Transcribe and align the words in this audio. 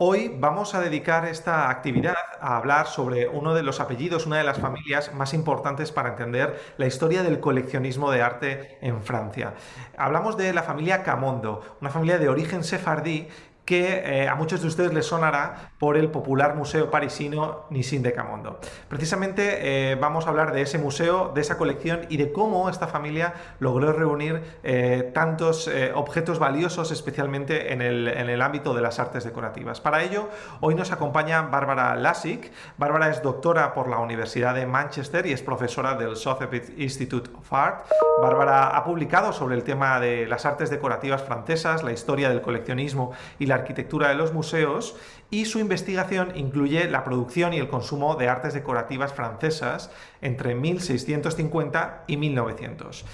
Hoy 0.00 0.32
vamos 0.38 0.76
a 0.76 0.80
dedicar 0.80 1.24
esta 1.26 1.68
actividad 1.70 2.14
a 2.40 2.56
hablar 2.56 2.86
sobre 2.86 3.26
uno 3.26 3.52
de 3.52 3.64
los 3.64 3.80
apellidos, 3.80 4.26
una 4.26 4.38
de 4.38 4.44
las 4.44 4.60
familias 4.60 5.12
más 5.12 5.34
importantes 5.34 5.90
para 5.90 6.10
entender 6.10 6.56
la 6.76 6.86
historia 6.86 7.24
del 7.24 7.40
coleccionismo 7.40 8.12
de 8.12 8.22
arte 8.22 8.78
en 8.80 9.02
Francia. 9.02 9.54
Hablamos 9.96 10.36
de 10.36 10.52
la 10.52 10.62
familia 10.62 11.02
Camondo, 11.02 11.78
una 11.80 11.90
familia 11.90 12.18
de 12.18 12.28
origen 12.28 12.62
sefardí 12.62 13.26
que 13.68 14.22
eh, 14.22 14.26
a 14.26 14.34
muchos 14.34 14.62
de 14.62 14.68
ustedes 14.68 14.94
les 14.94 15.04
sonará 15.04 15.72
por 15.78 15.98
el 15.98 16.10
popular 16.10 16.56
museo 16.56 16.90
parisino 16.90 17.66
Nissin 17.68 18.02
de 18.02 18.14
Camondo. 18.14 18.60
Precisamente 18.88 19.90
eh, 19.92 19.94
vamos 19.96 20.24
a 20.24 20.30
hablar 20.30 20.54
de 20.54 20.62
ese 20.62 20.78
museo, 20.78 21.32
de 21.34 21.42
esa 21.42 21.58
colección 21.58 22.06
y 22.08 22.16
de 22.16 22.32
cómo 22.32 22.70
esta 22.70 22.86
familia 22.86 23.34
logró 23.60 23.92
reunir 23.92 24.42
eh, 24.62 25.10
tantos 25.12 25.70
objetos 25.94 26.38
valiosos, 26.38 26.90
especialmente 26.92 27.74
en 27.74 27.82
el, 27.82 28.08
en 28.08 28.30
el, 28.30 28.40
ámbito 28.40 28.72
de 28.72 28.80
las 28.80 28.98
artes 28.98 29.24
decorativas. 29.24 29.82
Para 29.82 30.02
ello, 30.02 30.30
hoy 30.60 30.74
nos 30.74 30.90
acompaña 30.90 31.42
Bárbara 31.42 31.94
Lassig. 31.94 32.50
Bárbara 32.78 33.10
es 33.10 33.22
doctora 33.22 33.74
por 33.74 33.88
la 33.88 33.98
Universidad 33.98 34.54
de 34.54 34.64
Manchester 34.64 35.26
y 35.26 35.32
es 35.32 35.42
profesora 35.42 35.94
del 35.94 36.16
Sotheby's 36.16 36.72
Institute 36.78 37.30
of 37.36 37.52
Art. 37.52 37.84
Bárbara 38.22 38.68
ha 38.68 38.82
publicado 38.82 39.34
sobre 39.34 39.56
el 39.56 39.62
tema 39.62 40.00
de 40.00 40.26
las 40.26 40.46
artes 40.46 40.70
decorativas 40.70 41.22
francesas, 41.22 41.82
la 41.82 41.92
historia 41.92 42.30
del 42.30 42.40
coleccionismo 42.40 43.12
y 43.38 43.44
la 43.44 43.57
arquitectura 43.58 44.08
de 44.08 44.14
los 44.14 44.32
museos 44.32 44.96
y 45.30 45.44
su 45.44 45.58
investigación 45.58 46.32
incluye 46.36 46.88
la 46.88 47.04
producción 47.04 47.52
y 47.52 47.58
el 47.58 47.68
consumo 47.68 48.16
de 48.16 48.28
artes 48.28 48.54
decorativas 48.54 49.12
francesas 49.12 49.90
entre 50.22 50.54
1650 50.54 52.04
y 52.06 52.16
1900. 52.16 53.04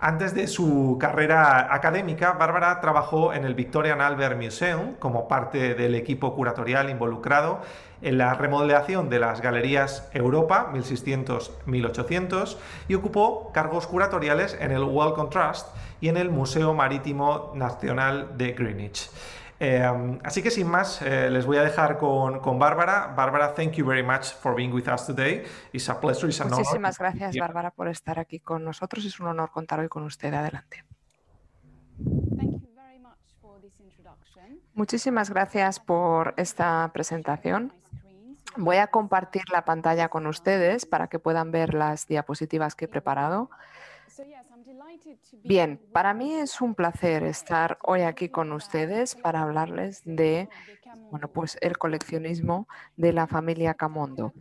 Antes 0.00 0.34
de 0.34 0.48
su 0.48 0.98
carrera 1.00 1.74
académica, 1.74 2.32
Bárbara 2.32 2.80
trabajó 2.80 3.32
en 3.32 3.44
el 3.44 3.54
Victorian 3.54 4.02
Albert 4.02 4.38
Museum 4.38 4.96
como 4.98 5.28
parte 5.28 5.74
del 5.74 5.94
equipo 5.94 6.34
curatorial 6.34 6.90
involucrado 6.90 7.62
en 8.02 8.18
la 8.18 8.34
remodelación 8.34 9.08
de 9.08 9.18
las 9.18 9.40
galerías 9.40 10.10
Europa 10.12 10.70
1600-1800 10.74 12.58
y 12.86 12.96
ocupó 12.96 13.50
cargos 13.52 13.86
curatoriales 13.86 14.58
en 14.60 14.72
el 14.72 14.82
World 14.82 15.14
Contrast 15.14 15.74
y 16.02 16.10
en 16.10 16.18
el 16.18 16.28
Museo 16.28 16.74
Marítimo 16.74 17.52
Nacional 17.54 18.36
de 18.36 18.52
Greenwich. 18.52 19.08
Eh, 19.66 20.18
así 20.22 20.42
que 20.42 20.50
sin 20.50 20.68
más, 20.68 21.00
eh, 21.00 21.30
les 21.30 21.46
voy 21.46 21.56
a 21.56 21.62
dejar 21.62 21.96
con, 21.96 22.40
con 22.40 22.58
Bárbara. 22.58 23.14
Bárbara, 23.16 23.54
thank 23.54 23.72
you 23.72 23.86
very 23.86 24.02
much 24.02 24.26
for 24.34 24.54
being 24.54 24.70
with 24.74 24.86
us 24.88 25.06
today. 25.06 25.42
It's 25.72 25.88
a 25.88 25.98
pleasure, 25.98 26.28
it's 26.28 26.38
an 26.42 26.50
Muchísimas 26.50 26.98
gracias, 26.98 27.34
Bárbara, 27.36 27.70
por 27.70 27.88
estar 27.88 28.18
aquí 28.18 28.40
con 28.40 28.62
nosotros. 28.62 29.06
Es 29.06 29.18
un 29.20 29.28
honor 29.28 29.50
contar 29.50 29.80
hoy 29.80 29.88
con 29.88 30.02
usted. 30.04 30.34
Adelante. 30.34 30.84
Muchísimas 34.74 35.30
gracias 35.30 35.80
por 35.80 36.34
esta 36.36 36.90
presentación. 36.92 37.72
Voy 38.56 38.76
a 38.76 38.88
compartir 38.88 39.44
la 39.50 39.64
pantalla 39.64 40.08
con 40.10 40.26
ustedes 40.26 40.84
para 40.84 41.06
que 41.06 41.18
puedan 41.18 41.52
ver 41.52 41.72
las 41.72 42.06
diapositivas 42.06 42.74
que 42.74 42.84
he 42.84 42.88
preparado. 42.88 43.48
Bien, 45.42 45.80
para 45.92 46.14
mí 46.14 46.34
es 46.34 46.60
un 46.60 46.74
placer 46.74 47.22
estar 47.24 47.78
hoy 47.82 48.02
aquí 48.02 48.28
con 48.28 48.52
ustedes 48.52 49.14
para 49.14 49.42
hablarles 49.42 50.02
de 50.04 50.48
bueno, 51.10 51.28
pues 51.28 51.58
el 51.60 51.78
coleccionismo 51.78 52.68
de 52.96 53.12
la 53.12 53.26
familia 53.26 53.74
Camondo. 53.74 54.32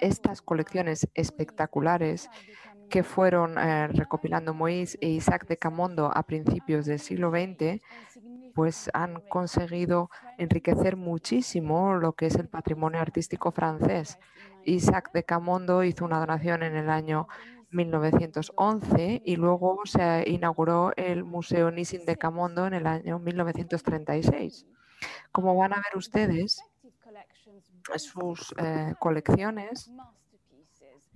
Estas 0.00 0.42
colecciones 0.42 1.08
espectaculares 1.14 2.30
que 2.88 3.02
fueron 3.02 3.58
eh, 3.58 3.88
recopilando 3.88 4.54
Moïse 4.54 4.96
e 5.00 5.08
Isaac 5.08 5.46
de 5.46 5.58
Camondo 5.58 6.10
a 6.14 6.22
principios 6.22 6.86
del 6.86 6.98
siglo 6.98 7.30
XX, 7.30 7.82
pues 8.54 8.90
han 8.94 9.20
conseguido 9.28 10.10
enriquecer 10.38 10.96
muchísimo 10.96 11.94
lo 11.94 12.14
que 12.14 12.26
es 12.26 12.36
el 12.36 12.48
patrimonio 12.48 13.00
artístico 13.00 13.52
francés. 13.52 14.18
Isaac 14.64 15.12
de 15.12 15.22
Camondo 15.22 15.84
hizo 15.84 16.04
una 16.04 16.18
donación 16.18 16.62
en 16.62 16.76
el 16.76 16.90
año 16.90 17.28
1911 17.70 19.22
y 19.24 19.36
luego 19.36 19.80
se 19.84 20.24
inauguró 20.26 20.92
el 20.96 21.24
Museo 21.24 21.70
Nissin 21.70 22.04
de 22.06 22.16
Camondo 22.16 22.66
en 22.66 22.74
el 22.74 22.86
año 22.86 23.18
1936. 23.18 24.66
Como 25.32 25.56
van 25.56 25.72
a 25.74 25.76
ver 25.76 25.96
ustedes, 25.96 26.62
sus 27.96 28.54
eh, 28.58 28.94
colecciones 28.98 29.90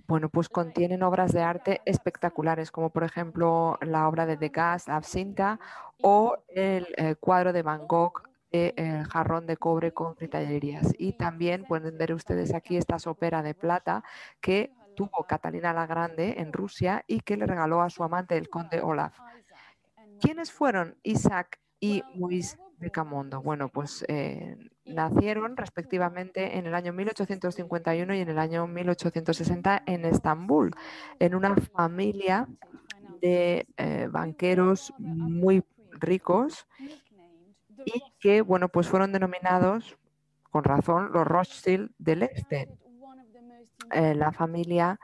bueno, 0.07 0.29
pues 0.29 0.49
contienen 0.49 1.01
obras 1.01 1.31
de 1.31 1.41
arte 1.41 1.81
espectaculares, 1.85 2.71
como 2.71 2.89
por 2.89 3.03
ejemplo 3.03 3.77
la 3.81 4.07
obra 4.07 4.25
de 4.25 4.35
Degas, 4.35 4.89
Absinta, 4.89 5.59
o 6.01 6.37
el 6.49 6.87
eh, 6.97 7.15
cuadro 7.19 7.53
de 7.53 7.63
Van 7.63 7.87
Gogh, 7.87 8.21
el 8.51 8.73
eh, 8.75 9.03
jarrón 9.09 9.47
de 9.47 9.57
cobre 9.57 9.93
con 9.93 10.13
critallerías. 10.15 10.93
Y 10.97 11.13
también 11.13 11.63
pueden 11.63 11.97
ver 11.97 12.13
ustedes 12.13 12.53
aquí 12.53 12.75
esta 12.75 12.99
sopera 12.99 13.41
de 13.41 13.53
plata 13.55 14.03
que 14.41 14.73
tuvo 14.95 15.25
Catalina 15.27 15.73
la 15.73 15.85
Grande 15.85 16.35
en 16.37 16.53
Rusia 16.53 17.03
y 17.07 17.21
que 17.21 17.37
le 17.37 17.45
regaló 17.45 17.81
a 17.81 17.89
su 17.89 18.03
amante, 18.03 18.37
el 18.37 18.49
conde 18.49 18.81
Olaf. 18.81 19.17
¿Quiénes 20.19 20.51
fueron 20.51 20.97
Isaac 21.03 21.59
y 21.79 22.03
Luis 22.15 22.57
de 22.77 22.91
Camondo? 22.91 23.41
Bueno, 23.41 23.69
pues 23.69 24.05
eh, 24.07 24.57
nacieron 24.85 25.57
respectivamente 25.57 26.57
en 26.57 26.65
el 26.65 26.75
año 26.75 26.93
1851 26.93 28.15
y 28.15 28.19
en 28.19 28.29
el 28.29 28.39
año 28.39 28.67
1860 28.67 29.83
en 29.85 30.05
Estambul, 30.05 30.71
en 31.19 31.35
una 31.35 31.55
familia 31.55 32.47
de 33.21 33.67
eh, 33.77 34.07
banqueros 34.09 34.93
muy 34.97 35.63
ricos 35.91 36.67
y 37.85 38.01
que, 38.19 38.41
bueno, 38.41 38.69
pues 38.69 38.87
fueron 38.87 39.11
denominados 39.11 39.97
con 40.51 40.63
razón 40.63 41.11
los 41.11 41.25
Rothschild 41.25 41.91
del 41.97 42.23
Este. 42.23 42.69
Eh, 43.91 44.15
la 44.15 44.31
familia 44.31 44.99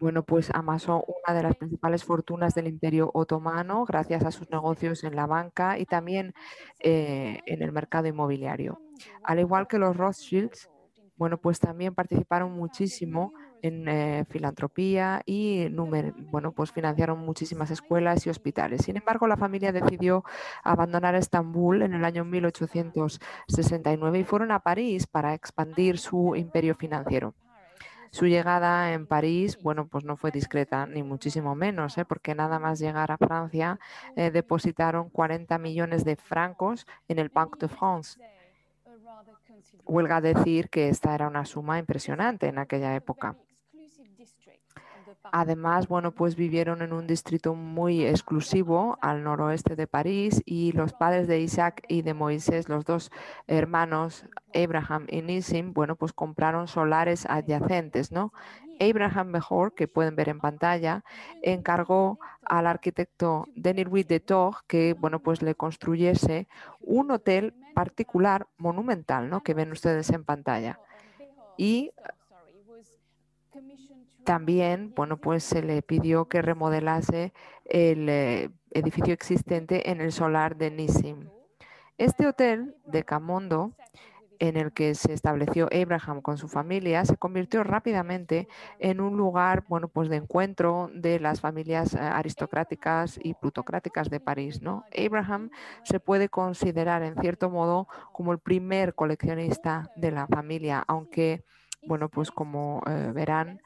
bueno, 0.00 0.22
pues 0.22 0.50
amasó 0.52 1.02
una 1.06 1.34
de 1.34 1.42
las 1.42 1.56
principales 1.56 2.04
fortunas 2.04 2.54
del 2.54 2.66
Imperio 2.66 3.10
Otomano 3.14 3.84
gracias 3.84 4.24
a 4.24 4.30
sus 4.30 4.50
negocios 4.50 5.02
en 5.04 5.16
la 5.16 5.26
banca 5.26 5.78
y 5.78 5.86
también 5.86 6.34
eh, 6.80 7.40
en 7.46 7.62
el 7.62 7.72
mercado 7.72 8.06
inmobiliario. 8.06 8.80
Al 9.22 9.38
igual 9.40 9.66
que 9.66 9.78
los 9.78 9.96
Rothschilds, 9.96 10.68
bueno, 11.16 11.38
pues 11.38 11.58
también 11.60 11.94
participaron 11.94 12.52
muchísimo 12.52 13.32
en 13.62 13.88
eh, 13.88 14.26
filantropía 14.28 15.22
y 15.24 15.68
bueno, 16.30 16.52
pues 16.52 16.70
financiaron 16.72 17.20
muchísimas 17.20 17.70
escuelas 17.70 18.26
y 18.26 18.30
hospitales. 18.30 18.82
Sin 18.82 18.98
embargo, 18.98 19.26
la 19.26 19.38
familia 19.38 19.72
decidió 19.72 20.22
abandonar 20.62 21.14
Estambul 21.14 21.80
en 21.80 21.94
el 21.94 22.04
año 22.04 22.26
1869 22.26 24.18
y 24.18 24.24
fueron 24.24 24.50
a 24.50 24.60
París 24.60 25.06
para 25.06 25.32
expandir 25.32 25.98
su 25.98 26.36
imperio 26.36 26.74
financiero. 26.74 27.34
Su 28.14 28.26
llegada 28.26 28.92
en 28.92 29.08
París, 29.08 29.58
bueno, 29.60 29.88
pues 29.88 30.04
no 30.04 30.16
fue 30.16 30.30
discreta, 30.30 30.86
ni 30.86 31.02
muchísimo 31.02 31.56
menos, 31.56 31.98
¿eh? 31.98 32.04
porque 32.04 32.32
nada 32.36 32.60
más 32.60 32.78
llegar 32.78 33.10
a 33.10 33.18
Francia 33.18 33.80
eh, 34.14 34.30
depositaron 34.30 35.10
40 35.10 35.58
millones 35.58 36.04
de 36.04 36.14
francos 36.14 36.86
en 37.08 37.18
el 37.18 37.28
Banque 37.28 37.58
de 37.58 37.68
France. 37.68 38.20
Huelga 39.84 40.20
decir 40.20 40.70
que 40.70 40.90
esta 40.90 41.12
era 41.12 41.26
una 41.26 41.44
suma 41.44 41.80
impresionante 41.80 42.46
en 42.46 42.58
aquella 42.58 42.94
época. 42.94 43.34
Además, 45.32 45.88
bueno, 45.88 46.12
pues 46.12 46.36
vivieron 46.36 46.82
en 46.82 46.92
un 46.92 47.06
distrito 47.06 47.54
muy 47.54 48.04
exclusivo 48.04 48.98
al 49.00 49.24
noroeste 49.24 49.74
de 49.74 49.86
París 49.86 50.42
y 50.44 50.72
los 50.72 50.92
padres 50.92 51.26
de 51.26 51.40
Isaac 51.40 51.82
y 51.88 52.02
de 52.02 52.12
Moisés, 52.12 52.68
los 52.68 52.84
dos 52.84 53.10
hermanos, 53.46 54.26
Abraham 54.54 55.06
y 55.08 55.22
Nissim, 55.22 55.72
bueno, 55.72 55.96
pues 55.96 56.12
compraron 56.12 56.68
solares 56.68 57.26
adyacentes, 57.26 58.12
¿no? 58.12 58.32
Abraham 58.80 59.28
Mejor, 59.28 59.74
que 59.74 59.88
pueden 59.88 60.14
ver 60.14 60.28
en 60.28 60.40
pantalla, 60.40 61.04
encargó 61.42 62.18
al 62.44 62.66
arquitecto 62.66 63.48
Denis 63.54 63.86
Louis 63.86 64.06
de 64.06 64.20
Tour 64.20 64.56
que, 64.66 64.94
bueno, 64.94 65.20
pues 65.20 65.42
le 65.42 65.54
construyese 65.54 66.48
un 66.80 67.10
hotel 67.10 67.54
particular 67.74 68.46
monumental, 68.58 69.30
¿no? 69.30 69.42
Que 69.42 69.54
ven 69.54 69.72
ustedes 69.72 70.10
en 70.10 70.24
pantalla. 70.24 70.80
Y 71.56 71.92
también, 74.24 74.92
bueno, 74.94 75.16
pues 75.18 75.44
se 75.44 75.62
le 75.62 75.82
pidió 75.82 76.28
que 76.28 76.42
remodelase 76.42 77.32
el 77.64 78.08
eh, 78.08 78.50
edificio 78.70 79.14
existente 79.14 79.90
en 79.90 80.00
el 80.00 80.12
solar 80.12 80.56
de 80.56 80.70
Nissim. 80.70 81.28
Este 81.96 82.26
hotel 82.26 82.74
de 82.86 83.04
Camondo 83.04 83.74
en 84.38 84.56
el 84.56 84.72
que 84.72 84.94
se 84.94 85.12
estableció 85.12 85.68
Abraham 85.72 86.20
con 86.20 86.38
su 86.38 86.48
familia, 86.48 87.04
se 87.04 87.16
convirtió 87.16 87.62
rápidamente 87.62 88.48
en 88.78 89.00
un 89.00 89.16
lugar, 89.16 89.64
bueno, 89.68 89.88
pues 89.88 90.08
de 90.08 90.16
encuentro 90.16 90.90
de 90.92 91.20
las 91.20 91.40
familias 91.40 91.94
eh, 91.94 91.98
aristocráticas 91.98 93.18
y 93.22 93.34
plutocráticas 93.34 94.10
de 94.10 94.20
París, 94.20 94.62
¿no? 94.62 94.84
Abraham 94.96 95.50
se 95.84 96.00
puede 96.00 96.28
considerar 96.28 97.02
en 97.02 97.16
cierto 97.20 97.50
modo 97.50 97.88
como 98.12 98.32
el 98.32 98.38
primer 98.38 98.94
coleccionista 98.94 99.90
de 99.96 100.10
la 100.10 100.26
familia, 100.26 100.84
aunque, 100.86 101.44
bueno, 101.86 102.08
pues 102.08 102.30
como 102.30 102.82
eh, 102.86 103.12
verán, 103.14 103.60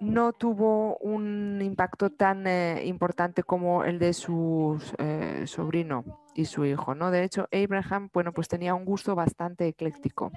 no 0.00 0.32
tuvo 0.32 0.96
un 0.98 1.60
impacto 1.62 2.10
tan 2.10 2.46
eh, 2.46 2.82
importante 2.86 3.42
como 3.42 3.84
el 3.84 3.98
de 3.98 4.12
su 4.12 4.80
eh, 4.98 5.44
sobrino 5.46 6.04
y 6.34 6.46
su 6.46 6.64
hijo, 6.64 6.94
¿no? 6.94 7.10
De 7.10 7.22
hecho, 7.22 7.48
Abraham, 7.52 8.10
bueno, 8.12 8.32
pues 8.32 8.48
tenía 8.48 8.74
un 8.74 8.84
gusto 8.84 9.14
bastante 9.14 9.68
ecléctico. 9.68 10.32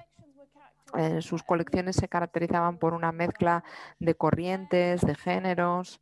Eh, 0.98 1.22
sus 1.22 1.44
colecciones 1.44 1.96
se 1.96 2.08
caracterizaban 2.08 2.78
por 2.78 2.94
una 2.94 3.12
mezcla 3.12 3.64
de 4.00 4.16
corrientes, 4.16 5.02
de 5.02 5.16
géneros, 5.16 6.02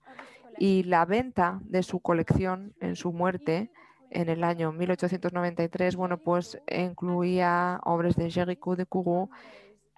y 0.58 0.84
la 0.84 1.06
venta 1.06 1.60
de 1.64 1.82
su 1.82 2.00
colección 2.02 2.74
en 2.82 2.96
su 2.96 3.14
muerte 3.14 3.72
en 4.10 4.28
el 4.28 4.44
año 4.44 4.74
1893, 4.74 5.96
bueno, 5.96 6.18
pues 6.18 6.60
incluía 6.68 7.80
obras 7.84 8.16
de 8.16 8.30
Jericho 8.30 8.76
de 8.76 8.86
Kourou 8.86 9.30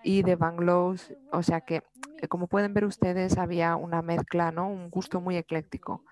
y 0.04 0.22
de 0.24 0.36
Bangladesh, 0.36 1.16
o 1.32 1.42
sea 1.42 1.62
que, 1.62 1.84
eh, 2.22 2.28
como 2.28 2.48
pueden 2.48 2.74
ver 2.74 2.86
ustedes, 2.86 3.38
había 3.38 3.76
una 3.76 4.02
mezcla, 4.02 4.52
¿no? 4.52 4.70
Un 4.70 4.90
gusto 4.90 5.22
muy 5.22 5.38
ecléctico. 5.38 6.04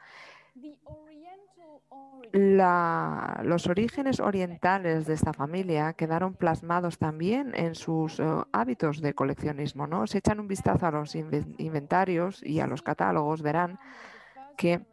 los 2.33 3.67
orígenes 3.67 4.21
orientales 4.21 5.05
de 5.05 5.13
esta 5.13 5.33
familia 5.33 5.91
quedaron 5.91 6.33
plasmados 6.33 6.97
también 6.97 7.51
en 7.55 7.75
sus 7.75 8.21
eh, 8.21 8.23
hábitos 8.53 9.01
de 9.01 9.13
coleccionismo. 9.13 9.85
¿no? 9.85 10.07
Si 10.07 10.19
echan 10.19 10.39
un 10.39 10.47
vistazo 10.47 10.87
a 10.87 10.91
los 10.91 11.13
inventarios 11.15 12.41
y 12.41 12.61
a 12.61 12.67
los 12.67 12.83
catálogos, 12.83 13.41
verán 13.41 13.79
que 14.55 14.85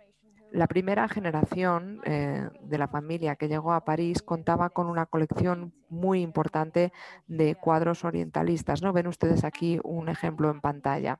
la 0.50 0.66
primera 0.66 1.08
generación 1.08 2.00
eh, 2.04 2.48
de 2.62 2.78
la 2.78 2.88
familia 2.88 3.36
que 3.36 3.48
llegó 3.48 3.72
a 3.72 3.84
París 3.84 4.22
contaba 4.22 4.70
con 4.70 4.86
una 4.86 5.06
colección 5.06 5.72
muy 5.88 6.22
importante 6.22 6.92
de 7.26 7.54
cuadros 7.54 8.04
orientalistas. 8.04 8.82
¿no? 8.82 8.92
Ven 8.92 9.06
ustedes 9.06 9.44
aquí 9.44 9.78
un 9.84 10.08
ejemplo 10.08 10.50
en 10.50 10.60
pantalla. 10.60 11.18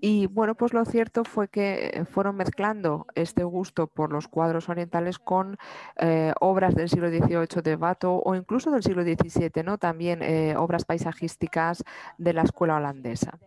Y 0.00 0.26
bueno, 0.26 0.54
pues 0.54 0.72
lo 0.72 0.84
cierto 0.84 1.24
fue 1.24 1.48
que 1.48 2.04
fueron 2.10 2.36
mezclando 2.36 3.06
este 3.14 3.44
gusto 3.44 3.86
por 3.86 4.12
los 4.12 4.26
cuadros 4.28 4.68
orientales 4.68 5.18
con 5.18 5.56
eh, 5.96 6.32
obras 6.40 6.74
del 6.74 6.88
siglo 6.88 7.08
XVIII 7.08 7.62
de 7.62 7.76
Bato 7.76 8.16
o 8.16 8.34
incluso 8.34 8.70
del 8.70 8.82
siglo 8.82 9.02
XVII, 9.02 9.62
¿no? 9.62 9.78
también 9.78 10.22
eh, 10.22 10.56
obras 10.56 10.84
paisajísticas 10.84 11.84
de 12.18 12.32
la 12.32 12.42
escuela 12.42 12.76
holandesa. 12.76 13.38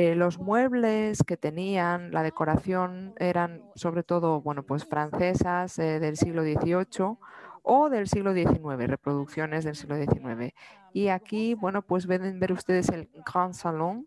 Eh, 0.00 0.14
los 0.14 0.38
muebles 0.38 1.24
que 1.24 1.36
tenían, 1.36 2.12
la 2.12 2.22
decoración 2.22 3.14
eran 3.18 3.64
sobre 3.74 4.04
todo, 4.04 4.40
bueno, 4.40 4.62
pues 4.62 4.84
francesas 4.84 5.76
eh, 5.80 5.98
del 5.98 6.16
siglo 6.16 6.44
XVIII 6.44 7.16
o 7.64 7.90
del 7.90 8.06
siglo 8.06 8.32
XIX, 8.32 8.86
reproducciones 8.86 9.64
del 9.64 9.74
siglo 9.74 9.96
XIX. 9.96 10.54
Y 10.92 11.08
aquí, 11.08 11.54
bueno, 11.54 11.82
pues 11.82 12.06
ven 12.06 12.38
ver 12.38 12.52
ustedes 12.52 12.90
el 12.90 13.08
Grand 13.26 13.54
Salon 13.54 14.06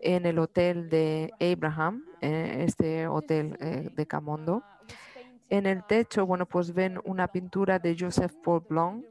en 0.00 0.24
el 0.24 0.38
hotel 0.38 0.88
de 0.88 1.30
Abraham, 1.38 2.02
eh, 2.22 2.64
este 2.66 3.06
hotel 3.06 3.58
de 3.94 4.06
Camondo. 4.06 4.62
En 5.50 5.66
el 5.66 5.84
techo, 5.84 6.24
bueno, 6.24 6.46
pues 6.46 6.72
ven 6.72 6.98
una 7.04 7.28
pintura 7.28 7.78
de 7.78 7.94
Joseph 8.00 8.32
Paul 8.42 8.64
Blanc 8.66 9.04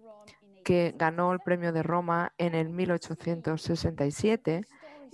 que 0.63 0.95
ganó 0.97 1.33
el 1.33 1.39
premio 1.39 1.71
de 1.71 1.83
Roma 1.83 2.33
en 2.39 2.55
el 2.55 2.69
1867 2.69 4.63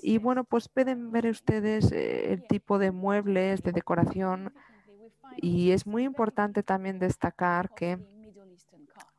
y 0.02 0.18
bueno, 0.18 0.44
pues 0.44 0.70
pueden 0.70 1.12
ver 1.12 1.28
ustedes 1.28 1.92
eh, 1.92 2.34
el 2.34 2.48
tipo 2.48 2.80
de 2.80 2.92
muebles, 2.92 3.64
de 3.64 3.72
decoración. 3.72 4.54
Y 5.38 5.72
es 5.72 5.88
muy 5.88 6.04
importante 6.04 6.62
también 6.62 7.00
destacar 7.00 7.74
que 7.74 7.98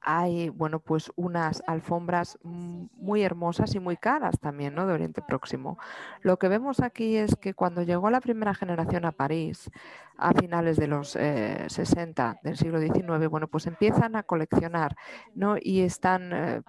hay, 0.04 0.48
bueno, 0.48 0.80
pues 0.80 1.12
unas 1.14 1.62
alfombras 1.66 2.38
muy 2.42 3.22
hermosas 3.22 3.74
y 3.74 3.80
muy 3.80 3.96
caras 3.96 4.38
también, 4.40 4.74
¿no? 4.74 4.86
De 4.86 4.92
Oriente 4.92 5.22
Próximo. 5.22 5.78
Lo 6.22 6.38
que 6.38 6.48
vemos 6.48 6.80
aquí 6.80 7.16
es 7.16 7.36
que 7.36 7.54
cuando 7.54 7.82
llegó 7.82 8.10
la 8.10 8.20
primera 8.20 8.52
generación 8.52 9.04
a 9.04 9.12
París, 9.12 9.70
a 10.18 10.32
finales 10.32 10.76
de 10.76 10.88
los 10.88 11.10
60 11.10 12.30
eh, 12.32 12.40
del 12.42 12.56
siglo 12.56 12.80
XIX, 12.80 13.28
bueno, 13.28 13.46
pues 13.46 13.66
empiezan 13.66 14.16
a 14.16 14.24
coleccionar, 14.24 14.96
¿no? 15.34 15.56
Y 15.60 15.82
están 15.82 16.32
eh, 16.32 16.62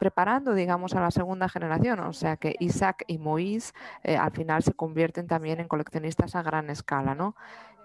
preparando, 0.00 0.54
digamos, 0.54 0.94
a 0.94 1.00
la 1.00 1.10
segunda 1.10 1.46
generación. 1.50 2.00
O 2.00 2.14
sea 2.14 2.38
que 2.38 2.56
Isaac 2.58 3.04
y 3.06 3.18
Moïse 3.18 3.74
eh, 4.02 4.16
al 4.16 4.32
final 4.32 4.62
se 4.62 4.72
convierten 4.72 5.26
también 5.26 5.60
en 5.60 5.68
coleccionistas 5.68 6.34
a 6.34 6.42
gran 6.42 6.70
escala, 6.70 7.14
¿no? 7.14 7.36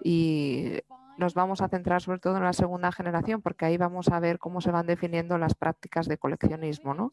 Y 0.02 0.80
nos 1.18 1.34
vamos 1.34 1.60
a 1.60 1.68
centrar 1.68 2.00
sobre 2.00 2.18
todo 2.18 2.38
en 2.38 2.42
la 2.42 2.54
segunda 2.54 2.90
generación 2.90 3.42
porque 3.42 3.66
ahí 3.66 3.76
vamos 3.76 4.08
a 4.08 4.18
ver 4.18 4.38
cómo 4.38 4.62
se 4.62 4.70
van 4.70 4.86
definiendo 4.86 5.36
las 5.36 5.54
prácticas 5.54 6.08
de 6.08 6.16
coleccionismo, 6.16 6.94
¿no? 6.94 7.12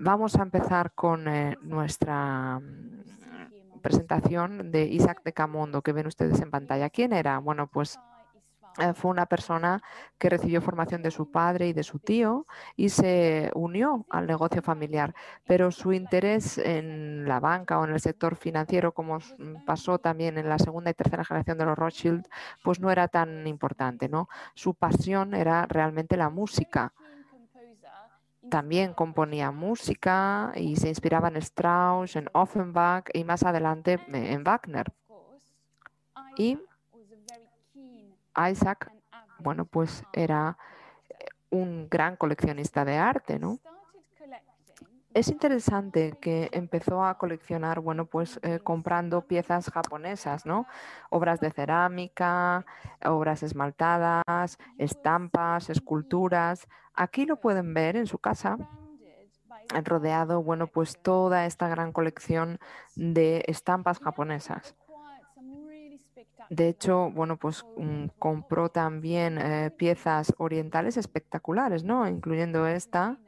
Vamos 0.00 0.34
a 0.34 0.42
empezar 0.42 0.92
con 0.92 1.28
eh, 1.28 1.56
nuestra 1.62 2.58
mm, 2.58 3.80
presentación 3.82 4.72
de 4.72 4.86
Isaac 4.86 5.22
de 5.22 5.32
Camondo 5.32 5.82
que 5.82 5.92
ven 5.92 6.08
ustedes 6.08 6.40
en 6.40 6.50
pantalla. 6.50 6.90
¿Quién 6.90 7.12
era? 7.12 7.38
Bueno, 7.38 7.68
pues 7.68 8.00
fue 8.94 9.10
una 9.10 9.26
persona 9.26 9.82
que 10.18 10.30
recibió 10.30 10.60
formación 10.60 11.02
de 11.02 11.10
su 11.10 11.30
padre 11.30 11.68
y 11.68 11.72
de 11.72 11.82
su 11.82 11.98
tío 11.98 12.46
y 12.76 12.88
se 12.88 13.50
unió 13.54 14.06
al 14.10 14.26
negocio 14.26 14.62
familiar, 14.62 15.14
pero 15.44 15.70
su 15.70 15.92
interés 15.92 16.58
en 16.58 17.26
la 17.26 17.40
banca 17.40 17.78
o 17.78 17.84
en 17.84 17.92
el 17.92 18.00
sector 18.00 18.36
financiero, 18.36 18.92
como 18.92 19.18
mm, 19.18 19.64
pasó 19.66 19.98
también 19.98 20.38
en 20.38 20.48
la 20.48 20.58
segunda 20.58 20.90
y 20.90 20.94
tercera 20.94 21.24
generación 21.24 21.58
de 21.58 21.64
los 21.64 21.78
Rothschild, 21.78 22.26
pues 22.62 22.80
no 22.80 22.90
era 22.90 23.08
tan 23.08 23.46
importante, 23.46 24.08
¿no? 24.08 24.28
Su 24.54 24.74
pasión 24.74 25.34
era 25.34 25.66
realmente 25.66 26.16
la 26.16 26.30
música. 26.30 26.92
También 28.48 28.94
componía 28.94 29.50
música 29.50 30.52
y 30.56 30.76
se 30.76 30.88
inspiraba 30.88 31.28
en 31.28 31.36
Strauss, 31.36 32.16
en 32.16 32.28
Offenbach 32.32 33.08
y 33.12 33.24
más 33.24 33.42
adelante 33.42 34.00
eh, 34.08 34.32
en 34.32 34.42
Wagner. 34.44 34.92
Y 36.36 36.58
Isaac, 38.50 38.92
bueno, 39.38 39.64
pues 39.64 40.04
era 40.12 40.58
eh, 41.08 41.26
un 41.50 41.88
gran 41.88 42.16
coleccionista 42.16 42.84
de 42.84 42.96
arte, 42.96 43.38
¿no? 43.38 43.58
Es 45.12 45.26
interesante 45.26 46.16
que 46.20 46.50
empezó 46.52 47.04
a 47.04 47.18
coleccionar, 47.18 47.80
bueno, 47.80 48.06
pues 48.06 48.38
eh, 48.42 48.60
comprando 48.60 49.26
piezas 49.26 49.68
japonesas, 49.68 50.46
¿no? 50.46 50.68
Obras 51.10 51.40
de 51.40 51.50
cerámica, 51.50 52.64
obras 53.04 53.42
esmaltadas, 53.42 54.56
estampas, 54.78 55.68
esculturas. 55.68 56.68
Aquí 56.94 57.26
lo 57.26 57.40
pueden 57.40 57.74
ver 57.74 57.96
en 57.96 58.06
su 58.06 58.18
casa, 58.18 58.56
rodeado, 59.84 60.44
bueno, 60.44 60.68
pues 60.68 60.96
toda 61.02 61.44
esta 61.44 61.68
gran 61.68 61.90
colección 61.90 62.60
de 62.94 63.42
estampas 63.48 63.98
japonesas. 63.98 64.76
De 66.48 66.68
hecho, 66.68 67.10
bueno, 67.10 67.36
pues 67.36 67.64
mm, 67.76 68.06
compró 68.18 68.70
también 68.70 69.38
eh, 69.38 69.70
piezas 69.76 70.34
orientales 70.38 70.96
espectaculares, 70.96 71.84
¿no? 71.84 72.08
Incluyendo 72.08 72.66
esta, 72.66 73.18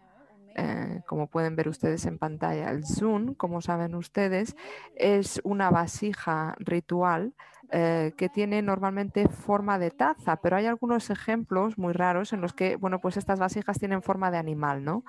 eh, 0.54 1.00
como 1.06 1.28
pueden 1.28 1.56
ver 1.56 1.68
ustedes 1.68 2.04
en 2.06 2.18
pantalla. 2.18 2.70
El 2.70 2.84
Zun, 2.84 3.34
como 3.34 3.60
saben 3.60 3.94
ustedes, 3.94 4.56
es 4.96 5.40
una 5.44 5.70
vasija 5.70 6.54
ritual 6.58 7.34
eh, 7.70 8.12
que 8.18 8.28
tiene 8.28 8.60
normalmente 8.60 9.28
forma 9.28 9.78
de 9.78 9.90
taza, 9.90 10.36
pero 10.36 10.56
hay 10.56 10.66
algunos 10.66 11.08
ejemplos 11.08 11.78
muy 11.78 11.94
raros 11.94 12.34
en 12.34 12.42
los 12.42 12.52
que, 12.52 12.76
bueno, 12.76 13.00
pues 13.00 13.16
estas 13.16 13.38
vasijas 13.38 13.78
tienen 13.78 14.02
forma 14.02 14.30
de 14.30 14.36
animal, 14.36 14.84
¿no? 14.84 15.04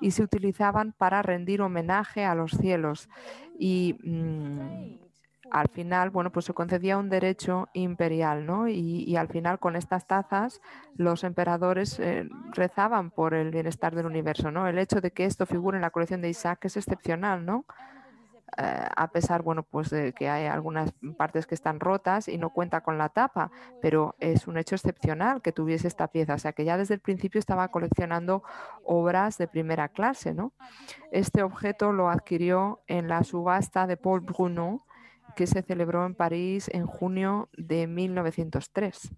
Y 0.00 0.10
se 0.10 0.24
utilizaban 0.24 0.92
para 0.92 1.22
rendir 1.22 1.62
homenaje 1.62 2.24
a 2.24 2.34
los 2.34 2.52
cielos. 2.52 3.08
Y 3.56 3.96
mm, 4.02 5.07
al 5.50 5.68
final, 5.68 6.10
bueno, 6.10 6.30
pues 6.30 6.46
se 6.46 6.54
concedía 6.54 6.98
un 6.98 7.08
derecho 7.08 7.68
imperial, 7.72 8.46
¿no? 8.46 8.68
Y, 8.68 9.16
al 9.16 9.28
final 9.28 9.58
con 9.58 9.74
estas 9.74 10.06
tazas 10.06 10.60
los 10.96 11.24
emperadores 11.24 11.98
eh, 11.98 12.28
rezaban 12.52 13.10
por 13.10 13.34
el 13.34 13.50
bienestar 13.50 13.94
del 13.94 14.06
universo, 14.06 14.50
¿no? 14.50 14.68
El 14.68 14.78
hecho 14.78 15.00
de 15.00 15.10
que 15.10 15.24
esto 15.24 15.46
figure 15.46 15.76
en 15.76 15.82
la 15.82 15.90
colección 15.90 16.20
de 16.20 16.28
Isaac 16.28 16.64
es 16.66 16.76
excepcional, 16.76 17.44
¿no? 17.44 17.64
Eh, 18.56 18.88
a 18.96 19.08
pesar, 19.08 19.42
bueno, 19.42 19.62
pues 19.62 19.90
de 19.90 20.12
que 20.12 20.28
hay 20.28 20.46
algunas 20.46 20.92
partes 21.16 21.46
que 21.46 21.54
están 21.54 21.80
rotas 21.80 22.28
y 22.28 22.38
no 22.38 22.50
cuenta 22.50 22.80
con 22.80 22.96
la 22.96 23.10
tapa, 23.10 23.50
pero 23.82 24.16
es 24.20 24.48
un 24.48 24.56
hecho 24.56 24.74
excepcional 24.74 25.42
que 25.42 25.52
tuviese 25.52 25.86
esta 25.86 26.08
pieza, 26.08 26.34
o 26.34 26.38
sea 26.38 26.52
que 26.52 26.64
ya 26.64 26.78
desde 26.78 26.94
el 26.94 27.00
principio 27.00 27.38
estaba 27.38 27.68
coleccionando 27.68 28.42
obras 28.84 29.36
de 29.36 29.48
primera 29.48 29.88
clase, 29.88 30.32
¿no? 30.32 30.52
Este 31.12 31.42
objeto 31.42 31.92
lo 31.92 32.08
adquirió 32.08 32.80
en 32.86 33.08
la 33.08 33.22
subasta 33.22 33.86
de 33.86 33.96
Paul 33.96 34.20
Bruno 34.20 34.86
que 35.38 35.46
se 35.46 35.62
celebró 35.62 36.04
en 36.04 36.16
París 36.16 36.68
en 36.72 36.84
junio 36.84 37.48
de 37.56 37.86
1903. 37.86 39.12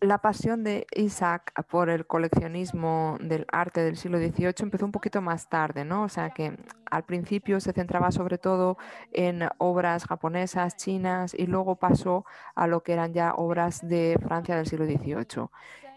La 0.00 0.18
pasión 0.18 0.62
de 0.62 0.86
Isaac 0.94 1.52
por 1.68 1.90
el 1.90 2.06
coleccionismo 2.06 3.18
del 3.20 3.44
arte 3.50 3.80
del 3.80 3.96
siglo 3.96 4.18
XVIII 4.18 4.54
empezó 4.60 4.84
un 4.84 4.92
poquito 4.92 5.20
más 5.20 5.48
tarde, 5.48 5.84
¿no? 5.84 6.04
O 6.04 6.08
sea 6.08 6.30
que 6.30 6.56
al 6.92 7.02
principio 7.02 7.58
se 7.58 7.72
centraba 7.72 8.12
sobre 8.12 8.38
todo 8.38 8.78
en 9.10 9.48
obras 9.58 10.04
japonesas, 10.04 10.76
chinas 10.76 11.34
y 11.34 11.48
luego 11.48 11.74
pasó 11.80 12.24
a 12.54 12.68
lo 12.68 12.84
que 12.84 12.92
eran 12.92 13.14
ya 13.14 13.34
obras 13.34 13.80
de 13.82 14.16
Francia 14.22 14.54
del 14.54 14.66
siglo 14.66 14.86
XVIII. 14.86 15.48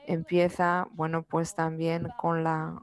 Empieza, 0.07 0.87
bueno, 0.93 1.21
pues 1.21 1.53
también 1.53 2.07
con 2.17 2.43
la 2.43 2.81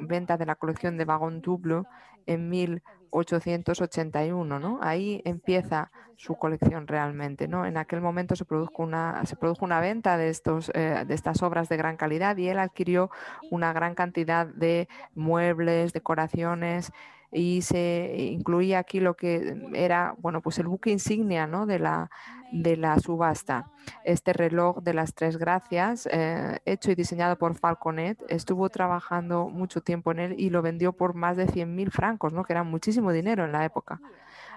venta 0.00 0.36
de 0.36 0.46
la 0.46 0.56
colección 0.56 0.96
de 0.96 1.04
Wagon 1.04 1.40
Double 1.40 1.82
en 2.26 2.48
1881, 2.48 4.58
¿no? 4.58 4.78
Ahí 4.82 5.22
empieza 5.24 5.90
su 6.16 6.36
colección 6.36 6.86
realmente, 6.86 7.48
¿no? 7.48 7.64
En 7.64 7.76
aquel 7.76 8.00
momento 8.00 8.36
se 8.36 8.44
produjo 8.44 8.82
una, 8.82 9.24
se 9.24 9.36
produjo 9.36 9.64
una 9.64 9.80
venta 9.80 10.16
de, 10.16 10.28
estos, 10.28 10.70
eh, 10.74 11.04
de 11.06 11.14
estas 11.14 11.42
obras 11.42 11.68
de 11.68 11.76
gran 11.76 11.96
calidad 11.96 12.36
y 12.36 12.48
él 12.48 12.58
adquirió 12.58 13.10
una 13.50 13.72
gran 13.72 13.94
cantidad 13.94 14.46
de 14.46 14.88
muebles, 15.14 15.92
decoraciones 15.92 16.92
y 17.30 17.62
se 17.62 18.30
incluía 18.32 18.78
aquí 18.78 19.00
lo 19.00 19.14
que 19.14 19.56
era, 19.74 20.14
bueno, 20.18 20.40
pues 20.40 20.58
el 20.58 20.66
buque 20.66 20.90
insignia, 20.90 21.46
¿no? 21.46 21.66
De 21.66 21.78
la, 21.78 22.10
de 22.52 22.76
la 22.76 22.98
subasta. 22.98 23.70
Este 24.04 24.32
reloj 24.32 24.78
de 24.82 24.94
las 24.94 25.14
tres 25.14 25.36
gracias, 25.36 26.08
eh, 26.10 26.58
hecho 26.64 26.90
y 26.90 26.94
diseñado 26.94 27.36
por 27.36 27.54
Falconet, 27.54 28.18
estuvo 28.28 28.68
trabajando 28.70 29.48
mucho 29.48 29.82
tiempo 29.82 30.12
en 30.12 30.20
él 30.20 30.34
y 30.38 30.50
lo 30.50 30.62
vendió 30.62 30.92
por 30.92 31.14
más 31.14 31.36
de 31.36 31.46
100.000 31.46 31.90
francos, 31.90 32.32
¿no? 32.32 32.44
que 32.44 32.54
era 32.54 32.62
muchísimo 32.62 33.12
dinero 33.12 33.44
en 33.44 33.52
la 33.52 33.64
época. 33.64 34.00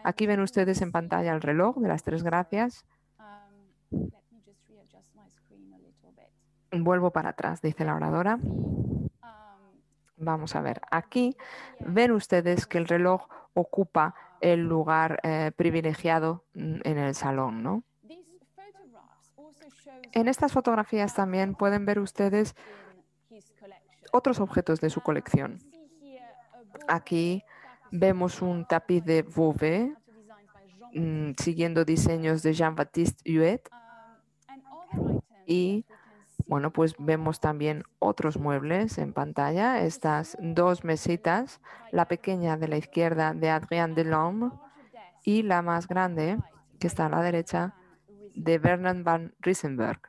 Aquí 0.04 0.26
ven 0.26 0.40
ustedes 0.40 0.82
en 0.82 0.92
pantalla 0.92 1.34
el 1.34 1.42
reloj 1.42 1.78
de 1.78 1.88
las 1.88 2.04
tres 2.04 2.24
gracias. 2.24 2.86
Vuelvo 6.72 7.12
para 7.12 7.32
atrás, 7.32 7.62
dice 7.62 7.84
la 7.84 7.96
oradora. 7.96 8.40
Vamos 10.24 10.56
a 10.56 10.62
ver, 10.62 10.82
aquí 10.92 11.36
ven 11.80 12.12
ustedes 12.12 12.68
que 12.68 12.78
el 12.78 12.88
reloj 12.88 13.28
ocupa 13.56 14.14
el 14.40 14.62
lugar 14.62 15.20
eh, 15.24 15.52
privilegiado 15.56 16.46
mm, 16.54 16.82
en 16.84 16.98
el 17.00 17.16
salón, 17.16 17.64
¿no? 17.64 17.84
En 20.14 20.28
estas 20.28 20.52
fotografías 20.52 21.16
también 21.16 21.56
pueden 21.56 21.86
ver 21.86 21.98
ustedes 21.98 22.56
otros 24.12 24.40
objetos 24.40 24.80
de 24.80 24.92
su 24.92 25.02
colección. 25.02 25.58
Aquí 26.88 27.44
vemos 27.92 28.44
un 28.44 28.68
tapiz 28.68 29.04
de 29.04 29.24
Vauvet, 29.24 29.98
mm, 30.94 31.32
siguiendo 31.40 31.84
diseños 31.84 32.44
de 32.44 32.54
Jean-Baptiste 32.54 33.40
Huet. 33.40 33.68
Y 35.48 35.86
bueno, 36.52 36.74
pues 36.74 36.96
vemos 37.00 37.40
también 37.40 37.84
otros 38.00 38.38
muebles 38.38 38.98
en 38.98 39.14
pantalla, 39.14 39.80
estas 39.84 40.36
dos 40.42 40.84
mesitas, 40.84 41.62
la 41.94 42.10
pequeña 42.10 42.58
de 42.58 42.68
la 42.68 42.76
izquierda 42.76 43.34
de 43.34 43.50
Adrien 43.50 43.96
Delhomme 43.96 44.52
y 45.24 45.44
la 45.44 45.62
más 45.62 45.88
grande, 45.88 46.38
que 46.78 46.88
está 46.88 47.06
a 47.06 47.10
la 47.10 47.22
derecha, 47.22 47.74
de 48.36 48.58
Bernard 48.58 49.02
van 49.02 49.34
Riesenberg. 49.40 50.02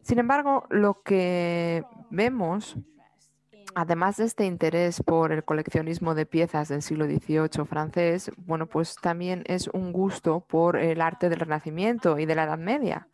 Sin 0.00 0.18
embargo, 0.18 0.64
lo 0.70 1.02
que 1.02 1.84
vemos, 2.08 2.78
además 3.74 4.16
de 4.16 4.24
este 4.24 4.46
interés 4.46 5.02
por 5.02 5.30
el 5.30 5.44
coleccionismo 5.44 6.14
de 6.14 6.24
piezas 6.24 6.70
del 6.70 6.80
siglo 6.80 7.04
XVIII 7.04 7.66
francés, 7.66 8.32
bueno, 8.38 8.64
pues 8.64 8.96
también 8.96 9.44
es 9.44 9.68
un 9.68 9.92
gusto 9.92 10.40
por 10.40 10.78
el 10.78 11.02
arte 11.02 11.28
del 11.28 11.40
Renacimiento 11.40 12.18
y 12.18 12.24
de 12.24 12.34
la 12.34 12.44
Edad 12.44 12.56
Media. 12.56 13.08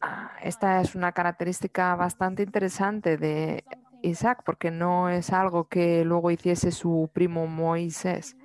Ah, 0.00 0.30
esta 0.42 0.80
es 0.80 0.94
una 0.94 1.12
característica 1.12 1.94
bastante 1.96 2.42
interesante 2.42 3.16
de 3.16 3.64
Isaac, 4.02 4.42
porque 4.44 4.70
no 4.70 5.08
es 5.08 5.32
algo 5.32 5.64
que 5.64 6.04
luego 6.04 6.30
hiciese 6.30 6.70
su 6.70 7.10
primo 7.12 7.46
Moisés. 7.46 8.36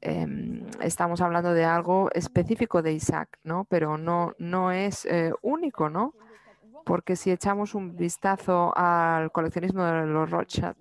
Em, 0.00 0.66
estamos 0.80 1.20
hablando 1.20 1.54
de 1.54 1.64
algo 1.64 2.10
específico 2.12 2.82
de 2.82 2.92
Isaac, 2.92 3.38
¿no? 3.44 3.64
Pero 3.66 3.96
no, 3.96 4.34
no 4.38 4.72
es 4.72 5.04
eh, 5.04 5.32
único, 5.42 5.88
¿no? 5.88 6.14
Porque 6.84 7.14
si 7.14 7.30
echamos 7.30 7.76
un 7.76 7.96
vistazo 7.96 8.72
al 8.76 9.30
coleccionismo 9.30 9.84
de 9.84 10.06
los 10.06 10.28
Rothschild, 10.28 10.74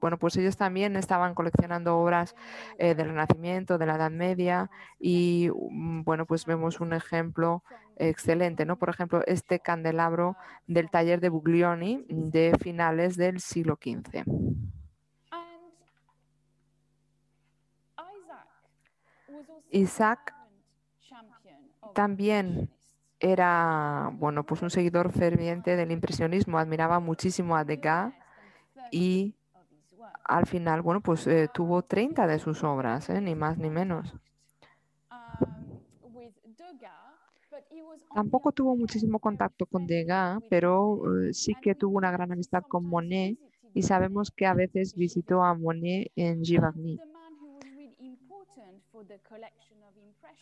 bueno, 0.00 0.18
pues 0.18 0.36
ellos 0.36 0.56
también 0.56 0.96
estaban 0.96 1.34
coleccionando 1.34 1.98
obras 1.98 2.34
eh, 2.78 2.94
del 2.94 3.08
Renacimiento, 3.08 3.78
de 3.78 3.86
la 3.86 3.96
Edad 3.96 4.10
Media 4.10 4.70
y, 4.98 5.50
mm, 5.70 6.02
bueno, 6.04 6.26
pues 6.26 6.46
vemos 6.46 6.80
un 6.80 6.92
ejemplo 6.92 7.62
excelente, 7.98 8.64
¿no? 8.64 8.78
Por 8.78 8.88
ejemplo, 8.88 9.22
este 9.26 9.60
candelabro 9.60 10.36
del 10.66 10.90
taller 10.90 11.20
de 11.20 11.28
Buglioni 11.28 12.04
de 12.08 12.56
finales 12.60 13.16
del 13.16 13.40
siglo 13.40 13.78
XV. 13.80 14.24
Isaac 19.70 20.34
también 21.94 22.70
era, 23.20 24.10
bueno, 24.14 24.44
pues 24.44 24.62
un 24.62 24.70
seguidor 24.70 25.12
ferviente 25.12 25.76
del 25.76 25.90
impresionismo, 25.90 26.58
admiraba 26.58 27.00
muchísimo 27.00 27.56
a 27.56 27.64
Degas 27.64 28.14
y 28.90 29.34
al 30.24 30.46
final, 30.46 30.82
bueno, 30.82 31.00
pues 31.00 31.26
eh, 31.26 31.48
tuvo 31.52 31.82
30 31.82 32.26
de 32.26 32.38
sus 32.38 32.62
obras, 32.62 33.08
¿eh? 33.10 33.20
ni 33.20 33.34
más 33.34 33.58
ni 33.58 33.70
menos. 33.70 34.14
Tampoco 38.14 38.52
tuvo 38.52 38.76
muchísimo 38.76 39.18
contacto 39.18 39.66
con 39.66 39.86
Degas, 39.86 40.42
pero 40.48 41.02
eh, 41.22 41.34
sí 41.34 41.54
que 41.60 41.74
tuvo 41.74 41.98
una 41.98 42.10
gran 42.10 42.32
amistad 42.32 42.62
con 42.62 42.84
Monet 42.84 43.38
y 43.74 43.82
sabemos 43.82 44.30
que 44.30 44.46
a 44.46 44.54
veces 44.54 44.94
visitó 44.94 45.42
a 45.42 45.54
Monet 45.54 46.10
en 46.16 46.42
Giverny. 46.42 46.98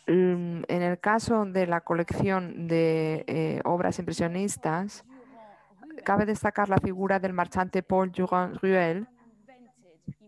Mm, 0.07 0.63
en 0.67 0.81
el 0.81 0.99
caso 0.99 1.45
de 1.45 1.67
la 1.67 1.81
colección 1.81 2.67
de 2.67 3.61
obras 3.65 3.99
impresionistas, 3.99 5.03
cabe 6.03 6.25
destacar 6.25 6.69
la 6.69 6.77
figura 6.77 7.19
del 7.19 7.33
marchante 7.33 7.83
Paul 7.83 8.11
Durand-Ruel, 8.11 9.07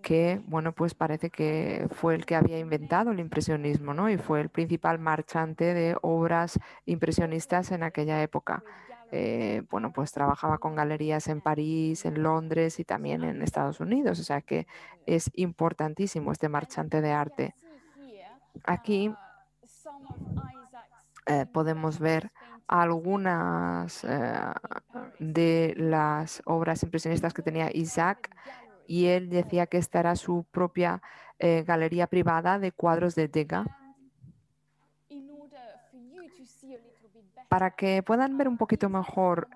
que, 0.02 0.42
bueno, 0.46 0.72
pues 0.72 0.94
parece 0.94 1.30
que 1.30 1.88
fue 1.92 2.16
el 2.16 2.26
que 2.26 2.36
había 2.36 2.60
inventado 2.60 3.12
el 3.12 3.20
impresionismo, 3.20 3.94
¿no? 3.94 4.10
Y 4.10 4.18
fue 4.18 4.42
el 4.42 4.50
principal 4.50 5.00
marchante 5.00 5.74
de 5.74 5.98
obras 6.02 6.60
impresionistas 6.86 7.72
en 7.72 7.84
aquella 7.84 8.22
época. 8.22 8.64
Eh, 9.12 9.64
bueno, 9.72 9.92
pues 9.92 10.12
trabajaba 10.12 10.60
con 10.60 10.76
galerías 10.76 11.28
en 11.28 11.42
París, 11.42 12.06
en 12.06 12.22
Londres 12.22 12.80
y 12.80 12.86
también 12.86 13.24
en 13.24 13.42
Estados 13.42 13.80
Unidos, 13.80 14.20
o 14.20 14.24
sea 14.24 14.42
que 14.42 14.68
es 15.08 15.32
importantísimo 15.34 16.32
este 16.32 16.48
marchante 16.48 17.02
de 17.02 17.12
arte. 17.12 17.56
Aquí 18.66 19.12
eh, 21.26 21.46
podemos 21.52 22.00
ver 22.00 22.32
algunas 22.68 24.04
eh, 24.04 24.34
de 25.18 25.74
las 25.76 26.44
obras 26.46 26.84
impresionistas 26.84 27.34
que 27.34 27.42
tenía 27.42 27.72
Isaac 27.74 28.30
y 28.90 29.06
él 29.06 29.30
decía 29.30 29.68
que 29.68 29.78
esta 29.78 30.00
era 30.00 30.16
su 30.16 30.46
propia 30.50 31.04
eh, 31.38 31.64
galería 31.66 32.08
privada 32.08 32.58
de 32.58 32.72
cuadros 32.72 33.14
de 33.14 33.28
Degas. 33.28 33.68
Para 37.48 37.70
que 37.72 38.02
puedan 38.02 38.36
ver 38.36 38.48
un 38.48 38.58
poquito 38.58 38.90
mejor, 38.90 39.48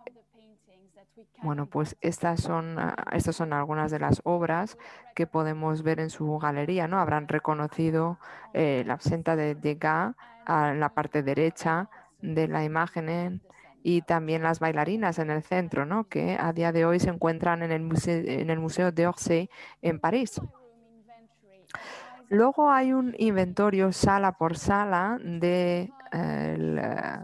bueno, 1.42 1.66
pues 1.66 1.98
estas 2.02 2.42
son, 2.42 2.78
ah, 2.78 2.96
estas 3.12 3.36
son 3.36 3.54
algunas 3.54 3.90
de 3.90 4.00
las 4.00 4.22
obras 4.24 4.78
que 5.16 5.26
podemos 5.26 5.82
ver 5.82 6.00
en 6.00 6.12
su 6.12 6.38
galería, 6.38 6.88
¿no? 6.88 7.00
Habrán 7.00 7.28
reconocido 7.28 8.20
eh, 8.54 8.84
la 8.86 8.94
absenta 8.94 9.36
de 9.36 9.56
Degas 9.56 10.16
en 10.48 10.80
la 10.80 10.90
parte 10.90 11.24
derecha 11.24 11.90
de 12.22 12.48
la 12.48 12.64
imagen 12.64 13.42
y 13.84 14.02
también 14.02 14.42
las 14.42 14.60
bailarinas 14.60 15.20
en 15.20 15.30
el 15.30 15.44
centro, 15.44 15.86
¿no? 15.86 16.06
que 16.06 16.38
a 16.40 16.54
día 16.54 16.72
de 16.72 16.86
hoy 16.86 17.00
se 17.00 17.10
encuentran 17.10 17.62
en 17.62 17.72
el, 17.72 17.82
museo, 17.82 18.24
en 18.26 18.50
el 18.50 18.60
Museo 18.60 18.92
en 19.82 20.00
París. 20.00 20.42
Luego 22.30 22.72
hay 22.72 22.94
un 22.94 23.14
inventario 23.18 23.92
sala 23.92 24.32
por 24.32 24.58
sala 24.58 25.20
del 25.20 25.40
de, 25.42 25.92
eh, 26.14 27.20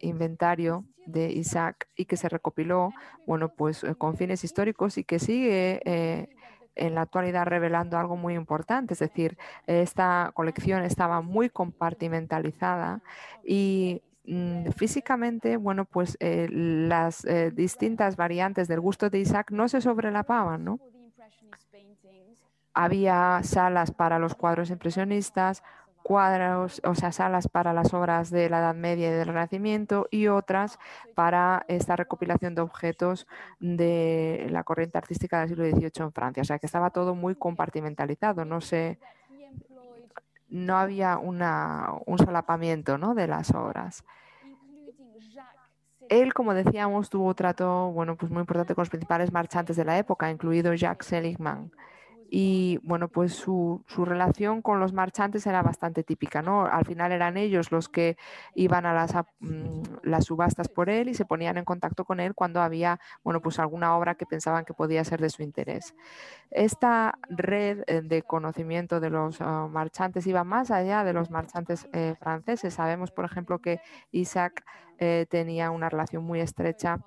inventario 0.00 0.84
de 1.06 1.30
Isaac 1.30 1.88
y 1.96 2.04
que 2.04 2.16
se 2.16 2.28
recopiló, 2.28 2.92
bueno, 3.24 3.48
pues 3.50 3.84
eh, 3.84 3.94
con 3.94 4.16
fines 4.16 4.42
históricos 4.42 4.98
y 4.98 5.04
que 5.04 5.20
sigue 5.20 5.80
eh, 5.84 6.28
en 6.74 6.94
la 6.94 7.02
actualidad 7.02 7.46
revelando 7.46 7.96
algo 7.96 8.16
muy 8.16 8.34
importante, 8.34 8.94
es 8.94 9.00
decir, 9.00 9.38
esta 9.66 10.32
colección 10.34 10.82
estaba 10.82 11.20
muy 11.20 11.48
compartimentalizada 11.48 13.02
y 13.44 14.02
físicamente, 14.76 15.56
bueno, 15.56 15.84
pues 15.84 16.16
eh, 16.20 16.48
las 16.50 17.24
eh, 17.24 17.50
distintas 17.50 18.16
variantes 18.16 18.68
del 18.68 18.80
gusto 18.80 19.10
de 19.10 19.18
Isaac 19.18 19.50
no 19.50 19.68
se 19.68 19.80
sobrelapaban, 19.80 20.64
¿no? 20.64 20.78
Había 22.74 23.40
salas 23.42 23.90
para 23.90 24.18
los 24.18 24.34
cuadros 24.34 24.70
impresionistas, 24.70 25.62
cuadros, 26.02 26.80
o 26.84 26.94
sea, 26.94 27.12
salas 27.12 27.48
para 27.48 27.72
las 27.72 27.92
obras 27.94 28.30
de 28.30 28.48
la 28.48 28.60
Edad 28.60 28.74
Media 28.74 29.08
y 29.08 29.12
del 29.12 29.28
Renacimiento 29.28 30.06
y 30.10 30.28
otras 30.28 30.78
para 31.14 31.64
esta 31.68 31.96
recopilación 31.96 32.54
de 32.54 32.62
objetos 32.62 33.26
de 33.60 34.46
la 34.50 34.64
corriente 34.64 34.98
artística 34.98 35.40
del 35.40 35.48
siglo 35.50 35.64
XVIII 35.64 36.06
en 36.06 36.12
Francia. 36.12 36.40
O 36.42 36.44
sea, 36.44 36.58
que 36.58 36.66
estaba 36.66 36.90
todo 36.90 37.14
muy 37.14 37.34
compartimentalizado, 37.34 38.44
no 38.44 38.60
sé, 38.60 38.98
no 40.52 40.76
había 40.76 41.18
una, 41.18 41.88
un 42.06 42.18
solapamiento 42.18 42.98
¿no? 42.98 43.14
de 43.14 43.26
las 43.26 43.50
obras. 43.52 44.04
Él, 46.08 46.34
como 46.34 46.52
decíamos, 46.52 47.08
tuvo 47.08 47.34
trato 47.34 47.90
bueno, 47.90 48.16
pues 48.16 48.30
muy 48.30 48.40
importante 48.40 48.74
con 48.74 48.82
los 48.82 48.90
principales 48.90 49.32
marchantes 49.32 49.76
de 49.76 49.84
la 49.84 49.98
época, 49.98 50.30
incluido 50.30 50.74
Jacques 50.74 51.08
Seligman 51.08 51.72
y 52.34 52.78
bueno, 52.82 53.08
pues 53.08 53.34
su, 53.34 53.84
relación 53.94 54.62
con 54.62 54.80
los 54.80 54.94
marchantes 54.94 55.46
era 55.46 55.62
bastante 55.62 56.02
típica, 56.02 56.40
¿no? 56.40 56.64
Al 56.64 56.86
final 56.86 57.12
eran 57.12 57.36
ellos 57.36 57.70
los 57.70 57.90
que 57.90 58.16
iban 58.54 58.86
a 58.86 58.94
las, 58.94 59.12
mm, 59.40 59.82
las, 60.02 60.24
subastas 60.24 60.68
por 60.68 60.88
él 60.88 61.10
y 61.10 61.14
se 61.14 61.26
ponían 61.26 61.58
en 61.58 61.66
contacto 61.66 62.06
con 62.06 62.20
él 62.20 62.34
cuando 62.34 62.62
había, 62.62 62.98
bueno, 63.22 63.42
pues 63.42 63.58
alguna 63.58 63.94
obra 63.98 64.14
que 64.14 64.24
pensaban 64.24 64.64
que 64.64 64.72
podía 64.72 65.04
ser 65.04 65.20
de 65.20 65.28
su 65.28 65.42
interés. 65.42 65.94
Esta 66.50 67.18
red 67.28 67.82
eh, 67.86 68.00
de 68.00 68.22
conocimiento 68.22 68.98
de 68.98 69.10
los 69.10 69.42
ah, 69.42 69.68
marchantes 69.70 70.26
iba 70.26 70.42
más 70.42 70.70
allá 70.70 71.04
de 71.04 71.12
los 71.12 71.30
marchantes 71.30 71.86
eh, 71.92 72.14
franceses. 72.18 72.72
Sabemos, 72.72 73.10
por 73.10 73.26
ejemplo, 73.26 73.58
que 73.58 73.82
Isaac 74.10 74.64
eh, 74.98 75.26
tenía 75.28 75.70
una 75.70 75.90
relación 75.90 76.24
muy 76.24 76.40
estrecha 76.40 76.98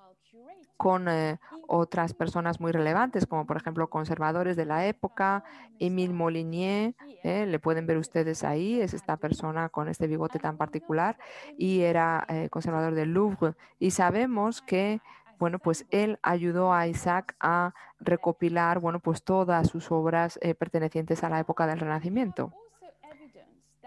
con 0.77 1.08
eh, 1.08 1.39
otras 1.67 2.13
personas 2.13 2.60
muy 2.60 2.72
relevantes, 2.72 3.25
como 3.25 3.46
por 3.46 3.58
ejemplo 3.58 3.89
conservadores 3.89 4.55
de 4.55 4.65
la 4.65 4.86
época, 4.86 5.44
Émile 5.79 6.13
Molinier, 6.13 6.94
eh, 7.24 7.46
le 7.46 7.60
pueden 7.60 7.88
ver 7.88 7.98
ustedes 7.98 8.44
ahí, 8.44 8.82
es 8.82 8.94
esta 8.94 9.17
persona 9.17 9.70
con 9.70 9.88
este 9.88 10.08
bigote 10.08 10.39
tan 10.39 10.58
particular, 10.58 11.17
y 11.58 11.82
era 11.82 12.25
eh, 12.29 12.50
conservador 12.50 12.94
del 12.94 13.13
Louvre. 13.13 13.55
Y 13.79 13.91
sabemos 13.91 14.62
que, 14.62 15.01
bueno, 15.39 15.60
pues 15.60 15.86
él 15.89 16.20
ayudó 16.22 16.74
a 16.74 16.88
Isaac 16.88 17.36
a 17.39 17.74
recopilar, 18.00 18.79
bueno, 18.79 19.00
pues 19.00 19.24
todas 19.24 19.67
sus 19.70 19.91
obras 19.91 20.39
pertenecientes 20.60 21.24
a 21.24 21.29
la 21.29 21.39
época 21.39 21.67
del 21.67 21.79
Renacimiento. 21.79 22.53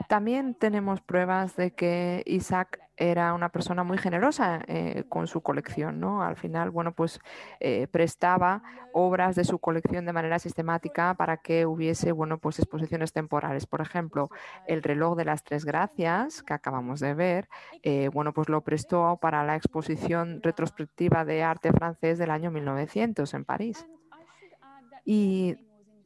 También 0.08 0.54
tenemos 0.54 1.00
pruebas 1.00 1.56
de 1.56 1.72
que 1.72 2.22
Isaac 2.26 2.87
era 2.98 3.32
una 3.32 3.48
persona 3.48 3.84
muy 3.84 3.96
generosa 3.96 4.60
eh, 4.66 5.04
con 5.08 5.28
su 5.28 5.40
colección, 5.40 6.00
¿no? 6.00 6.22
Al 6.22 6.36
final, 6.36 6.70
bueno, 6.70 6.92
pues 6.92 7.20
eh, 7.60 7.86
prestaba 7.90 8.62
obras 8.92 9.36
de 9.36 9.44
su 9.44 9.60
colección 9.60 10.04
de 10.04 10.12
manera 10.12 10.38
sistemática 10.38 11.14
para 11.14 11.36
que 11.36 11.64
hubiese, 11.64 12.10
bueno, 12.10 12.38
pues 12.38 12.58
exposiciones 12.58 13.12
temporales. 13.12 13.66
Por 13.66 13.80
ejemplo, 13.80 14.30
el 14.66 14.82
reloj 14.82 15.16
de 15.16 15.24
las 15.24 15.44
tres 15.44 15.64
gracias 15.64 16.42
que 16.42 16.54
acabamos 16.54 16.98
de 16.98 17.14
ver, 17.14 17.48
eh, 17.82 18.10
bueno, 18.12 18.32
pues 18.32 18.48
lo 18.48 18.62
prestó 18.62 19.18
para 19.20 19.44
la 19.44 19.54
exposición 19.54 20.40
retrospectiva 20.42 21.24
de 21.24 21.44
arte 21.44 21.72
francés 21.72 22.18
del 22.18 22.30
año 22.30 22.50
1900 22.50 23.32
en 23.34 23.44
París. 23.44 23.86
Y 25.04 25.56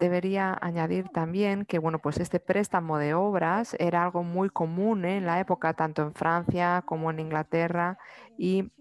debería 0.02 0.58
añadir 0.60 1.08
también 1.10 1.64
que 1.64 1.78
bueno, 1.78 2.00
pues 2.00 2.18
este 2.18 2.40
préstamo 2.40 2.98
de 2.98 3.14
obras 3.14 3.76
era 3.78 4.02
algo 4.02 4.24
muy 4.24 4.50
común 4.50 5.04
¿eh? 5.04 5.18
en 5.18 5.26
la 5.26 5.38
época, 5.38 5.74
tanto 5.74 6.02
en 6.02 6.12
Francia 6.12 6.82
como 6.84 7.10
en 7.12 7.20
Inglaterra, 7.20 7.98
y 8.36 8.72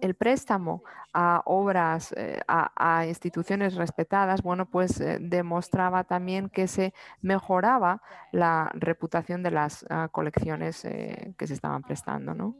el 0.00 0.14
préstamo 0.14 0.82
a 1.14 1.42
obras, 1.46 2.12
eh, 2.18 2.40
a, 2.48 3.06
instituciones 3.06 3.76
respetadas, 3.76 4.42
bueno, 4.42 4.66
pues 4.66 5.00
eh, 5.00 5.18
demostraba 5.20 6.04
también 6.04 6.50
que 6.50 6.68
se 6.68 6.92
mejoraba 7.22 8.02
la 8.30 8.70
reputación 8.74 9.42
de 9.42 9.52
las 9.52 9.86
ah, 9.88 10.08
colecciones 10.12 10.82
que 10.82 11.46
se 11.46 11.54
estaban 11.54 11.82
prestando, 11.82 12.34
¿no? 12.34 12.56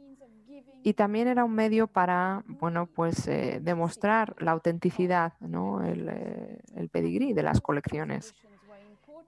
Y 0.83 0.93
también 0.93 1.27
era 1.27 1.45
un 1.45 1.53
medio 1.53 1.87
para, 1.87 2.43
bueno, 2.45 2.87
pues 2.87 3.27
eh, 3.27 3.59
demostrar 3.61 4.35
la 4.39 4.51
autenticidad, 4.51 5.33
¿no? 5.39 5.81
el, 5.81 6.09
eh, 6.09 6.87
pedigrí 6.91 7.33
de 7.33 7.43
las 7.43 7.61
colecciones. 7.61 8.35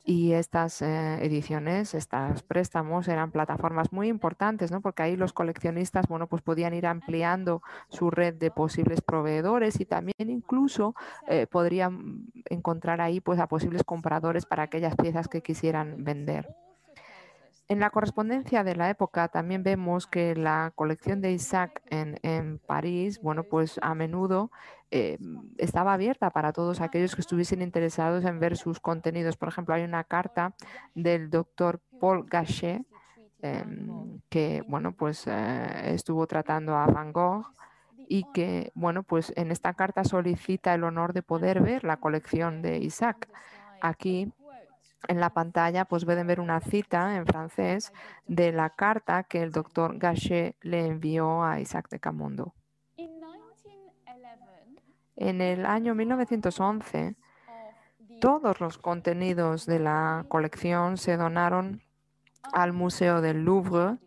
Y 0.07 0.33
estas 0.33 0.83
eh, 0.83 1.25
ediciones, 1.25 1.95
estos 1.95 2.43
préstamos 2.43 3.07
eran 3.07 3.31
plataformas 3.31 3.91
muy 3.91 4.07
importantes, 4.07 4.69
¿no? 4.69 4.81
Porque 4.81 5.01
ahí 5.01 5.15
los 5.15 5.33
coleccionistas, 5.33 6.07
bueno, 6.07 6.27
pues 6.27 6.43
podían 6.43 6.75
ir 6.75 6.85
ampliando 6.85 7.63
su 7.89 8.11
red 8.11 8.35
de 8.35 8.51
posibles 8.51 9.01
proveedores 9.01 9.79
y 9.79 9.85
también 9.85 10.29
incluso 10.29 10.93
podrían 11.49 12.27
encontrar 12.51 13.01
ahí, 13.01 13.19
pues, 13.19 13.39
a 13.39 13.47
posibles 13.47 13.83
compradores 13.83 14.45
para 14.45 14.63
aquellas 14.63 14.95
piezas 14.95 15.27
que 15.27 15.41
quisieran 15.41 16.03
vender. 16.03 16.55
En 17.67 17.80
la 17.80 17.89
correspondencia 17.89 18.63
de 18.63 18.75
la 18.75 18.91
época 18.91 19.28
también 19.28 19.63
vemos 19.63 20.06
que 20.06 20.36
la 20.36 20.71
colección 20.75 21.19
de 21.19 21.32
Isaac 21.32 21.82
en, 21.89 22.60
París, 22.60 23.19
bueno, 23.21 23.43
pues 23.43 23.80
a 23.82 23.95
menudo 23.95 24.51
eh, 24.91 25.17
estaba 25.58 25.93
abierta 25.93 26.30
para 26.30 26.54
todos 26.54 26.80
aquellos 26.80 27.15
que 27.15 27.21
estuviesen 27.21 27.63
interesados 27.63 28.23
en 28.23 28.39
ver 28.39 28.56
sus 28.56 28.80
contenidos. 28.80 29.36
Por 29.36 29.49
ejemplo, 29.49 29.73
hay 29.73 29.84
una 29.84 30.04
carta 30.04 30.54
del 30.93 31.32
doctor 31.32 31.82
Paul 31.99 32.28
Gachet, 32.30 32.86
em, 33.41 34.19
que, 34.30 34.63
bueno, 34.67 34.91
pues 34.91 35.25
eh, 35.25 35.93
estuvo 35.95 36.28
tratando 36.28 36.75
a 36.75 36.86
Van 36.86 37.12
Gogh 37.12 37.47
y 38.08 38.25
que, 38.32 38.71
bueno, 38.75 39.01
pues 39.01 39.34
en 39.36 39.49
esta 39.49 39.73
carta 39.73 40.04
solicita 40.04 40.75
el 40.75 40.84
honor 40.84 41.13
de 41.13 41.23
poder 41.23 41.62
ver 41.62 41.84
la 41.84 41.97
colección 41.97 42.62
de 42.62 42.78
Isaac. 42.78 43.28
Aquí 43.82 44.32
en 45.07 45.19
la 45.19 45.31
pantalla 45.31 45.85
pues 45.85 46.05
pueden 46.05 46.27
ver 46.27 46.39
una 46.39 46.59
cita 46.61 47.15
en 47.15 47.25
francés 47.25 47.93
de 48.27 48.51
la 48.51 48.69
carta 48.69 49.23
que 49.23 49.41
el 49.41 49.51
doctor 49.51 49.97
Gachet 49.97 50.55
le 50.61 50.85
envió 50.85 51.43
a 51.43 51.59
Isaac 51.59 51.89
de 51.89 51.99
Camondo. 51.99 52.53
En 55.15 55.39
el 55.41 55.65
año 55.65 55.95
1911, 55.95 57.15
todos 58.19 58.59
los 58.59 58.77
contenidos 58.77 59.65
de 59.65 59.79
la 59.79 60.25
colección 60.27 60.97
se 60.97 61.15
donaron 61.15 61.81
al 62.53 62.73
Museo 62.73 63.21
del 63.21 63.43
Louvre 63.43 63.97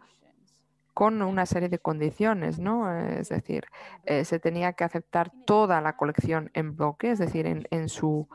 con 0.98 1.22
una 1.22 1.46
serie 1.46 1.68
de 1.68 1.78
condiciones, 1.78 2.58
¿no? 2.58 2.92
Es 2.92 3.28
decir, 3.28 3.66
eh, 4.04 4.24
se 4.24 4.40
tenía 4.40 4.72
que 4.72 4.84
aceptar 4.84 5.30
toda 5.46 5.80
la 5.80 5.96
colección 5.96 6.50
en 6.54 6.74
bloque, 6.76 7.12
es 7.12 7.20
decir, 7.20 7.46
en, 7.46 7.88
su 7.88 8.28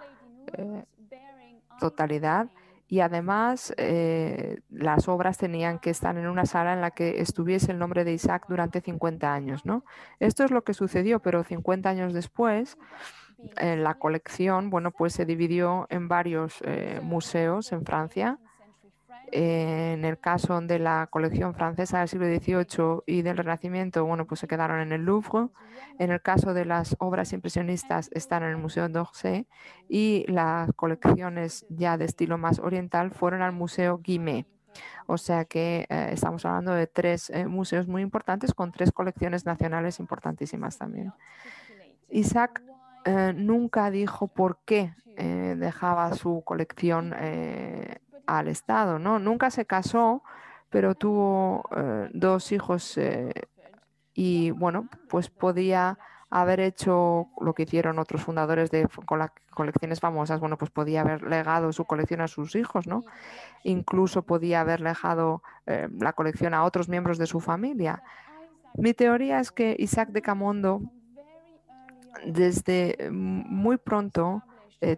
eh, 0.57 0.85
totalidad 1.79 2.49
y 2.87 2.99
además 2.99 3.73
eh, 3.77 4.59
las 4.69 5.07
obras 5.07 5.37
tenían 5.37 5.79
que 5.79 5.89
estar 5.89 6.15
en 6.17 6.27
una 6.27 6.45
sala 6.45 6.73
en 6.73 6.81
la 6.81 6.91
que 6.91 7.21
estuviese 7.21 7.71
el 7.71 7.79
nombre 7.79 8.03
de 8.03 8.13
Isaac 8.13 8.45
durante 8.47 8.81
50 8.81 9.33
años. 9.33 9.65
¿no? 9.65 9.83
Esto 10.19 10.43
es 10.43 10.51
lo 10.51 10.63
que 10.63 10.73
sucedió, 10.73 11.19
pero 11.19 11.43
50 11.43 11.89
años 11.89 12.13
después 12.13 12.77
eh, 13.57 13.75
la 13.77 13.95
colección 13.95 14.69
bueno, 14.69 14.91
pues 14.91 15.13
se 15.13 15.25
dividió 15.25 15.87
en 15.89 16.07
varios 16.07 16.61
eh, 16.65 16.99
museos 17.01 17.71
en 17.71 17.83
Francia 17.85 18.37
en 19.35 20.05
el 20.05 20.19
caso 20.19 20.61
de 20.61 20.77
la 20.77 21.07
colección 21.09 21.55
francesa 21.55 21.97
del 21.99 22.07
siglo 22.07 22.27
XVIII 22.27 23.01
y 23.07 23.23
del 23.23 23.37
Renacimiento, 23.37 24.05
bueno, 24.05 24.27
pues 24.27 24.39
se 24.39 24.47
quedaron 24.47 24.79
en 24.79 24.91
el 24.91 25.05
Louvre. 25.05 25.47
En 25.97 26.11
el 26.11 26.21
caso 26.21 26.53
de 26.53 26.65
las 26.65 26.95
obras 26.99 27.33
impresionistas 27.33 28.11
están 28.13 28.43
en 28.43 28.49
el 28.49 28.57
Museo 28.57 28.87
d'Orsay 28.89 29.47
y 29.89 30.23
las 30.27 30.71
colecciones 30.75 31.65
ya 31.69 31.97
de 31.97 32.05
estilo 32.05 32.37
más 32.37 32.59
oriental 32.59 33.09
fueron 33.09 33.41
al 33.41 33.53
Museo 33.53 33.99
Guimet. 34.03 34.45
O 35.07 35.17
sea 35.17 35.45
que 35.45 35.87
eh, 35.89 36.09
estamos 36.11 36.45
hablando 36.45 36.73
de 36.73 36.85
tres 36.85 37.31
eh, 37.31 37.47
museos 37.47 37.87
muy 37.87 38.03
importantes 38.03 38.53
con 38.53 38.71
tres 38.71 38.91
colecciones 38.91 39.47
nacionales 39.47 39.99
importantísimas 39.99 40.77
también. 40.77 41.11
Isaac 42.09 42.61
eh, 43.05 43.33
nunca 43.35 43.89
dijo 43.89 44.27
por 44.27 44.59
qué 44.63 44.93
dejaba 45.15 46.11
su 46.15 46.41
colección 46.43 47.13
al 48.25 48.47
Estado, 48.47 48.99
¿no? 48.99 49.19
Nunca 49.19 49.49
se 49.51 49.65
casó, 49.65 50.23
pero 50.69 50.95
tuvo 50.95 51.69
eh, 51.75 52.09
dos 52.13 52.51
hijos 52.51 52.97
eh, 52.97 53.31
y, 54.13 54.51
bueno, 54.51 54.89
pues 55.09 55.29
podía 55.29 55.97
haber 56.29 56.61
hecho 56.61 57.27
lo 57.39 57.53
que 57.53 57.63
hicieron 57.63 57.99
otros 57.99 58.23
fundadores 58.23 58.71
de 58.71 58.87
colecciones 59.53 59.99
famosas, 59.99 60.39
bueno, 60.39 60.57
pues 60.57 60.71
podía 60.71 61.01
haber 61.01 61.21
legado 61.21 61.71
su 61.73 61.85
colección 61.85 62.21
a 62.21 62.27
sus 62.27 62.55
hijos, 62.55 62.87
¿no? 62.87 63.03
Incluso 63.63 64.23
podía 64.23 64.61
haber 64.61 64.81
legado 64.81 65.43
eh, 65.67 65.87
la 65.99 66.13
colección 66.13 66.55
a 66.55 66.63
otros 66.63 66.89
miembros 66.89 67.19
de 67.19 67.27
su 67.27 67.39
familia. 67.39 68.01
Mi 68.75 68.95
teoría 68.95 69.39
es 69.39 69.51
que 69.51 69.75
Isaac 69.77 70.09
de 70.09 70.23
Camondo, 70.23 70.81
desde 72.25 73.09
muy 73.11 73.77
pronto, 73.77 74.41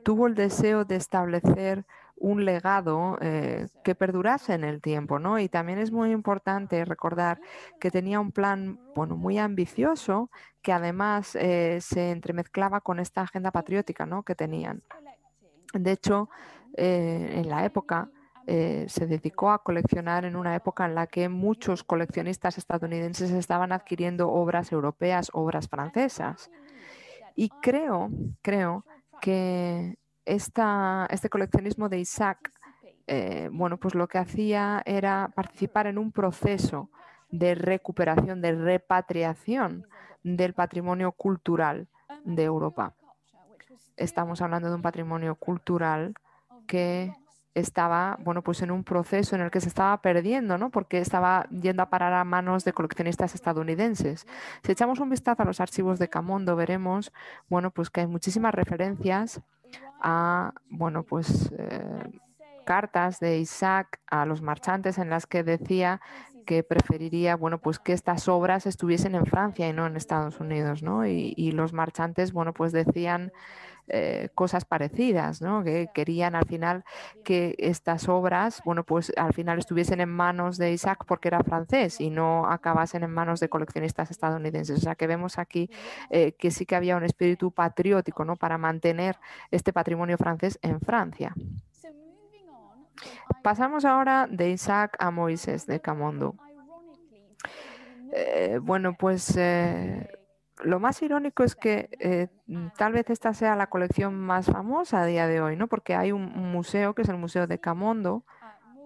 tuvo 0.03 0.25
el 0.27 0.35
deseo 0.35 0.83
de 0.85 0.95
establecer 0.95 1.85
un 2.17 2.45
legado 2.45 3.17
eh, 3.21 3.67
que 3.83 3.95
perdurase 3.95 4.53
en 4.53 4.63
el 4.63 4.81
tiempo, 4.81 5.19
¿no? 5.19 5.39
Y 5.39 5.49
también 5.49 5.79
es 5.79 5.91
muy 5.91 6.11
importante 6.11 6.83
recordar 6.85 7.39
que 7.79 7.91
tenía 7.91 8.19
un 8.19 8.31
plan, 8.31 8.79
bueno, 8.95 9.17
muy 9.17 9.37
ambicioso, 9.37 10.29
que 10.61 10.71
además 10.71 11.35
eh, 11.35 11.79
se 11.81 12.11
entremezclaba 12.11 12.81
con 12.81 12.99
esta 12.99 13.21
agenda 13.21 13.51
patriótica, 13.51 14.05
¿no? 14.05 14.23
Que 14.23 14.35
tenían. 14.35 14.81
De 15.73 15.91
hecho, 15.91 16.29
eh, 16.77 17.33
en 17.35 17.49
la 17.49 17.65
época 17.65 18.09
se 18.47 19.07
dedicó 19.07 19.49
a 19.49 19.63
coleccionar 19.63 20.23
en 20.23 20.35
una 20.35 20.55
época 20.55 20.85
en 20.85 20.93
la 20.93 21.07
que 21.07 21.29
muchos 21.29 21.83
coleccionistas 21.83 22.59
estadounidenses 22.59 23.31
estaban 23.31 23.71
adquiriendo 23.71 24.29
obras 24.29 24.71
europeas, 24.71 25.31
obras 25.33 25.67
francesas. 25.67 26.51
Y 27.35 27.49
creo, 27.63 28.11
creo 28.43 28.85
que 29.19 29.97
este 30.25 31.29
coleccionismo 31.29 31.89
de 31.89 31.99
Isaac, 31.99 32.51
eh, 33.07 33.49
bueno, 33.51 33.77
pues 33.77 33.93
lo 33.93 34.07
que 34.07 34.17
hacía 34.17 34.81
era 34.85 35.31
participar 35.35 35.87
en 35.87 35.97
un 35.97 36.11
proceso 36.11 36.89
de 37.29 37.55
recuperación, 37.55 38.41
de 38.41 38.53
repatriación 38.53 39.87
del 40.23 40.53
patrimonio 40.53 41.11
cultural 41.11 41.87
de 42.23 42.43
Europa. 42.43 42.95
Estamos 43.97 44.41
hablando 44.41 44.69
de 44.69 44.75
un 44.75 44.81
patrimonio 44.81 45.35
cultural 45.35 46.15
que 46.67 47.13
estaba, 47.55 48.17
bueno, 48.19 48.41
pues 48.41 48.61
en 48.61 48.69
un 48.69 48.83
proceso 48.83 49.35
en 49.35 49.41
el 49.41 49.49
que 49.49 49.61
se 49.61 49.69
estaba 49.69 49.99
perdiendo, 50.01 50.57
¿no? 50.57 50.69
Porque 50.69 50.99
estaba 50.99 51.47
yendo 51.49 51.81
a 51.81 51.89
parar 51.89 52.13
a 52.13 52.23
manos 52.25 52.65
de 52.65 52.73
coleccionistas 52.73 53.33
estadounidenses. 53.33 54.27
Si 54.63 54.71
echamos 54.73 54.99
un 54.99 55.09
vistazo 55.09 55.41
a 55.41 55.45
los 55.45 55.61
archivos 55.61 55.97
de 55.97 56.09
Camondo, 56.09 56.55
veremos, 56.57 57.13
bueno, 57.49 57.71
pues 57.71 57.89
que 57.89 58.01
hay 58.01 58.07
muchísimas 58.07 58.53
referencias 58.53 59.41
a, 60.01 60.53
bueno, 60.69 61.03
pues 61.03 61.51
eh, 61.57 62.19
cartas 62.65 63.19
de 63.19 63.39
Isaac 63.39 64.01
a 64.07 64.25
los 64.25 64.41
marchantes 64.41 64.97
en 64.97 65.09
las 65.09 65.25
que 65.25 65.43
decía 65.43 66.01
que 66.45 66.61
preferiría, 66.61 67.37
bueno, 67.37 67.59
pues 67.59 67.79
que 67.79 67.93
estas 67.93 68.27
obras 68.27 68.67
estuviesen 68.67 69.15
en 69.15 69.25
Francia 69.25 69.67
y 69.67 69.73
no 69.73 69.87
en 69.87 69.95
Estados 69.95 70.39
Unidos, 70.39 70.83
¿no? 70.83 71.07
Y, 71.07 71.33
y 71.37 71.53
los 71.53 71.73
marchantes, 71.73 72.33
bueno, 72.33 72.53
pues 72.53 72.71
decían 72.71 73.31
eh, 73.87 74.29
cosas 74.33 74.65
parecidas, 74.65 75.41
¿no? 75.41 75.63
que 75.63 75.89
querían 75.93 76.35
al 76.35 76.45
final 76.45 76.83
que 77.23 77.55
estas 77.59 78.09
obras, 78.09 78.61
bueno, 78.65 78.83
pues 78.83 79.13
al 79.15 79.33
final 79.33 79.59
estuviesen 79.59 80.01
en 80.01 80.09
manos 80.09 80.57
de 80.57 80.71
Isaac 80.71 81.05
porque 81.07 81.27
era 81.27 81.43
francés 81.43 82.01
y 82.01 82.09
no 82.09 82.47
acabasen 82.49 83.03
en 83.03 83.11
manos 83.11 83.39
de 83.39 83.49
coleccionistas 83.49 84.09
estadounidenses. 84.09 84.79
O 84.79 84.81
sea 84.81 84.95
que 84.95 85.05
vemos 85.05 85.37
aquí 85.37 85.69
eh, 86.09 86.31
que 86.31 86.49
sí 86.49 86.65
que 86.65 86.75
había 86.75 86.97
un 86.97 87.03
espíritu 87.03 87.51
patriótico 87.51 88.25
¿no? 88.25 88.35
para 88.35 88.57
mantener 88.57 89.17
este 89.51 89.71
patrimonio 89.71 90.17
francés 90.17 90.57
en 90.63 90.81
Francia. 90.81 91.35
Pasamos 93.43 93.85
ahora 93.85 94.27
de 94.27 94.49
Isaac 94.49 94.95
a 94.99 95.11
Moisés 95.11 95.67
de 95.67 95.79
Camondo. 95.79 96.35
Eh, 98.13 98.59
bueno, 98.61 98.95
pues 98.97 99.35
lo 100.65 100.79
más 100.79 101.01
irónico 101.01 101.43
es 101.43 101.55
que 101.55 101.89
eh, 101.99 102.27
mm, 102.47 102.67
tal 102.77 102.93
vez 102.93 103.09
esta 103.09 103.33
sea 103.33 103.55
la 103.55 103.67
colección 103.67 104.19
más 104.19 104.47
famosa 104.47 105.01
a 105.01 105.05
día 105.05 105.27
de 105.27 105.41
hoy, 105.41 105.55
¿no? 105.55 105.67
Porque 105.67 105.95
hay 105.95 106.11
un 106.11 106.25
museo 106.51 106.95
que 106.95 107.03
es 107.03 107.09
el 107.09 107.17
Museo 107.17 107.47
de 107.47 107.59
Camondo, 107.59 108.25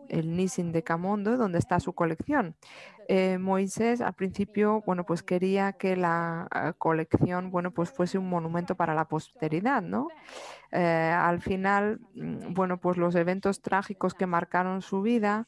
el 0.09 0.35
Nissin 0.35 0.71
de 0.71 0.83
Camondo, 0.83 1.37
donde 1.37 1.59
está 1.59 1.79
su 1.79 1.93
colección. 1.93 2.55
Eh, 3.07 3.37
Moisés 3.37 4.01
al 4.01 4.13
principio, 4.13 4.83
bueno, 4.85 5.05
pues 5.05 5.23
quería 5.23 5.73
que 5.73 5.95
la 5.95 6.47
ah, 6.51 6.73
colección, 6.77 7.49
bueno, 7.51 7.71
pues 7.71 7.91
fuese 7.91 8.17
un 8.17 8.29
monumento 8.29 8.75
para 8.75 8.93
la 8.93 9.05
posteridad, 9.05 9.81
¿no? 9.81 10.07
Eh, 10.71 11.15
al 11.15 11.41
final, 11.41 11.99
mm, 12.13 12.53
bueno, 12.53 12.79
pues 12.79 12.97
los 12.97 13.15
eventos 13.15 13.61
trágicos 13.61 14.13
que 14.13 14.27
marcaron 14.27 14.81
su 14.81 15.01
vida 15.01 15.47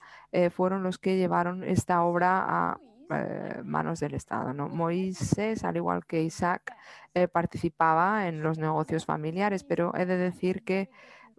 fueron 0.51 0.81
los 0.81 0.97
que 0.97 1.17
llevaron 1.17 1.63
esta 1.63 2.03
obra 2.03 2.45
a 2.47 2.79
eh, 3.12 3.62
manos 3.63 4.00
del 4.00 4.13
Estado. 4.13 4.54
¿no? 4.54 4.69
Moisés, 4.69 5.63
al 5.63 5.78
igual 5.78 6.06
que 6.06 6.21
Isaac, 6.24 6.76
eh, 7.13 7.28
participaba 7.28 8.28
en 8.28 8.41
los 8.43 8.58
negocios 8.58 9.06
familiares, 9.06 9.63
pero 9.63 9.93
he 9.95 10.06
de 10.06 10.17
decir 10.17 10.63
que 10.63 10.89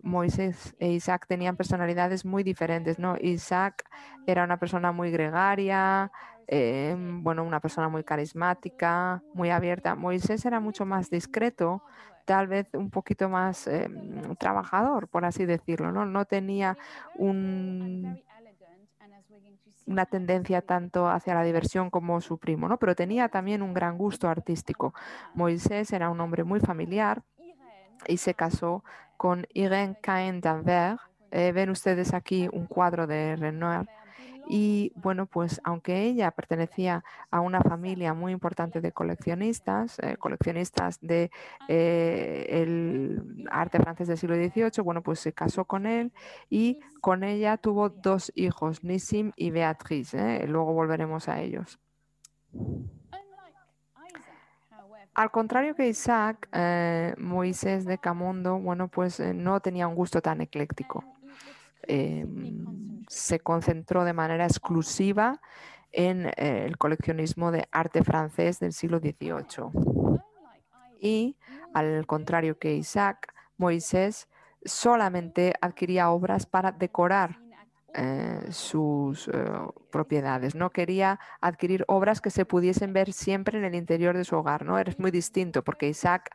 Moisés 0.03 0.75
e 0.79 0.91
Isaac 0.91 1.27
tenían 1.27 1.57
personalidades 1.57 2.25
muy 2.25 2.43
diferentes. 2.43 2.99
¿no? 2.99 3.17
Isaac 3.21 3.85
era 4.27 4.45
una 4.45 4.59
persona 4.59 4.93
muy 4.93 5.11
gregaria, 5.11 6.11
eh, 6.49 6.97
bueno, 6.99 7.45
una 7.45 7.61
persona 7.61 7.89
muy 7.89 8.05
carismática, 8.05 9.23
muy 9.35 9.51
abierta. 9.51 9.95
Moisés 9.95 10.45
era 10.45 10.61
mucho 10.61 10.85
más 10.85 11.09
discreto, 11.11 11.83
tal 12.25 12.49
vez 12.49 12.69
un 12.75 12.91
poquito 12.91 13.29
más 13.29 13.69
trabajador, 14.39 15.09
por 15.09 15.25
así 15.25 15.47
decirlo. 15.47 15.93
¿no? 15.93 16.05
no 16.05 16.25
tenía 16.25 16.77
un 17.17 18.23
una 19.87 20.07
tendencia 20.07 20.62
tanto 20.62 21.09
hacia 21.09 21.35
la 21.35 21.42
diversión 21.42 21.90
como 21.90 22.21
su 22.21 22.38
primo, 22.38 22.68
¿no? 22.68 22.79
Pero 22.79 22.95
tenía 22.95 23.29
también 23.29 23.62
un 23.62 23.75
gran 23.75 23.99
gusto 23.99 24.29
artístico. 24.29 24.95
Moisés 25.35 25.92
era 25.92 26.11
un 26.11 26.21
hombre 26.21 26.45
muy 26.45 26.61
familiar 26.61 27.23
y 28.07 28.16
se 28.16 28.35
casó 28.35 28.85
con 29.16 29.47
Irene 29.53 29.97
Cain 30.01 30.40
d'Anvers. 30.40 31.01
Eh, 31.31 31.53
ven 31.53 31.71
ustedes 31.71 32.12
aquí 32.14 32.49
un 32.53 32.66
cuadro 32.66 33.07
de 33.07 33.37
Renoir 33.37 33.88
y 34.48 34.92
bueno, 34.96 35.26
pues 35.26 35.61
aunque 35.64 36.02
ella 36.02 36.31
pertenecía 36.31 37.05
a 37.31 37.40
una 37.40 37.61
familia 37.61 38.14
muy 38.14 38.33
importante 38.33 38.81
de 38.81 38.92
coleccionistas, 38.92 39.98
eh, 40.00 40.16
coleccionistas 40.18 40.98
de 41.00 41.31
eh, 41.68 43.18
arte 43.50 43.78
francés 43.78 44.09
del 44.09 44.18
siglo 44.18 44.37
XVIII, 44.37 44.83
bueno, 44.83 45.02
pues 45.02 45.20
se 45.20 45.33
casó 45.33 45.64
con 45.64 45.87
él 45.87 46.12
y 46.50 46.81
con 47.00 47.24
ella 47.24 47.57
tuvo 47.57 47.88
dos 47.88 48.33
hijos, 48.35 48.83
Nissim 48.85 49.33
y 49.37 49.50
Beatrice. 49.50 50.42
¿eh? 50.42 50.46
Luego 50.46 50.72
volveremos 50.72 51.28
a 51.28 51.40
ellos. 51.40 51.78
Al 55.14 55.31
contrario 55.31 55.74
que 55.74 55.88
Isaac, 55.88 56.48
Moisés 57.18 57.85
de 57.85 57.98
Camondo, 57.98 58.59
bueno, 58.59 58.88
pues 58.88 59.20
no 59.20 59.61
tenía 59.61 59.87
un 59.87 59.94
gusto 59.94 60.22
tan 60.22 60.40
ecléctico. 60.40 61.05
Em, 61.85 62.83
se 63.09 63.40
concentró 63.40 64.05
de 64.05 64.12
manera 64.12 64.45
exclusiva 64.45 65.40
en 65.92 66.27
eh, 66.27 66.64
el 66.64 66.79
coleccionismo 66.79 67.51
de 67.53 67.68
arte 67.71 68.03
francés 68.03 68.59
del 68.59 68.73
siglo 68.73 68.99
XVIII. 68.99 69.71
Y 71.01 71.37
al 71.75 72.07
contrario 72.07 72.59
que 72.59 72.75
Isaac, 72.75 73.35
Moisés 73.59 74.29
solamente 74.64 75.53
adquiría 75.61 76.11
obras 76.11 76.47
para 76.47 76.73
decorar 76.73 77.38
eh, 77.95 78.47
sus 78.51 79.29
eh, 79.29 79.33
propiedades. 79.90 80.55
No 80.55 80.71
quería 80.71 81.21
adquirir 81.40 81.85
obras 81.88 82.21
que 82.21 82.31
se 82.31 82.47
pudiesen 82.47 82.92
ver 82.92 83.12
siempre 83.12 83.59
en 83.59 83.64
el 83.64 83.75
interior 83.75 84.16
de 84.16 84.25
su 84.25 84.37
hogar. 84.37 84.64
¿no? 84.64 84.79
Era 84.79 84.92
muy 84.99 85.11
distinto 85.11 85.62
porque 85.62 85.88
Isaac 85.88 86.31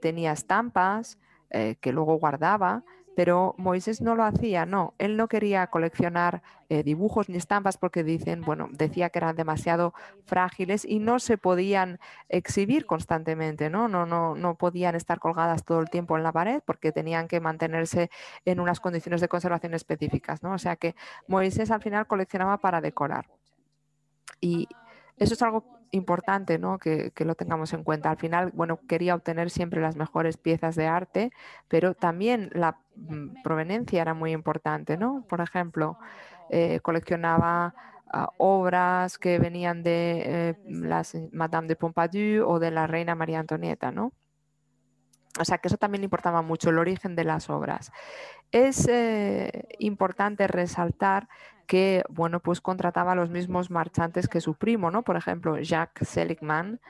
tenía 0.00 0.32
estampas 0.32 1.18
que 1.50 1.92
luego 1.92 2.14
guardaba 2.18 2.82
pero 3.14 3.54
Moisés 3.58 4.00
no 4.00 4.14
lo 4.14 4.24
hacía, 4.24 4.66
no, 4.66 4.94
él 4.98 5.16
no 5.16 5.28
quería 5.28 5.66
coleccionar 5.66 6.42
eh, 6.68 6.82
dibujos 6.82 7.28
ni 7.28 7.36
estampas 7.36 7.76
porque 7.76 8.04
dicen, 8.04 8.42
bueno, 8.42 8.68
decía 8.72 9.10
que 9.10 9.18
eran 9.18 9.36
demasiado 9.36 9.92
frágiles 10.24 10.84
y 10.84 10.98
no 10.98 11.18
se 11.18 11.36
podían 11.36 12.00
exhibir 12.28 12.86
constantemente, 12.86 13.68
¿no? 13.68 13.88
No, 13.88 14.06
no, 14.06 14.34
no 14.34 14.54
podían 14.56 14.94
estar 14.94 15.18
colgadas 15.18 15.64
todo 15.64 15.80
el 15.80 15.90
tiempo 15.90 16.16
en 16.16 16.22
la 16.22 16.32
pared 16.32 16.62
porque 16.64 16.92
tenían 16.92 17.28
que 17.28 17.40
mantenerse 17.40 18.10
en 18.44 18.60
unas 18.60 18.80
condiciones 18.80 19.20
de 19.20 19.28
conservación 19.28 19.74
específicas, 19.74 20.42
¿no? 20.42 20.52
O 20.52 20.58
sea 20.58 20.76
que 20.76 20.94
Moisés 21.28 21.70
al 21.70 21.82
final 21.82 22.06
coleccionaba 22.06 22.58
para 22.58 22.80
decorar. 22.80 23.26
Y 24.40 24.68
eso 25.16 25.34
es 25.34 25.42
algo 25.42 25.82
importante 25.92 26.58
¿no? 26.58 26.78
que, 26.78 27.12
lo 27.18 27.34
tengamos 27.34 27.72
en 27.72 27.84
cuenta. 27.84 28.10
Al 28.10 28.16
final, 28.16 28.50
bueno, 28.54 28.80
quería 28.88 29.14
obtener 29.14 29.50
siempre 29.50 29.80
las 29.80 29.94
mejores 29.94 30.36
piezas 30.36 30.74
de 30.74 30.86
arte, 30.86 31.30
pero 31.68 31.94
también 31.94 32.50
la 32.54 32.78
proveniencia 33.42 34.02
era 34.02 34.14
muy 34.14 34.32
importante, 34.32 34.96
¿no? 34.96 35.24
Por 35.28 35.40
ejemplo, 35.40 35.98
eh, 36.50 36.80
coleccionaba 36.80 37.74
ah, 38.12 38.28
obras 38.38 39.18
que 39.18 39.38
venían 39.38 39.82
de 39.82 40.22
eh, 40.24 40.54
las 40.66 41.16
Madame 41.32 41.68
de 41.68 41.76
Pompadour 41.76 42.44
o 42.46 42.58
de 42.58 42.70
la 42.70 42.86
reina 42.86 43.14
María 43.14 43.40
Antonieta, 43.40 43.90
¿no? 43.90 44.12
O 45.40 45.44
sea 45.44 45.58
que 45.58 45.68
eso 45.68 45.78
también 45.78 46.04
importaba 46.04 46.42
mucho, 46.42 46.70
el 46.70 46.78
origen 46.78 47.16
de 47.16 47.24
las 47.24 47.48
obras. 47.48 47.90
Es 48.50 48.86
eh, 48.86 49.66
importante 49.78 50.46
resaltar 50.46 51.28
que, 51.66 52.04
bueno, 52.10 52.40
pues 52.40 52.60
contrataba 52.60 53.12
a 53.12 53.14
los 53.14 53.30
mismos 53.30 53.70
marchantes 53.70 54.28
que 54.28 54.42
su 54.42 54.54
primo, 54.54 54.90
¿no? 54.90 55.02
Por 55.02 55.16
ejemplo, 55.16 55.58
Jacques 55.58 56.08
Seligman. 56.08 56.80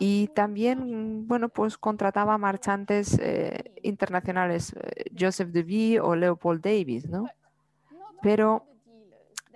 Y 0.00 0.28
también, 0.28 1.28
bueno, 1.28 1.50
pues 1.50 1.76
contrataba 1.76 2.38
marchantes 2.38 3.18
eh, 3.20 3.72
internacionales, 3.82 4.74
eh, 4.74 5.04
Joseph 5.16 5.50
Deville 5.50 6.00
o 6.00 6.16
Leopold 6.16 6.62
Davis, 6.62 7.06
¿no? 7.08 7.28
Pero 8.22 8.64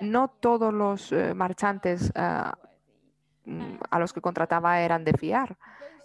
no 0.01 0.29
todos 0.29 0.73
los 0.73 1.13
marchantes 1.35 2.13
ah, 2.15 2.59
mm, 3.47 3.77
a 3.91 3.99
los 3.99 4.13
que 4.13 4.21
contrataba 4.21 4.81
eran 4.81 5.03
de 5.05 5.15
fiar. 5.15 5.57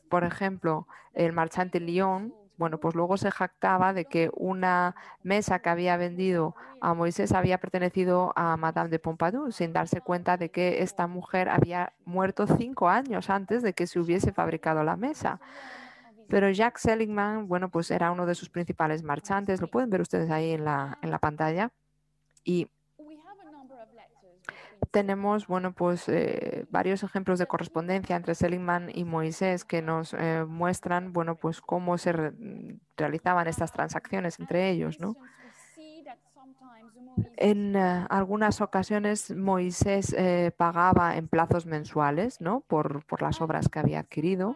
Por 0.10 0.24
ejemplo, 0.24 0.88
el 1.14 1.34
marchante 1.34 1.82
Lyon, 1.82 2.34
bueno, 2.60 2.78
pues 2.78 2.94
luego 2.94 3.16
se 3.16 3.32
jactaba 3.32 3.94
de 3.94 4.04
que 4.04 4.30
una 4.36 4.94
mesa 5.24 5.60
que 5.60 5.70
había 5.70 5.96
vendido 5.96 6.56
a 6.82 6.94
Moisés 6.94 7.32
había 7.32 7.58
pertenecido 7.58 8.34
a 8.36 8.58
Madame 8.58 8.90
de 8.90 9.00
Pompadour, 9.00 9.54
sin 9.54 9.72
darse 9.72 10.02
cuenta 10.02 10.36
de 10.36 10.52
que 10.52 10.84
esta 10.84 11.08
mujer 11.08 11.48
había 11.48 11.94
muerto 12.04 12.46
cinco 12.48 12.90
años 12.90 13.30
antes 13.30 13.64
de 13.64 13.72
que 13.72 13.88
se 13.88 13.98
hubiese 13.98 14.34
fabricado 14.34 14.84
la 14.84 14.98
mesa. 14.98 15.40
Pero 16.28 16.52
Jacques 16.52 16.82
Seligman, 16.82 17.48
bueno, 17.48 17.70
pues 17.70 17.92
era 17.92 18.12
uno 18.12 18.26
de 18.26 18.36
sus 18.36 18.50
principales 18.50 19.04
marchantes, 19.04 19.62
lo 19.62 19.70
pueden 19.70 19.90
ver 19.90 20.02
ustedes 20.02 20.30
ahí 20.30 20.52
en 20.52 20.66
la, 20.66 20.98
en 21.02 21.12
la 21.12 21.20
pantalla. 21.20 21.72
Y 22.44 22.68
tenemos, 24.92 25.48
bueno, 25.48 25.74
pues 25.74 26.10
eh, 26.10 26.66
varios 26.70 27.04
ejemplos 27.04 27.40
de 27.40 27.46
correspondencia 27.46 28.16
entre 28.16 28.36
Seligman 28.36 28.90
y 28.94 29.04
Moisés 29.04 29.64
que 29.64 29.82
nos 29.82 30.14
eh, 30.14 30.46
muestran, 30.48 31.14
bueno, 31.14 31.36
pues 31.36 31.62
cómo 31.62 31.98
se 31.98 32.14
realizaban 32.98 33.48
estas 33.48 33.72
transacciones 33.72 34.40
entre 34.40 34.70
ellos, 34.70 35.00
¿no? 35.00 35.16
En 37.38 37.76
eh, 37.76 38.06
algunas 38.10 38.62
ocasiones 38.62 39.36
Moisés 39.36 40.16
pagaba 40.58 41.18
en 41.18 41.28
plazos 41.28 41.66
mensuales, 41.66 42.42
¿no? 42.42 42.62
Por, 42.62 43.06
por 43.06 43.22
las 43.22 43.42
obras 43.42 43.70
que 43.70 43.80
había 43.80 44.00
adquirido. 44.00 44.56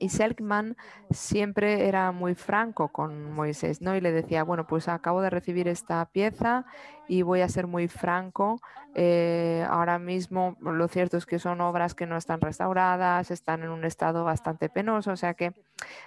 Y 0.00 0.08
Seligman 0.08 0.76
siempre 1.10 1.86
era 1.86 2.10
muy 2.10 2.34
franco 2.34 2.88
con 2.88 3.32
Moisés, 3.32 3.82
¿no? 3.82 3.94
Y 3.94 4.00
le 4.00 4.12
decía, 4.12 4.42
bueno, 4.44 4.66
pues 4.66 4.88
acabo 4.88 5.20
de 5.20 5.28
recibir 5.28 5.68
esta 5.68 6.04
pieza 6.06 6.64
y 7.06 7.20
voy 7.20 7.42
a 7.42 7.48
ser 7.50 7.66
muy 7.66 7.86
franco. 7.86 8.60
Eh, 8.94 9.64
ahora 9.68 9.98
mismo 9.98 10.56
lo 10.60 10.88
cierto 10.88 11.18
es 11.18 11.26
que 11.26 11.38
son 11.38 11.60
obras 11.60 11.94
que 11.94 12.06
no 12.06 12.16
están 12.16 12.40
restauradas, 12.40 13.30
están 13.30 13.62
en 13.62 13.68
un 13.68 13.84
estado 13.84 14.24
bastante 14.24 14.70
penoso, 14.70 15.12
o 15.12 15.16
sea 15.16 15.34
que 15.34 15.52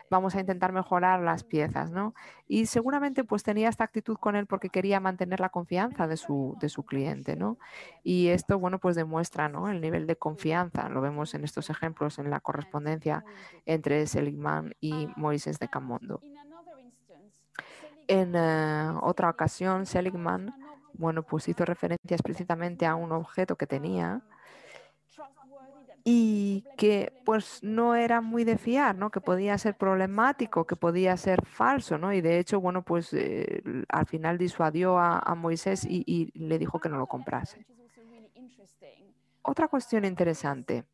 vamos 0.09 0.35
a 0.35 0.39
intentar 0.39 0.71
mejorar 0.71 1.19
las 1.21 1.43
piezas, 1.43 1.91
¿no? 1.91 2.13
Y 2.47 2.65
seguramente 2.67 3.23
pues 3.23 3.43
tenía 3.43 3.69
esta 3.69 3.83
actitud 3.83 4.17
con 4.17 4.35
él 4.35 4.47
porque 4.47 4.69
quería 4.69 4.99
mantener 4.99 5.39
la 5.39 5.49
confianza 5.49 6.07
de 6.07 6.17
su, 6.17 6.57
de 6.59 6.69
su 6.69 6.83
cliente, 6.83 7.35
¿no? 7.35 7.57
Y 8.03 8.27
esto, 8.29 8.59
bueno, 8.59 8.79
pues 8.79 8.95
demuestra, 8.95 9.49
¿no? 9.49 9.69
El 9.69 9.81
nivel 9.81 10.07
de 10.07 10.15
confianza, 10.15 10.89
lo 10.89 11.01
vemos 11.01 11.33
en 11.33 11.43
estos 11.43 11.69
ejemplos 11.69 12.19
en 12.19 12.29
la 12.29 12.39
correspondencia 12.39 13.23
entre 13.65 14.05
Seligman 14.07 14.73
y 14.79 15.07
Moisés 15.15 15.59
de 15.59 15.67
Camondo. 15.67 16.21
En 18.07 18.33
eh, 18.35 18.91
otra 19.01 19.29
ocasión, 19.29 19.85
Seligman 19.85 20.53
bueno, 20.93 21.23
pues 21.23 21.47
hizo 21.47 21.65
referencia 21.65 22.15
explícitamente 22.15 22.85
a 22.85 22.95
un 22.95 23.11
objeto 23.11 23.55
que 23.55 23.67
tenía 23.67 24.21
y 26.05 26.65
que 26.77 27.13
pues 27.23 27.63
no 27.63 27.95
era 27.95 28.19
muy 28.19 28.43
de 28.43 28.57
fiar, 28.57 28.95
¿no? 28.95 29.09
Que 29.09 29.21
podía 29.21 29.57
ser 29.57 29.75
problemático, 29.75 30.65
que 30.65 30.75
podía 30.75 31.15
ser 31.15 31.45
falso, 31.45 31.97
¿no? 31.97 32.11
Y 32.11 32.19
de 32.19 32.39
hecho, 32.39 32.59
bueno, 32.59 32.83
pues 32.83 33.13
eh, 33.13 33.63
al 33.87 34.05
final 34.05 34.37
disuadió 34.37 34.97
a, 34.97 35.33
Moisés 35.35 35.85
y, 35.85 36.31
le 36.35 36.59
dijo 36.59 36.79
que 36.79 36.89
no 36.89 36.97
lo 36.97 37.07
comprase. 37.07 37.65
Otra 39.41 39.67
cuestión 39.67 40.05
interesante. 40.05 40.85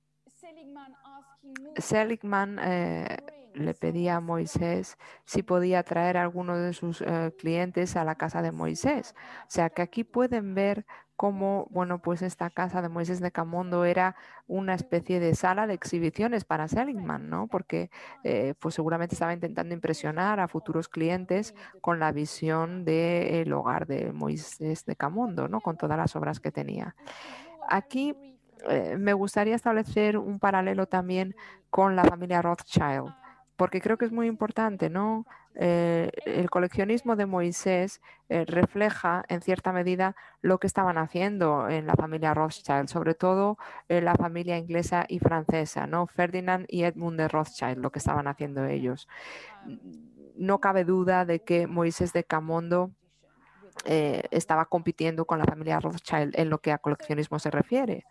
Seligman 1.77 2.59
eh, 2.61 3.17
le 3.53 3.73
pedía 3.73 4.17
a 4.17 4.19
Moisés 4.19 4.97
si 5.25 5.43
podía 5.43 5.83
traer 5.83 6.17
a 6.17 6.23
alguno 6.23 6.57
de 6.57 6.73
sus 6.73 7.01
eh, 7.01 7.33
clientes 7.37 7.95
a 7.95 8.03
la 8.03 8.15
casa 8.15 8.41
de 8.41 8.51
Moisés. 8.51 9.15
O 9.41 9.49
sea 9.49 9.69
que 9.69 9.81
aquí 9.81 10.03
pueden 10.03 10.55
ver 10.55 10.85
cómo, 11.19 11.67
bueno, 11.69 12.01
pues 12.01 12.21
esta 12.21 12.49
casa 12.49 12.81
de 12.81 12.87
Moisés 12.87 13.19
de 13.19 13.29
Camondo 13.29 13.83
era 13.83 14.15
una 14.47 14.73
especie 14.73 15.19
de 15.19 15.35
sala 15.35 15.67
de 15.67 15.73
exhibiciones 15.73 16.45
para 16.45 16.69
Seligman, 16.69 17.29
¿no? 17.29 17.47
Porque 17.47 17.91
eh, 18.23 18.53
pues 18.57 18.75
seguramente 18.75 19.15
estaba 19.15 19.33
intentando 19.33 19.73
impresionar 19.73 20.39
a 20.39 20.47
futuros 20.47 20.87
clientes 20.87 21.55
con 21.81 21.99
la 21.99 22.13
visión 22.13 22.85
del 22.85 23.51
hogar 23.51 23.85
de 23.85 24.13
Moisés 24.13 24.85
de 24.85 24.95
Camondo, 24.95 25.49
¿no? 25.49 25.59
Con 25.59 25.75
todas 25.75 25.97
las 25.97 26.15
obras 26.15 26.39
que 26.39 26.53
tenía. 26.53 26.95
Aquí 27.67 28.15
eh, 28.69 28.95
me 28.97 29.11
gustaría 29.11 29.55
establecer 29.55 30.17
un 30.17 30.39
paralelo 30.39 30.87
también 30.87 31.35
con 31.69 31.97
la 31.97 32.05
familia 32.05 32.41
Rothschild 32.41 33.13
porque 33.59 33.81
creo 33.81 33.97
que 33.97 34.05
es 34.05 34.13
muy 34.13 34.27
importante, 34.27 34.89
¿no? 34.89 35.25
Eh, 35.53 36.09
el 36.25 36.49
coleccionismo 36.49 37.17
de 37.17 37.25
Moisés 37.25 37.99
eh, 38.29 38.45
refleja 38.45 39.25
en 39.27 39.41
cierta 39.41 39.73
medida 39.73 40.15
lo 40.41 40.59
que 40.59 40.67
estaban 40.67 40.97
haciendo 40.97 41.67
en 41.67 41.85
la 41.85 41.93
familia 41.95 42.33
Rothschild, 42.33 42.87
sobre 42.87 43.15
todo 43.15 43.57
en 43.89 44.05
la 44.05 44.15
familia 44.15 44.57
inglesa 44.57 45.05
y 45.09 45.19
francesa, 45.19 45.87
¿no? 45.87 46.07
Ferdinand 46.07 46.67
y 46.69 46.83
Edmund 46.83 47.19
de 47.19 47.27
Rothschild, 47.27 47.79
lo 47.79 47.91
que 47.91 47.99
estaban 47.99 48.29
haciendo 48.29 48.63
ellos. 48.63 49.09
No 50.37 50.61
cabe 50.61 50.85
duda 50.85 51.25
de 51.25 51.41
que 51.41 51.67
Moisés 51.67 52.13
de 52.13 52.23
Camondo 52.23 52.91
eh, 53.83 54.23
estaba 54.31 54.67
compitiendo 54.67 55.25
con 55.25 55.37
la 55.37 55.43
familia 55.43 55.81
Rothschild 55.81 56.33
en 56.39 56.49
lo 56.49 56.59
que 56.59 56.71
a 56.71 56.77
coleccionismo 56.77 57.39
se 57.39 57.51
refiere. 57.51 58.05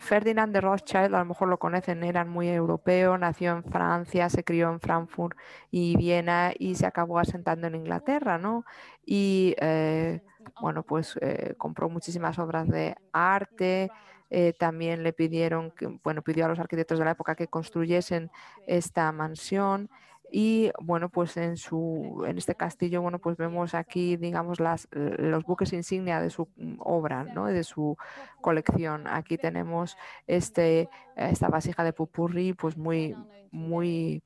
Ferdinand 0.00 0.52
de 0.52 0.62
Rothschild, 0.62 1.14
a 1.14 1.18
lo 1.18 1.24
mejor 1.26 1.48
lo 1.48 1.58
conocen, 1.58 2.02
era 2.02 2.24
muy 2.24 2.48
europeo, 2.48 3.18
nació 3.18 3.52
en 3.52 3.64
Francia, 3.64 4.30
se 4.30 4.42
crió 4.42 4.70
en 4.70 4.80
Frankfurt 4.80 5.36
y 5.70 5.94
Viena 5.96 6.52
y 6.58 6.74
se 6.74 6.86
acabó 6.86 7.18
asentando 7.18 7.66
en 7.66 7.74
Inglaterra, 7.74 8.38
¿no? 8.38 8.64
Y 9.04 9.54
eh, 9.60 10.22
bueno, 10.60 10.82
pues 10.84 11.18
eh, 11.20 11.54
compró 11.58 11.90
muchísimas 11.90 12.38
obras 12.38 12.66
de 12.68 12.96
arte. 13.12 13.90
Eh, 14.30 14.54
también 14.58 15.02
le 15.02 15.12
pidieron, 15.12 15.70
que, 15.72 15.86
bueno, 16.02 16.22
pidió 16.22 16.46
a 16.46 16.48
los 16.48 16.58
arquitectos 16.58 16.98
de 16.98 17.04
la 17.04 17.10
época 17.10 17.34
que 17.34 17.48
construyesen 17.48 18.30
esta 18.66 19.12
mansión 19.12 19.90
y 20.30 20.70
bueno, 20.80 21.08
pues 21.08 21.36
en, 21.36 21.56
su, 21.56 22.24
en 22.26 22.38
este 22.38 22.54
castillo, 22.54 23.02
bueno, 23.02 23.18
pues 23.18 23.36
vemos 23.36 23.74
aquí, 23.74 24.16
digamos, 24.16 24.60
las, 24.60 24.88
los 24.92 25.44
buques 25.44 25.72
insignia 25.72 26.20
de 26.20 26.30
su 26.30 26.48
mm, 26.56 26.76
obra, 26.78 27.24
¿no? 27.24 27.46
de 27.46 27.64
su 27.64 27.96
colección. 28.40 29.06
Aquí 29.06 29.38
tenemos 29.38 29.96
este, 30.26 30.88
esta 31.16 31.48
vasija 31.48 31.82
de 31.84 31.92
pupurri, 31.92 32.52
pues 32.52 32.76
muy, 32.76 33.16
muy, 33.50 34.22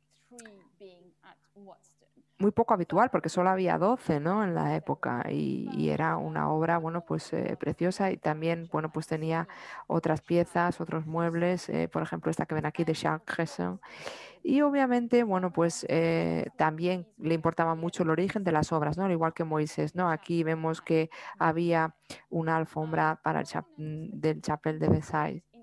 muy 2.38 2.50
poco 2.50 2.74
habitual, 2.74 3.10
porque 3.10 3.28
solo 3.28 3.50
había 3.50 3.78
12 3.78 4.20
¿no? 4.20 4.42
en 4.44 4.54
la 4.54 4.76
época 4.76 5.24
y, 5.30 5.88
era 5.88 6.16
una 6.16 6.50
obra, 6.50 6.78
bueno, 6.78 7.04
pues 7.04 7.32
eh, 7.32 7.56
preciosa 7.58 8.10
y 8.10 8.16
también, 8.16 8.68
bueno, 8.72 8.90
pues 8.90 9.06
tenía 9.06 9.46
otras 9.86 10.22
piezas, 10.22 10.80
otros 10.80 11.06
muebles, 11.06 11.68
eh, 11.68 11.88
por 11.88 12.02
ejemplo, 12.02 12.30
esta 12.30 12.46
que 12.46 12.54
ven 12.54 12.66
aquí 12.66 12.84
de 12.84 12.94
Charles 12.94 13.22
Cresson 13.24 13.80
y 14.46 14.60
obviamente, 14.60 15.22
bueno, 15.22 15.52
pues 15.52 15.86
eh, 15.88 16.50
también 16.58 17.08
le 17.16 17.34
importaba 17.34 17.74
mucho 17.74 18.02
el 18.02 18.10
origen 18.10 18.44
de 18.44 18.52
las 18.52 18.72
obras, 18.72 18.98
¿no? 18.98 19.06
Al 19.06 19.12
igual 19.12 19.32
que 19.32 19.42
Moisés, 19.42 19.94
¿no? 19.94 20.10
Aquí 20.10 20.44
vemos 20.44 20.82
que 20.82 21.08
había 21.38 21.94
una 22.28 22.56
alfombra 22.56 23.20
para 23.22 23.40
el 23.40 23.46
mm, 23.78 24.20
del 24.20 24.42
Chapel 24.42 24.78
de 24.78 24.88
Versailles. 24.88 25.53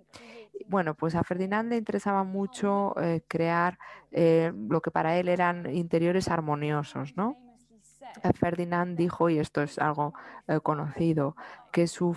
Bueno, 0.67 0.95
pues 0.95 1.15
a 1.15 1.23
Ferdinand 1.23 1.69
le 1.69 1.77
interesaba 1.77 2.23
mucho 2.23 2.93
eh, 3.01 3.21
crear 3.27 3.77
eh, 4.11 4.51
lo 4.69 4.81
que 4.81 4.91
para 4.91 5.17
él 5.17 5.27
eran 5.27 5.73
interiores 5.73 6.27
armoniosos, 6.29 7.15
¿no? 7.15 7.37
Ferdinand 8.35 8.97
dijo, 8.97 9.29
y 9.29 9.39
esto 9.39 9.61
es 9.61 9.79
algo 9.79 10.13
conocido, 10.63 11.37
que 11.71 11.87
su, 11.87 12.15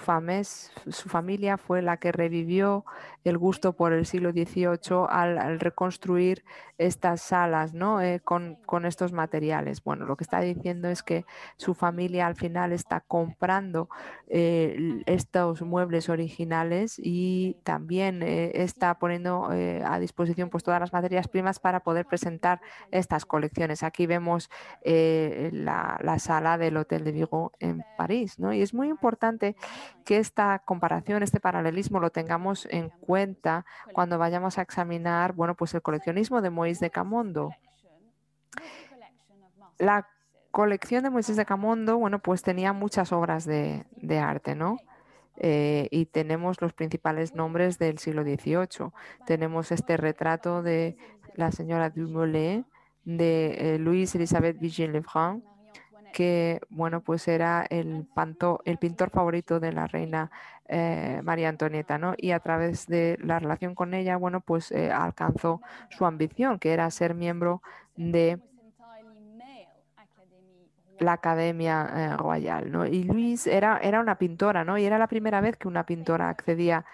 su 0.88 1.08
familia 1.08 1.56
fue 1.56 1.82
la 1.82 1.96
que 1.96 2.12
revivió 2.12 2.84
el 3.24 3.38
gusto 3.38 3.72
por 3.72 3.92
el 3.92 4.04
siglo 4.06 4.32
XVIII 4.32 5.06
al, 5.08 5.58
reconstruir 5.58 6.44
estas 6.76 7.22
salas 7.22 7.72
¿no? 7.72 8.00
Eh, 8.02 8.20
con, 8.20 8.58
estos 8.84 9.12
materiales. 9.12 9.82
Bueno, 9.82 10.04
lo 10.04 10.16
que 10.16 10.24
está 10.24 10.40
diciendo 10.40 10.88
es 10.88 11.02
que 11.02 11.24
su 11.56 11.74
familia 11.74 12.26
al 12.26 12.34
final 12.34 12.72
está 12.72 13.00
comprando 13.00 13.88
eh, 14.28 15.02
estos 15.06 15.62
muebles 15.62 16.08
originales 16.08 16.96
y 16.98 17.56
también 17.62 18.22
eh, 18.22 18.50
está 18.54 18.98
poniendo 18.98 19.48
a 19.48 19.98
disposición 19.98 20.50
pues, 20.50 20.64
todas 20.64 20.80
las 20.80 20.92
materias 20.92 21.28
primas 21.28 21.60
para 21.60 21.80
poder 21.80 22.04
presentar 22.04 22.60
estas 22.90 23.24
colecciones. 23.24 23.82
Aquí 23.82 24.06
vemos 24.06 24.50
la, 24.84 25.98
la, 26.02 26.18
sala 26.18 26.58
del 26.58 26.76
Hotel 26.76 27.04
de 27.04 27.12
Vigo 27.12 27.52
en 27.60 27.84
París. 27.96 28.38
¿no? 28.38 28.52
Y 28.52 28.60
es 28.60 28.74
muy 28.74 28.88
importante 28.88 29.43
que 30.04 30.18
esta 30.18 30.58
comparación, 30.60 31.22
este 31.22 31.40
paralelismo 31.40 32.00
lo 32.00 32.10
tengamos 32.10 32.66
en 32.70 32.90
cuenta 32.90 33.64
cuando 33.92 34.18
vayamos 34.18 34.58
a 34.58 34.62
examinar, 34.62 35.32
bueno, 35.32 35.54
pues 35.54 35.74
el 35.74 35.82
coleccionismo 35.82 36.42
de 36.42 36.50
Moisés 36.50 36.80
de 36.80 36.90
Camondo. 36.90 37.50
La 39.78 40.08
colección 40.50 41.02
de 41.02 41.10
Moisés 41.10 41.36
de 41.36 41.44
Camondo, 41.44 41.98
bueno, 41.98 42.20
pues 42.20 42.42
tenía 42.42 42.72
muchas 42.72 43.12
obras 43.12 43.44
de, 43.44 43.84
arte, 44.18 44.54
¿no? 44.54 44.78
Eh, 45.36 45.88
y 45.90 46.06
tenemos 46.06 46.60
los 46.60 46.72
principales 46.72 47.34
nombres 47.34 47.78
del 47.78 47.98
siglo 47.98 48.22
XVIII. 48.22 48.92
Tenemos 49.26 49.72
este 49.72 49.96
retrato 49.96 50.62
de 50.62 50.96
la 51.34 51.50
señora 51.50 51.90
Dumoulin, 51.90 52.66
de 53.04 53.74
eh, 53.74 53.78
Louise 53.78 54.16
Elisabeth 54.16 54.58
Vigée-Lebrun, 54.58 55.42
que 56.14 56.60
bueno, 56.70 57.00
pues 57.00 57.26
era 57.26 57.66
el, 57.68 58.06
panto, 58.14 58.62
el 58.64 58.78
pintor 58.78 59.10
favorito 59.10 59.58
de 59.58 59.72
la 59.72 59.88
reina 59.88 60.30
eh, 60.68 61.20
María 61.24 61.48
Antonieta, 61.48 61.98
¿no? 61.98 62.14
Y 62.16 62.30
a 62.30 62.38
través 62.38 62.86
de 62.86 63.18
la 63.20 63.40
relación 63.40 63.74
con 63.74 63.94
ella, 63.94 64.16
bueno, 64.16 64.40
pues 64.40 64.70
eh, 64.70 64.92
alcanzó 64.92 65.60
su 65.90 66.06
ambición, 66.06 66.60
que 66.60 66.72
era 66.72 66.88
ser 66.92 67.14
miembro 67.14 67.62
de 67.96 68.38
la 71.00 71.14
Academia 71.14 71.90
eh, 71.92 72.16
Royal, 72.16 72.70
¿no? 72.70 72.86
Y 72.86 73.02
Luis 73.02 73.48
era, 73.48 73.78
era 73.78 74.00
una 74.00 74.16
pintora, 74.16 74.64
¿no? 74.64 74.78
Y 74.78 74.84
era 74.84 74.98
la 74.98 75.08
primera 75.08 75.40
vez 75.40 75.56
que 75.56 75.66
una 75.66 75.84
pintora 75.84 76.28
accedía 76.28 76.78
a 76.78 76.84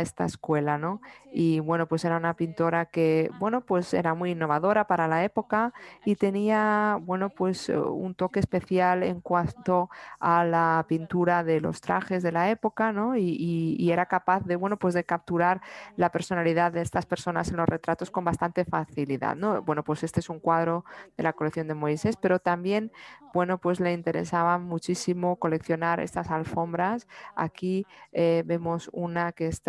esta 0.00 0.24
escuela, 0.24 0.78
¿no? 0.78 1.00
Y 1.32 1.60
bueno, 1.60 1.86
pues 1.86 2.04
era 2.04 2.16
una 2.16 2.34
pintora 2.34 2.86
que, 2.86 3.30
bueno, 3.38 3.60
pues 3.60 3.92
era 3.94 4.14
muy 4.14 4.30
innovadora 4.30 4.86
para 4.86 5.06
la 5.06 5.22
época 5.24 5.72
y 6.04 6.16
tenía, 6.16 6.98
bueno, 7.02 7.28
pues 7.30 7.68
eh, 7.68 7.76
un 7.78 8.14
toque 8.14 8.40
especial 8.40 9.02
en 9.02 9.20
cuanto 9.20 9.90
a 10.18 10.44
la 10.44 10.84
pintura 10.88 11.44
de 11.44 11.60
los 11.60 11.80
trajes 11.80 12.22
de 12.22 12.32
la 12.32 12.50
época, 12.50 12.92
¿no? 12.92 13.16
Y, 13.16 13.76
y 13.78 13.90
era 13.90 14.06
capaz 14.06 14.44
de, 14.44 14.56
bueno, 14.56 14.78
pues 14.78 14.94
de 14.94 15.04
capturar 15.04 15.60
la 15.96 16.10
personalidad 16.10 16.72
de 16.72 16.80
estas 16.82 17.06
personas 17.06 17.50
en 17.50 17.56
los 17.58 17.68
retratos 17.68 18.10
con 18.10 18.24
bastante 18.24 18.64
facilidad, 18.64 19.36
¿no? 19.36 19.62
Bueno, 19.62 19.84
pues 19.84 20.02
este 20.04 20.20
es 20.20 20.30
un 20.30 20.40
cuadro 20.40 20.84
de 21.16 21.22
la 21.22 21.32
colección 21.34 21.68
de 21.68 21.74
Moisés, 21.74 22.16
pero 22.16 22.38
también, 22.38 22.92
bueno, 23.34 23.58
pues 23.58 23.80
le 23.80 23.92
interesaba 23.92 24.58
muchísimo 24.58 25.36
coleccionar 25.36 26.00
estas 26.00 26.30
alfombras. 26.30 27.06
Aquí 27.34 27.86
eh, 28.12 28.42
vemos 28.46 28.88
una 28.92 29.32
que 29.32 29.46
está 29.46 29.65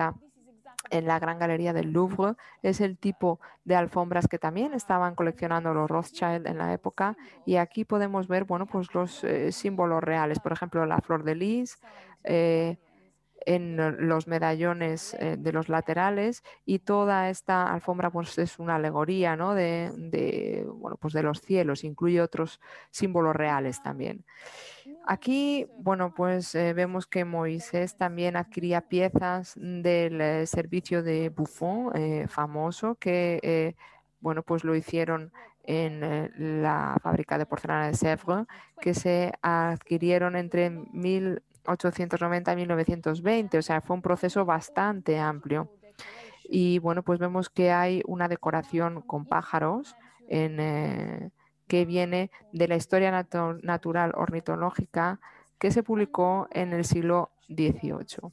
en 0.90 1.06
la 1.06 1.20
Gran 1.20 1.40
Galería 1.40 1.74
del 1.74 1.92
Louvre. 1.92 2.36
Es 2.62 2.82
el 2.82 2.98
tipo 2.98 3.40
de 3.66 3.76
alfombras 3.76 4.28
que 4.28 4.40
también 4.40 4.74
estaban 4.74 5.16
coleccionando 5.16 5.74
los 5.74 5.90
Rothschild 5.90 6.48
en 6.48 6.58
la 6.58 6.74
época. 6.74 7.18
Y 7.46 7.58
aquí 7.58 7.86
podemos 7.86 8.28
ver, 8.28 8.46
bueno, 8.46 8.66
pues 8.66 8.94
los 8.94 9.24
eh, 9.24 9.52
símbolos 9.52 10.04
reales. 10.04 10.40
Por 10.40 10.54
ejemplo, 10.54 10.86
la 10.86 11.00
flor 11.00 11.24
de 11.24 11.36
lis, 11.36 11.80
eh, 12.24 12.78
en 13.46 13.78
los 14.10 14.28
medallones 14.28 15.16
de 15.20 15.54
los 15.54 15.70
laterales 15.70 16.44
y 16.66 16.80
toda 16.80 17.30
esta 17.30 17.72
alfombra 17.72 18.10
pues 18.10 18.38
es 18.40 18.60
una 18.60 18.76
alegoría 18.76 19.38
¿no? 19.38 19.56
de, 19.56 20.68
bueno, 20.68 20.98
pues 20.98 21.14
de 21.14 21.24
los 21.24 21.40
cielos, 21.40 21.86
incluye 21.86 22.22
otros 22.22 22.60
símbolos 22.92 23.38
reales 23.38 23.82
también. 23.82 24.26
Aquí, 25.10 25.66
bueno, 25.78 26.14
pues 26.14 26.54
eh, 26.54 26.74
vemos 26.74 27.08
que 27.08 27.24
Moisés 27.24 27.96
también 27.96 28.36
adquiría 28.36 28.82
piezas 28.82 29.54
del 29.56 30.20
eh, 30.20 30.46
servicio 30.46 31.02
de 31.02 31.30
Buffon, 31.30 31.96
eh, 31.96 32.26
famoso, 32.28 32.96
que, 32.96 33.74
bueno, 34.20 34.44
pues 34.44 34.66
lo 34.66 34.76
hicieron 34.76 35.32
en 35.64 36.62
la 36.62 36.98
fábrica 37.02 37.38
de 37.38 37.46
porcelana 37.46 37.88
de 37.88 37.94
Sèvres, 37.94 38.48
que 38.82 38.94
se 38.94 39.32
adquirieron 39.42 40.36
entre 40.36 40.70
1890 40.72 42.52
y 42.52 42.56
1920, 42.58 43.58
o 43.60 43.62
sea, 43.62 43.80
fue 43.80 43.96
un 43.96 44.02
proceso 44.02 44.44
bastante 44.44 45.20
amplio. 45.20 45.70
Y 46.44 46.80
bueno, 46.80 47.02
pues 47.02 47.18
vemos 47.18 47.50
que 47.50 47.72
hay 47.72 48.02
una 48.08 48.28
decoración 48.28 49.02
con 49.04 49.26
pájaros 49.26 49.96
en 50.28 51.32
que 51.68 51.86
viene 51.86 52.32
de 52.54 52.68
la 52.68 52.76
historia 52.76 53.12
natural 53.12 54.14
ornitológica 54.16 55.20
que 55.60 55.72
se 55.72 55.84
publicó 55.84 56.48
en 56.52 56.74
el 56.74 56.86
siglo 56.86 57.32
XVIII. 57.48 58.32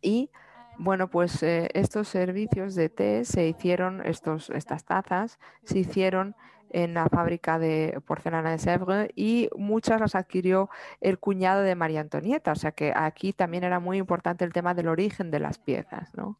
Y 0.00 0.30
bueno, 0.78 1.08
pues 1.08 1.42
eh, 1.42 1.68
estos 1.74 2.08
servicios 2.08 2.74
de 2.74 2.88
té 2.88 3.24
se 3.24 3.48
hicieron, 3.48 4.04
estos, 4.06 4.50
estas 4.50 4.84
tazas 4.84 5.38
se 5.64 5.80
hicieron 5.80 6.36
en 6.70 6.94
la 6.94 7.08
fábrica 7.08 7.58
de 7.58 8.00
porcelana 8.06 8.50
de 8.50 8.58
Sèvres 8.58 9.10
y 9.16 9.48
muchas 9.56 10.00
las 10.00 10.14
adquirió 10.14 10.68
el 11.00 11.18
cuñado 11.18 11.62
de 11.62 11.74
María 11.74 12.00
Antonieta. 12.00 12.52
O 12.52 12.56
sea 12.56 12.72
que 12.72 12.92
aquí 12.94 13.32
también 13.32 13.64
era 13.64 13.80
muy 13.80 13.98
importante 13.98 14.44
el 14.44 14.52
tema 14.52 14.74
del 14.74 14.88
origen 14.88 15.30
de 15.30 15.40
las 15.40 15.58
piezas. 15.58 16.14
¿no? 16.14 16.38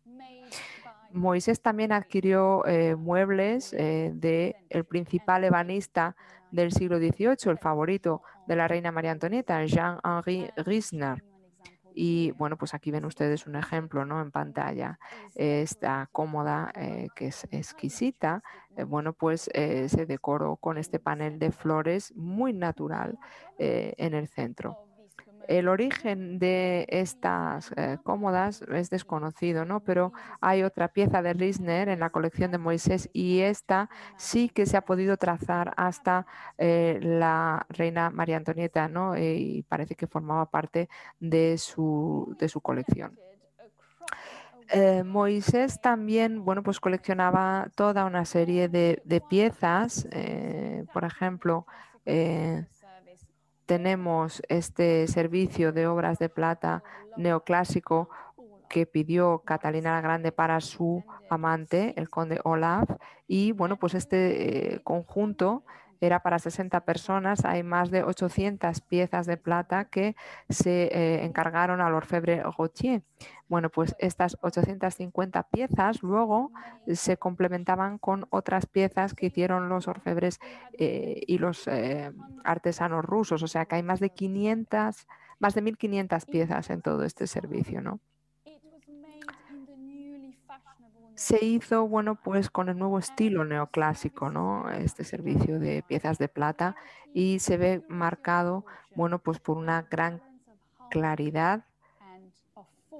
Moisés 1.12 1.60
también 1.62 1.92
adquirió 1.92 2.66
eh, 2.66 2.94
muebles 2.96 3.72
eh, 3.72 4.12
del 4.14 4.84
principal 4.84 5.44
ebanista 5.44 6.16
del 6.50 6.72
siglo 6.72 6.98
XVIII, 6.98 7.50
el 7.50 7.58
favorito 7.58 8.22
de 8.46 8.56
la 8.56 8.68
reina 8.68 8.92
María 8.92 9.12
Antonieta, 9.12 9.64
Jean-Henri 9.64 10.50
Riesner. 10.56 11.24
Y 11.94 12.30
bueno, 12.32 12.56
pues 12.56 12.74
aquí 12.74 12.90
ven 12.90 13.04
ustedes 13.04 13.46
un 13.46 13.56
ejemplo 13.56 14.04
¿no? 14.04 14.20
en 14.20 14.30
pantalla. 14.30 15.00
Esta 15.34 16.08
cómoda 16.12 16.70
eh, 16.76 17.08
que 17.16 17.28
es 17.28 17.48
exquisita, 17.50 18.42
bueno, 18.86 19.12
pues 19.12 19.50
se 19.52 20.06
decoró 20.06 20.56
con 20.56 20.78
este 20.78 21.00
panel 21.00 21.40
de 21.40 21.50
flores 21.50 22.14
muy 22.14 22.52
natural 22.52 23.18
en 23.58 24.14
el 24.14 24.28
centro. 24.28 24.87
El 25.48 25.68
origen 25.68 26.38
de 26.38 26.84
estas 26.90 27.72
eh, 27.74 27.96
cómodas 28.04 28.60
es 28.70 28.90
desconocido, 28.90 29.64
¿no? 29.64 29.80
Pero 29.80 30.12
hay 30.42 30.62
otra 30.62 30.88
pieza 30.88 31.22
de 31.22 31.32
Risner 31.32 31.88
en 31.88 32.00
la 32.00 32.10
colección 32.10 32.50
de 32.50 32.58
Moisés 32.58 33.08
y 33.14 33.40
esta 33.40 33.88
sí 34.18 34.50
que 34.50 34.66
se 34.66 34.76
ha 34.76 34.82
podido 34.82 35.16
trazar 35.16 35.72
hasta 35.78 36.26
eh, 36.58 36.98
la 37.00 37.66
reina 37.70 38.10
María 38.10 38.36
Antonieta, 38.36 38.88
¿no? 38.88 39.16
y 39.16 39.64
parece 39.66 39.94
que 39.94 40.06
formaba 40.06 40.50
parte 40.50 40.90
de 41.18 41.56
su, 41.56 42.36
de 42.38 42.50
su 42.50 42.60
colección. 42.60 43.18
Eh, 44.70 45.02
Moisés 45.02 45.80
también, 45.80 46.44
bueno, 46.44 46.62
pues 46.62 46.78
coleccionaba 46.78 47.70
toda 47.74 48.04
una 48.04 48.26
serie 48.26 48.68
de, 48.68 49.00
de 49.06 49.22
piezas, 49.22 50.06
por 50.92 51.06
ejemplo, 51.06 51.66
tenemos 53.68 54.40
este 54.48 55.06
servicio 55.08 55.72
de 55.72 55.86
obras 55.86 56.18
de 56.18 56.30
plata 56.30 56.82
neoclásico 57.18 58.08
que 58.70 58.86
pidió 58.86 59.42
Catalina 59.44 59.92
la 59.92 60.00
Grande 60.00 60.32
para 60.32 60.62
su 60.62 61.04
amante, 61.28 61.92
el 61.98 62.08
conde 62.08 62.40
Olaf, 62.44 62.88
y 63.26 63.52
bueno, 63.52 63.76
pues 63.78 63.92
este 63.92 64.76
eh, 64.76 64.80
conjunto 64.84 65.64
era 66.00 66.20
para 66.20 66.38
60 66.38 66.80
personas. 66.84 67.44
Hay 67.44 67.62
más 67.62 67.90
de 67.90 68.02
800 68.02 68.80
piezas 68.82 69.26
de 69.26 69.36
plata 69.36 69.86
que 69.86 70.16
se 70.48 70.84
eh, 70.84 71.24
encargaron 71.24 71.80
al 71.80 71.94
orfebre 71.94 72.42
Gautier. 72.42 73.02
Bueno, 73.48 73.70
pues 73.70 73.96
estas 73.98 74.36
850 74.42 75.42
piezas 75.44 76.02
luego 76.02 76.52
se 76.86 77.16
complementaban 77.16 77.98
con 77.98 78.26
otras 78.30 78.66
piezas 78.66 79.14
que 79.14 79.26
hicieron 79.26 79.68
los 79.68 79.88
orfebres 79.88 80.38
eh, 80.72 81.22
y 81.26 81.38
los 81.38 81.66
eh, 81.66 82.12
artesanos 82.44 83.04
rusos. 83.04 83.42
O 83.42 83.48
sea 83.48 83.64
que 83.66 83.76
hay 83.76 83.82
más 83.82 84.00
de 84.00 84.10
500, 84.10 85.06
más 85.38 85.54
de 85.54 85.62
1.500 85.62 86.26
piezas 86.26 86.70
en 86.70 86.82
todo 86.82 87.04
este 87.04 87.26
servicio, 87.26 87.80
¿no? 87.80 88.00
Se 91.18 91.44
hizo, 91.44 91.88
bueno, 91.88 92.14
pues 92.14 92.48
con 92.48 92.68
el 92.68 92.78
nuevo 92.78 92.96
estilo 92.96 93.44
neoclásico, 93.44 94.30
¿no? 94.30 94.70
Este 94.70 95.02
servicio 95.02 95.58
de 95.58 95.82
piezas 95.82 96.16
de 96.18 96.28
plata 96.28 96.76
y 97.12 97.40
se 97.40 97.56
ve 97.56 97.82
marcado, 97.88 98.64
bueno, 98.94 99.18
pues 99.18 99.40
por 99.40 99.56
una 99.58 99.82
gran 99.90 100.22
claridad, 100.90 101.64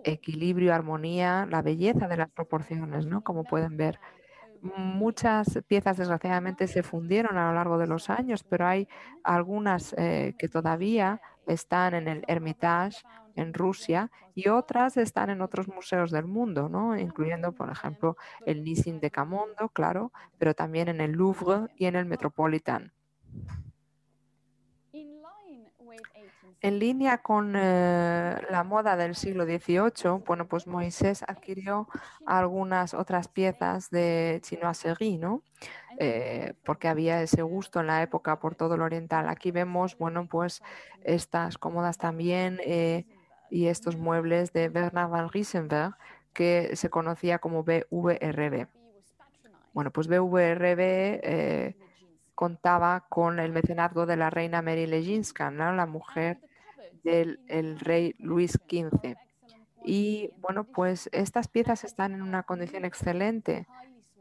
equilibrio, 0.02 0.74
armonía, 0.74 1.46
la 1.48 1.62
belleza 1.62 2.09
de 2.09 2.16
las 2.16 2.28
proporciones, 2.28 3.07
¿no? 3.07 3.22
Como 3.22 3.44
pueden 3.44 3.76
ver. 3.76 4.00
Muchas 4.62 5.61
piezas 5.68 5.96
desgraciadamente 5.96 6.66
se 6.66 6.83
fundieron 6.83 7.38
a 7.38 7.50
lo 7.50 7.54
largo 7.54 7.78
de 7.78 7.87
los 7.87 8.11
años, 8.11 8.42
pero 8.42 8.66
hay 8.66 8.88
algunas 9.22 9.94
eh, 9.96 10.35
que 10.37 10.48
todavía 10.48 11.20
están 11.46 11.94
en 11.94 12.09
el 12.09 12.24
Hermitage 12.26 13.04
en 13.38 13.55
Rusia 13.55 14.11
y 14.35 14.48
otras 14.48 14.96
están 14.96 15.31
en 15.31 15.40
otros 15.40 15.68
museos 15.68 16.11
del 16.11 16.27
mundo, 16.27 16.68
¿no? 16.68 16.96
incluyendo, 16.98 17.53
por 17.53 17.70
ejemplo, 17.70 18.16
el 18.46 18.64
Nissin 18.64 19.01
de 19.01 19.11
Camondo, 19.11 19.68
claro, 19.70 20.12
pero 20.38 20.55
también 20.55 20.88
en 20.88 21.01
el 21.01 21.12
Louvre 21.12 21.72
y 21.77 21.87
en 21.87 21.96
el 21.96 22.07
Metropolitan. 22.07 22.92
En 26.61 26.81
línea 26.81 27.18
con 27.18 27.55
eh, 27.57 28.37
la 28.51 28.64
moda 28.64 28.96
del 28.96 29.14
siglo 29.14 29.44
XVIII, 29.44 30.24
bueno, 30.27 30.48
pues 30.48 30.66
Moisés 30.66 31.22
adquirió 31.29 31.87
algunas 32.27 32.94
otras 32.94 33.29
piezas 33.29 33.90
de 33.90 34.40
chinoiserie, 34.42 35.18
¿no? 35.18 35.44
Eh, 36.01 36.55
porque 36.64 36.88
había 36.88 37.22
ese 37.22 37.42
gusto 37.42 37.79
en 37.79 37.87
la 37.87 38.03
época 38.03 38.40
por 38.40 38.57
todo 38.57 38.77
lo 38.77 38.85
oriental. 38.85 39.29
Aquí 39.29 39.53
vemos, 39.53 39.96
bueno, 39.98 40.27
pues 40.27 40.61
estas 41.05 41.59
cómodas 41.59 41.96
también 41.96 42.59
eh, 42.64 43.07
y 43.50 43.66
estos 43.66 43.96
muebles 43.96 44.52
de 44.52 44.68
Bernard 44.68 45.11
van 45.11 45.30
Riesenberg, 45.30 45.96
que 46.32 46.76
se 46.76 46.90
conocía 46.90 47.38
como 47.38 47.64
BVRB. 47.64 48.68
Bueno, 49.72 49.90
pues 49.90 50.09
BVRB 50.09 51.74
contaba 52.38 53.05
con 53.09 53.40
el 53.40 53.51
mecenazgo 53.51 54.07
de 54.07 54.16
la 54.16 54.30
reina 54.30 54.62
Mary 54.62 54.86
Leginska, 54.86 55.51
¿no? 55.51 55.72
la 55.72 55.86
mujer 55.86 56.38
del 57.03 57.40
el 57.49 57.80
rey 57.80 58.14
Luis 58.20 58.53
XV. 58.53 59.16
Y 59.84 60.30
bueno, 60.38 60.62
pues 60.62 61.09
estas 61.12 61.49
piezas 61.49 61.82
están 61.82 62.14
en 62.14 62.22
una 62.22 62.44
condición 62.44 62.84
excelente 62.84 63.66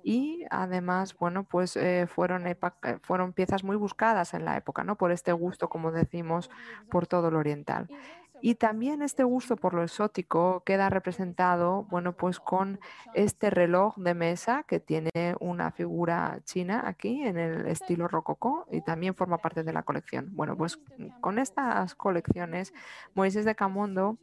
y 0.03 0.45
además, 0.49 1.15
bueno, 1.17 1.43
pues 1.43 1.75
eh, 1.75 2.07
fueron, 2.07 2.47
eh, 2.47 2.57
fueron 3.01 3.33
piezas 3.33 3.63
muy 3.63 3.75
buscadas 3.75 4.33
en 4.33 4.45
la 4.45 4.55
época, 4.57 4.83
¿no? 4.83 4.95
Por 4.95 5.11
este 5.11 5.31
gusto, 5.33 5.69
como 5.69 5.91
decimos, 5.91 6.49
por 6.89 7.07
todo 7.07 7.29
lo 7.29 7.39
oriental. 7.39 7.89
Y 8.41 8.55
también 8.55 9.01
este 9.01 9.23
gusto 9.23 9.55
por 9.55 9.73
lo 9.73 9.83
exótico 9.83 10.61
queda 10.65 10.89
representado, 10.89 11.83
bueno, 11.89 12.13
pues 12.13 12.39
con 12.39 12.79
este 13.13 13.49
reloj 13.49 13.95
de 13.97 14.13
mesa 14.13 14.63
que 14.63 14.79
tiene 14.79 15.35
una 15.39 15.71
figura 15.71 16.39
china 16.43 16.83
aquí 16.85 17.23
en 17.23 17.37
el 17.37 17.67
estilo 17.67 18.07
rococó 18.07 18.67
y 18.71 18.81
también 18.81 19.15
forma 19.15 19.39
parte 19.39 19.63
de 19.63 19.73
la 19.73 19.83
colección. 19.83 20.29
Bueno, 20.35 20.55
pues 20.55 20.79
con 21.19 21.39
estas 21.39 21.95
colecciones, 21.95 22.73
Moisés 23.15 23.45
de 23.45 23.55
Camondo 23.55 24.17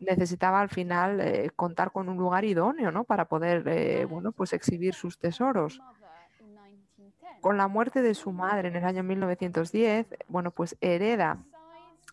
necesitaba 0.00 0.60
al 0.60 0.68
final 0.68 1.20
eh, 1.20 1.50
contar 1.56 1.90
con 1.90 2.08
un 2.08 2.16
lugar 2.16 2.44
idóneo 2.44 2.92
¿no? 2.92 3.04
para 3.04 3.24
poder 3.24 3.64
eh, 3.66 4.04
bueno, 4.04 4.32
pues 4.32 4.52
exhibir 4.52 4.94
sus 4.94 5.18
tesoros. 5.18 5.80
Con 7.40 7.56
la 7.56 7.68
muerte 7.68 8.02
de 8.02 8.14
su 8.14 8.32
madre 8.32 8.68
en 8.68 8.76
el 8.76 8.84
año 8.84 9.02
1910, 9.02 10.06
bueno, 10.28 10.50
pues 10.50 10.76
hereda 10.80 11.38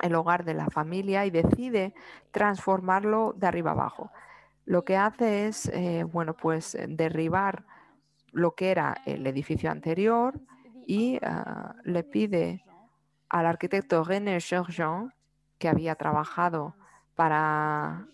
el 0.01 0.15
hogar 0.15 0.45
de 0.45 0.53
la 0.53 0.69
familia 0.69 1.25
y 1.25 1.31
decide 1.31 1.93
transformarlo 2.31 3.33
de 3.37 3.47
arriba 3.47 3.71
abajo. 3.71 4.11
Lo 4.65 4.83
que 4.83 4.97
hace 4.97 5.47
es, 5.47 5.67
eh, 5.69 6.03
bueno, 6.03 6.35
pues 6.35 6.77
derribar 6.87 7.65
lo 8.31 8.55
que 8.55 8.71
era 8.71 8.97
el 9.05 9.25
edificio 9.27 9.71
anterior 9.71 10.39
y 10.85 11.19
ah, 11.23 11.75
le 11.83 12.03
pide 12.03 12.63
al 13.29 13.45
arquitecto 13.45 14.03
René 14.03 14.39
Georgian, 14.39 15.13
que 15.57 15.69
había 15.69 15.95
trabajado 15.95 16.75
para 17.15 18.07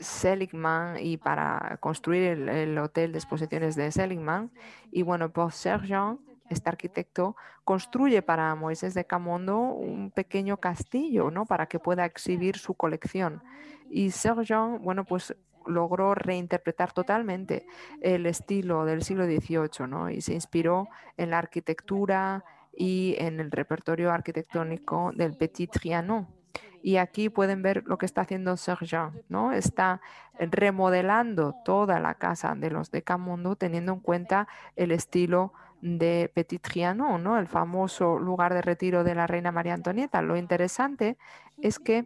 Seligman 0.00 0.96
y 0.98 1.16
para 1.16 1.78
construir 1.80 2.48
el, 2.48 2.78
hotel 2.78 3.12
de 3.12 3.18
exposiciones 3.18 3.76
de 3.76 3.90
Seligman. 3.92 4.50
Y 4.90 5.02
bueno, 5.02 5.30
Paul 5.30 5.52
Sergent, 5.52 6.20
este 6.50 6.68
arquitecto, 6.68 7.36
construye 7.64 8.22
para 8.22 8.54
Moisés 8.54 8.94
de 8.94 9.06
Camondo 9.06 9.58
un 9.58 10.10
pequeño 10.10 10.58
castillo, 10.58 11.30
¿no? 11.30 11.46
Para 11.46 11.66
que 11.66 11.78
pueda 11.78 12.04
exhibir 12.04 12.58
su 12.58 12.74
colección. 12.74 13.42
Y 13.88 14.10
Sergent, 14.10 14.82
bueno, 14.82 15.04
pues 15.04 15.34
logró 15.66 16.14
reinterpretar 16.14 16.92
totalmente 16.92 17.66
el 18.00 18.26
estilo 18.26 18.84
del 18.84 19.02
siglo 19.02 19.24
XVIII, 19.26 19.86
¿no? 19.88 20.10
Y 20.10 20.20
se 20.20 20.34
inspiró 20.34 20.88
en 21.16 21.30
la 21.30 21.38
arquitectura 21.38 22.44
y 22.72 23.14
en 23.18 23.40
el 23.40 23.50
repertorio 23.50 24.12
arquitectónico 24.12 25.12
del 25.14 25.36
Petit 25.36 25.70
Trianon 25.70 26.40
y 26.82 26.96
aquí 26.96 27.28
pueden 27.28 27.62
ver 27.62 27.84
lo 27.86 27.98
que 27.98 28.06
está 28.06 28.22
haciendo 28.22 28.56
Sergent, 28.56 29.14
¿no? 29.28 29.52
Está 29.52 30.00
remodelando 30.38 31.54
toda 31.64 32.00
la 32.00 32.14
casa 32.14 32.54
de 32.54 32.70
los 32.70 32.90
de 32.90 33.02
Camondo 33.02 33.56
teniendo 33.56 33.92
en 33.92 34.00
cuenta 34.00 34.48
el 34.76 34.90
estilo 34.92 35.52
de 35.80 36.30
Petit 36.34 36.60
Trianon, 36.60 37.22
¿no? 37.22 37.38
El 37.38 37.46
famoso 37.46 38.18
lugar 38.18 38.54
de 38.54 38.62
retiro 38.62 39.04
de 39.04 39.14
la 39.14 39.26
reina 39.26 39.52
María 39.52 39.74
Antonieta. 39.74 40.22
Lo 40.22 40.36
interesante 40.36 41.16
es 41.58 41.78
que, 41.78 42.04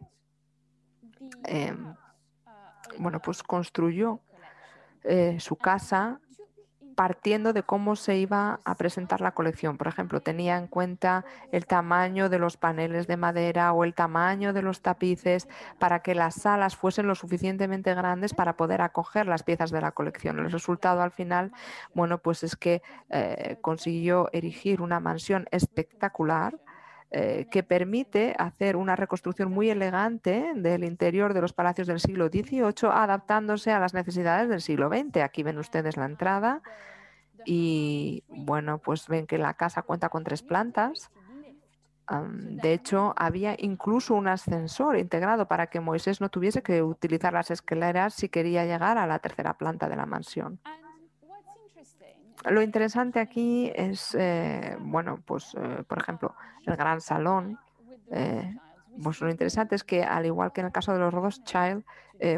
em, 1.45 1.95
bueno, 2.99 3.21
pues 3.21 3.43
construyó 3.43 4.21
eh, 5.03 5.39
su 5.41 5.57
casa 5.57 6.21
partiendo 6.95 7.53
de 7.53 7.63
cómo 7.63 7.97
se 7.97 8.17
iba 8.17 8.61
a 8.65 8.75
presentar 8.77 9.21
la 9.21 9.33
colección. 9.33 9.77
Por 9.77 9.89
ejemplo, 9.89 10.21
tenía 10.21 10.57
en 10.57 10.67
cuenta 10.67 11.25
el 11.53 11.67
tamaño 11.67 12.29
de 12.29 12.39
los 12.39 12.57
paneles 12.57 13.07
de 13.07 13.17
madera 13.17 13.73
o 13.73 13.85
el 13.85 13.95
tamaño 13.95 14.53
de 14.53 14.63
los 14.63 14.81
tapices 14.81 15.49
para 15.79 16.01
que 16.01 16.15
las 16.15 16.35
salas 16.35 16.77
fuesen 16.77 17.07
lo 17.07 17.15
suficientemente 17.15 17.95
grandes 17.95 18.35
para 18.35 18.57
poder 18.57 18.83
acoger 18.83 19.27
las 19.27 19.43
piezas 19.43 19.71
de 19.71 19.81
la 19.81 19.93
colección. 19.93 20.39
El 20.39 20.51
resultado 20.51 21.03
al 21.03 21.11
final, 21.11 21.53
bueno, 21.95 22.19
pues 22.19 22.43
es 22.43 22.57
que 22.57 22.83
eh, 23.11 23.59
consiguió 23.61 24.29
erigir 24.33 24.81
una 24.81 25.01
mansión 25.01 25.47
espectacular 25.51 26.59
eh, 27.17 27.47
que 27.49 27.63
permite 27.63 28.35
hacer 28.41 28.75
una 28.75 28.97
reconstrucción 28.97 29.49
muy 29.49 29.71
elegante 29.71 30.51
del 30.57 30.83
interior 30.83 31.33
de 31.33 31.43
los 31.43 31.53
palacios 31.53 31.87
del 31.87 32.01
siglo 32.01 32.27
XVIII, 32.27 32.91
adaptándose 32.91 33.71
a 33.71 33.79
las 33.79 33.95
necesidades 33.95 34.49
del 34.49 34.61
siglo 34.61 34.89
XX. 34.89 35.19
Aquí 35.19 35.45
ven 35.45 35.59
ustedes 35.59 35.97
la 35.97 36.07
entrada 36.07 36.61
y, 37.45 38.25
bueno, 38.27 38.79
pues 38.79 39.07
ven 39.07 39.29
que 39.29 39.39
la 39.39 39.55
casa 39.55 39.83
cuenta 39.83 40.09
con 40.09 40.25
tres 40.25 40.43
plantas. 40.43 41.13
de 42.09 42.73
hecho, 42.73 43.15
había 43.17 43.55
incluso 43.61 44.17
un 44.17 44.27
ascensor 44.27 44.99
integrado 44.99 45.47
para 45.47 45.69
que 45.69 45.79
Moisés 45.79 46.21
no 46.21 46.31
tuviese 46.31 46.65
que 46.65 46.83
utilizar 46.83 47.33
las 47.33 47.53
escaleras 47.53 48.15
si 48.15 48.29
quería 48.29 48.65
llegar 48.65 48.99
a 48.99 49.07
la 49.07 49.21
tercera 49.21 49.57
planta 49.57 49.89
de 49.89 49.95
la 49.95 50.05
mansión. 50.05 50.59
Lo 52.51 52.61
interesante 52.61 53.21
aquí 53.21 53.73
es, 53.75 54.15
eh, 54.19 54.77
bueno, 54.81 55.19
pues, 55.25 55.55
eh, 55.59 55.83
por 55.89 55.99
ejemplo, 55.99 56.35
el 56.67 56.77
gran 56.77 57.01
salón. 57.01 57.59
Eh, 58.11 58.57
pues 59.03 59.21
lo 59.21 59.31
interesante 59.31 59.75
es 59.75 59.83
que, 59.83 60.05
al 60.05 60.27
igual 60.27 60.53
que 60.53 60.61
en 60.61 60.67
el 60.67 60.73
caso 60.73 60.93
de 60.93 60.99
los 60.99 61.13
Rothschild, 61.13 61.85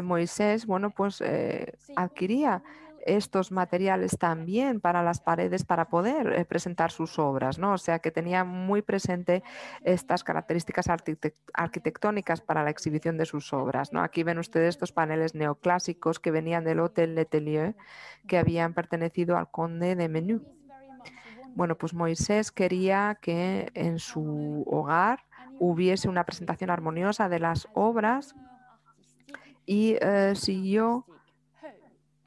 Moisés, 0.01 0.65
bueno, 0.65 0.89
pues 0.89 1.23
adquiría 1.95 2.63
estos 3.07 3.51
materiales 3.51 4.17
también 4.19 4.79
para 4.79 5.01
las 5.01 5.21
paredes 5.21 5.63
para 5.63 5.89
poder 5.89 6.45
presentar 6.47 6.91
sus 6.91 7.17
obras, 7.17 7.57
¿no? 7.57 7.73
O 7.73 7.77
sea 7.77 7.99
que 7.99 8.11
tenía 8.11 8.43
muy 8.43 8.81
presente 8.81 9.43
estas 9.83 10.23
características 10.23 10.87
arquitectónicas 11.53 12.41
para 12.41 12.63
la 12.63 12.69
exhibición 12.69 13.17
de 13.17 13.25
sus 13.25 13.53
obras, 13.53 13.93
¿no? 13.93 14.01
Aquí 14.01 14.23
ven 14.23 14.37
ustedes 14.37 14.69
estos 14.69 14.91
paneles 14.91 15.33
neoclásicos 15.33 16.19
que 16.19 16.31
venían 16.31 16.63
del 16.63 16.79
Hotel 16.79 17.15
Letelier 17.15 17.75
que 18.27 18.37
habían 18.37 18.73
pertenecido 18.73 19.37
al 19.37 19.49
conde 19.49 19.95
de 19.95 20.09
Menú. 20.09 20.43
Bueno, 21.55 21.75
pues 21.77 21.93
Moisés 21.93 22.51
quería 22.51 23.17
que 23.21 23.71
en 23.73 23.97
su 23.97 24.63
hogar 24.67 25.23
hubiese 25.59 26.07
una 26.07 26.23
presentación 26.23 26.69
armoniosa 26.69 27.29
de 27.29 27.39
las 27.39 27.67
obras 27.73 28.35
y 29.65 29.97
eh, 29.99 30.33
siguió, 30.35 31.05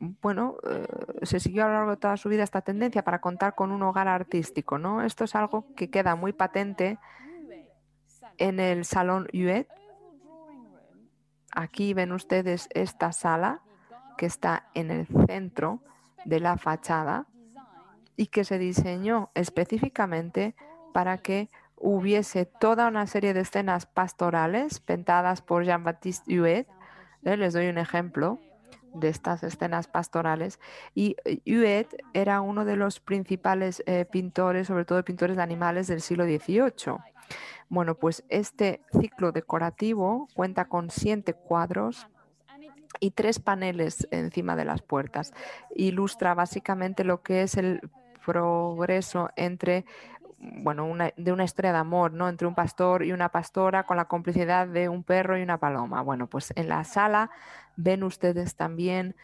bueno, 0.00 0.56
eh, 0.66 0.86
se 1.22 1.40
siguió 1.40 1.64
a 1.64 1.66
lo 1.66 1.74
largo 1.74 1.90
de 1.90 1.96
toda 1.98 2.16
su 2.16 2.30
vida 2.30 2.42
esta 2.42 2.62
tendencia 2.62 3.04
para 3.04 3.20
contar 3.20 3.54
con 3.54 3.70
un 3.70 3.82
hogar 3.82 4.08
artístico, 4.08 4.78
¿no? 4.78 5.02
Esto 5.02 5.24
es 5.24 5.34
algo 5.34 5.66
que 5.76 5.90
queda 5.90 6.16
muy 6.16 6.32
patente 6.32 6.98
en 8.38 8.60
el 8.60 8.86
Salón 8.86 9.28
Huet. 9.34 9.68
Aquí 11.52 11.92
ven 11.92 12.12
ustedes 12.12 12.68
esta 12.72 13.12
sala 13.12 13.60
que 14.16 14.24
está 14.24 14.70
en 14.72 14.90
el 14.90 15.06
centro 15.26 15.82
de 16.24 16.40
la 16.40 16.56
fachada 16.56 17.26
y 18.16 18.28
que 18.28 18.44
se 18.44 18.58
diseñó 18.58 19.30
específicamente 19.34 20.54
para 20.94 21.18
que 21.18 21.50
hubiese 21.76 22.46
toda 22.46 22.88
una 22.88 23.06
serie 23.06 23.34
de 23.34 23.40
escenas 23.40 23.84
pastorales 23.84 24.80
pintadas 24.80 25.42
por 25.42 25.64
Jean-Baptiste 25.64 26.40
Huet. 26.40 26.68
Eh, 27.22 27.36
les 27.36 27.52
doy 27.52 27.68
un 27.68 27.76
ejemplo 27.76 28.38
de 28.94 29.08
estas 29.08 29.42
escenas 29.42 29.88
pastorales. 29.88 30.60
Y 30.94 31.16
eh, 31.24 31.40
Huet 31.46 31.88
era 32.12 32.40
uno 32.40 32.64
de 32.64 32.76
los 32.76 33.00
principales 33.00 33.82
eh, 33.86 34.04
pintores, 34.04 34.66
sobre 34.66 34.84
todo 34.84 35.04
pintores 35.04 35.36
de 35.36 35.42
animales 35.42 35.86
del 35.86 36.00
siglo 36.00 36.24
XVIII. 36.24 36.96
Bueno, 37.68 37.94
pues 37.94 38.24
este 38.28 38.82
ciclo 39.00 39.32
decorativo 39.32 40.28
cuenta 40.34 40.66
con 40.66 40.90
siete 40.90 41.34
cuadros 41.34 42.08
y 42.98 43.12
tres 43.12 43.38
paneles 43.38 44.08
encima 44.10 44.56
de 44.56 44.64
las 44.64 44.82
puertas. 44.82 45.32
Ilustra 45.74 46.34
básicamente 46.34 47.04
lo 47.04 47.22
que 47.22 47.42
es 47.42 47.56
el 47.56 47.80
progreso 48.24 49.30
entre 49.36 49.84
bueno, 50.40 50.86
una, 50.86 51.12
de 51.16 51.32
una 51.32 51.44
historia 51.44 51.72
de 51.72 51.78
amor, 51.78 52.12
¿no? 52.12 52.28
Entre 52.28 52.46
un 52.46 52.54
pastor 52.54 53.04
y 53.04 53.12
una 53.12 53.28
pastora 53.28 53.84
con 53.84 53.96
la 53.96 54.06
complicidad 54.06 54.66
de 54.66 54.88
un 54.88 55.04
perro 55.04 55.38
y 55.38 55.42
una 55.42 55.58
paloma. 55.58 56.02
Bueno, 56.02 56.26
pues 56.26 56.52
en 56.56 56.68
la 56.68 56.84
sala 56.84 57.30
ven 57.76 58.02
ustedes 58.02 58.56
también 58.56 59.14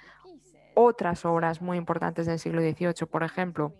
otras 0.74 1.24
obras 1.24 1.62
muy 1.62 1.78
importantes 1.78 2.26
del 2.26 2.38
siglo 2.38 2.60
XVIII, 2.60 3.06
por 3.10 3.22
ejemplo. 3.22 3.72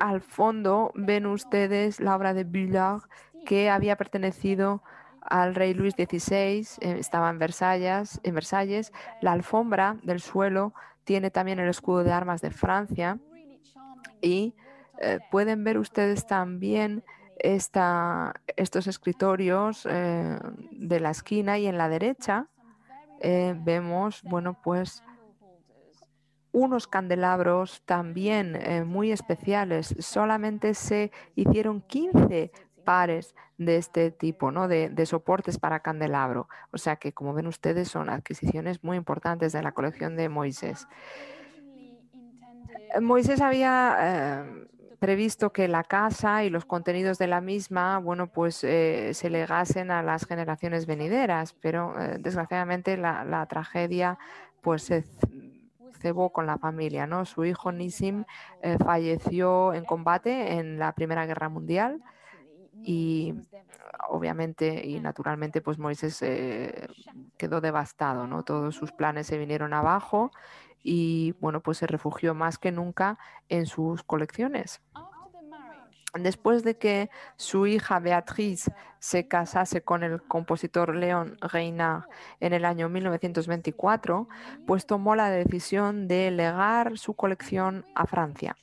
Al 0.00 0.22
fondo 0.22 0.90
ven 0.94 1.26
ustedes 1.26 2.00
la 2.00 2.16
obra 2.16 2.32
de 2.32 2.44
Bullard 2.44 3.02
que 3.44 3.68
había 3.70 3.96
pertenecido 3.96 4.82
al 5.20 5.54
rey 5.54 5.74
Luis 5.74 5.94
XVI, 5.94 6.66
eh, 6.80 6.96
estaba 6.98 7.30
en 7.30 7.38
Versalles, 7.38 8.20
en 8.22 8.34
Versalles. 8.34 8.92
La 9.20 9.32
alfombra 9.32 9.96
del 10.02 10.20
suelo 10.20 10.74
tiene 11.04 11.30
también 11.30 11.58
el 11.58 11.68
escudo 11.68 12.04
de 12.04 12.12
armas 12.12 12.40
de 12.40 12.50
Francia 12.50 13.18
y 14.20 14.54
eh, 15.00 15.18
pueden 15.30 15.64
ver 15.64 15.78
ustedes 15.78 16.26
también 16.26 17.04
estos 17.36 18.86
escritorios 18.86 19.86
eh, 19.90 20.38
de 20.70 21.00
la 21.00 21.10
esquina 21.10 21.58
y 21.58 21.66
en 21.66 21.76
la 21.76 21.88
derecha 21.88 22.48
vemos, 23.20 24.22
bueno, 24.22 24.58
pues 24.62 25.02
unos 26.52 26.86
candelabros 26.86 27.82
también 27.86 28.86
muy 28.86 29.12
especiales. 29.12 29.94
Solamente 29.98 30.74
se 30.74 31.10
hicieron 31.34 31.80
15 31.80 32.52
pares 32.84 33.34
de 33.58 33.76
este 33.76 34.10
tipo, 34.10 34.52
¿no? 34.52 34.68
De, 34.68 35.06
soportes 35.06 35.58
para 35.58 35.80
candelabro. 35.80 36.48
O 36.70 36.78
sea 36.78 36.96
que, 36.96 37.12
como 37.12 37.34
ven 37.34 37.46
ustedes, 37.46 37.88
son 37.88 38.08
adquisiciones 38.10 38.84
muy 38.84 38.96
importantes 38.96 39.52
de 39.52 39.62
la 39.62 39.72
colección 39.72 40.16
de 40.16 40.28
Moisés. 40.28 40.86
Moisés 43.00 43.40
había 43.40 43.96
eh, 44.00 44.68
previsto 44.98 45.52
que 45.52 45.68
la 45.68 45.84
casa 45.84 46.44
y 46.44 46.50
los 46.50 46.64
contenidos 46.64 47.18
de 47.18 47.26
la 47.26 47.40
misma, 47.40 47.98
bueno, 47.98 48.26
pues 48.28 48.64
eh, 48.64 49.12
se 49.14 49.30
legasen 49.30 49.90
a 49.90 50.02
las 50.02 50.26
generaciones 50.26 50.86
venideras, 50.86 51.54
pero 51.60 52.00
eh, 52.00 52.18
desgraciadamente 52.18 52.96
la, 52.96 53.24
la, 53.24 53.46
tragedia 53.46 54.18
pues 54.60 54.82
se 54.84 55.04
cebó 56.00 56.30
con 56.30 56.46
la 56.46 56.58
familia, 56.58 57.06
¿no? 57.06 57.24
Su 57.24 57.44
hijo 57.44 57.72
Nisim 57.72 58.24
falleció 58.84 59.74
en 59.74 59.84
combate 59.84 60.54
en 60.54 60.78
la 60.78 60.92
Primera 60.92 61.26
Guerra 61.26 61.48
Mundial 61.48 62.02
y 62.84 63.34
obviamente 64.08 64.86
y 64.86 65.00
naturalmente 65.00 65.60
pues 65.60 65.78
Moisés 65.78 66.20
eh, 66.22 66.86
quedó 67.36 67.60
devastado, 67.60 68.26
¿no? 68.26 68.42
Todos 68.42 68.74
sus 68.74 68.92
planes 68.92 69.26
se 69.26 69.38
vinieron 69.38 69.72
abajo 69.72 70.30
y 70.82 71.32
bueno, 71.40 71.60
pues 71.60 71.78
se 71.78 71.86
refugió 71.86 72.34
más 72.34 72.58
que 72.58 72.70
nunca 72.70 73.18
en 73.48 73.66
sus 73.66 74.02
colecciones. 74.02 74.82
Después 76.14 76.62
de 76.62 76.78
que 76.78 77.10
su 77.36 77.66
hija 77.66 77.98
Beatriz 77.98 78.70
se 79.00 79.26
casase 79.26 79.82
con 79.82 80.04
el 80.04 80.22
compositor 80.22 80.94
León 80.94 81.36
Reina 81.40 82.06
en 82.38 82.52
el 82.52 82.64
año 82.64 82.88
1924, 82.88 84.28
pues 84.64 84.86
tomó 84.86 85.16
la 85.16 85.30
decisión 85.30 86.06
de 86.06 86.30
legar 86.30 86.98
su 86.98 87.14
colección 87.14 87.84
a 87.96 88.06
Francia. 88.06 88.56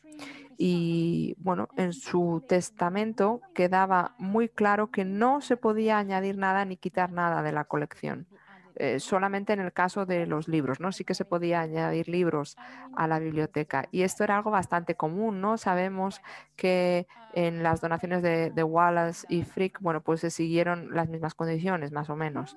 Y 0.63 1.33
bueno, 1.39 1.69
en 1.75 1.91
su 1.91 2.45
testamento 2.47 3.41
quedaba 3.55 4.13
muy 4.19 4.47
claro 4.47 4.91
que 4.91 5.05
no 5.05 5.41
se 5.41 5.57
podía 5.57 5.97
añadir 5.97 6.37
nada 6.37 6.65
ni 6.65 6.77
quitar 6.77 7.11
nada 7.11 7.41
de 7.41 7.51
la 7.51 7.63
colección. 7.63 8.27
Eh, 8.75 8.99
solamente 8.99 9.53
en 9.53 9.59
el 9.59 9.73
caso 9.73 10.05
de 10.05 10.27
los 10.27 10.47
libros, 10.47 10.79
¿no? 10.79 10.91
Sí 10.91 11.03
que 11.03 11.15
se 11.15 11.25
podía 11.25 11.61
añadir 11.61 12.07
libros 12.07 12.57
a 12.95 13.07
la 13.07 13.17
biblioteca. 13.17 13.87
Y 13.89 14.03
esto 14.03 14.23
era 14.23 14.35
algo 14.35 14.51
bastante 14.51 14.93
común, 14.93 15.41
¿no? 15.41 15.57
Sabemos 15.57 16.21
que 16.55 17.07
en 17.33 17.63
las 17.63 17.81
donaciones 17.81 18.21
de, 18.21 18.63
Wallace 18.63 19.25
y 19.29 19.41
Frick, 19.41 19.79
bueno, 19.81 20.01
pues 20.01 20.19
se 20.19 20.29
siguieron 20.29 20.93
las 20.93 21.09
mismas 21.09 21.33
condiciones, 21.33 21.91
más 21.91 22.11
o 22.11 22.15
menos. 22.15 22.55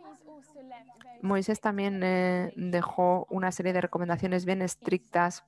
Moisés 1.23 1.59
también 1.63 2.03
eh, 2.03 2.53
dejó 2.55 3.27
una 3.31 3.51
serie 3.51 3.73
de 3.73 3.81
recomendaciones 3.81 4.45
bien 4.45 4.61
estrictas 4.61 5.47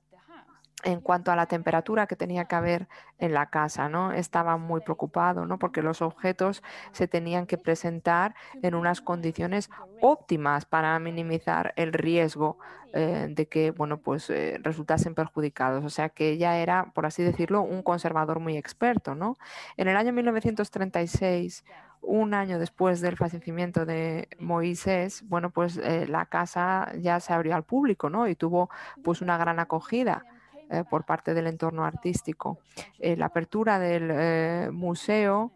en 0.83 1.01
cuanto 1.01 1.31
a 1.31 1.35
la 1.35 1.47
temperatura 1.47 2.05
que 2.05 2.15
tenía 2.15 2.45
que 2.45 2.55
haber 2.55 2.87
en 3.17 3.33
la 3.33 3.49
casa, 3.49 3.89
¿no? 3.89 4.11
Estaba 4.11 4.57
muy 4.57 4.81
preocupado, 4.81 5.45
¿no? 5.45 5.57
Porque 5.57 5.81
los 5.81 6.01
objetos 6.01 6.61
se 6.91 7.07
tenían 7.07 7.47
que 7.47 7.57
presentar 7.57 8.35
en 8.61 8.75
unas 8.75 9.01
condiciones 9.01 9.71
óptimas 10.01 10.65
para 10.65 10.97
minimizar 10.99 11.73
el 11.77 11.93
riesgo 11.93 12.59
eh, 12.93 13.27
de 13.29 13.47
que, 13.47 13.71
bueno, 13.71 13.97
pues 13.97 14.29
eh, 14.29 14.59
resultasen 14.61 15.15
perjudicados. 15.15 15.83
O 15.83 15.89
sea 15.89 16.09
que 16.09 16.37
ya 16.37 16.57
era, 16.57 16.91
por 16.93 17.07
así 17.07 17.23
decirlo, 17.23 17.63
un 17.63 17.81
conservador 17.81 18.39
muy 18.39 18.55
experto, 18.55 19.15
¿no? 19.15 19.35
En 19.77 19.87
el 19.87 19.97
año 19.97 20.13
1936 20.13 21.65
un 22.01 22.33
año 22.35 22.59
después 22.59 23.01
del 23.01 23.17
fallecimiento 23.17 23.85
de 23.85 24.29
Moisés, 24.39 25.23
bueno, 25.27 25.49
pues 25.49 25.77
eh, 25.77 26.05
la 26.07 26.25
casa 26.27 26.91
ya 26.99 27.19
se 27.19 27.33
abrió 27.33 27.55
al 27.55 27.63
público, 27.63 28.09
¿no? 28.09 28.27
Y 28.27 28.35
tuvo 28.35 28.69
pues 29.03 29.21
una 29.21 29.37
gran 29.37 29.59
acogida. 29.59 30.23
Eh, 30.69 30.83
por 30.89 31.05
parte 31.05 31.33
del 31.33 31.47
entorno 31.47 31.85
artístico. 31.85 32.59
Eh, 32.99 33.15
la 33.15 33.27
apertura 33.27 33.79
del 33.79 34.09
eh, 34.11 34.69
museo 34.71 35.53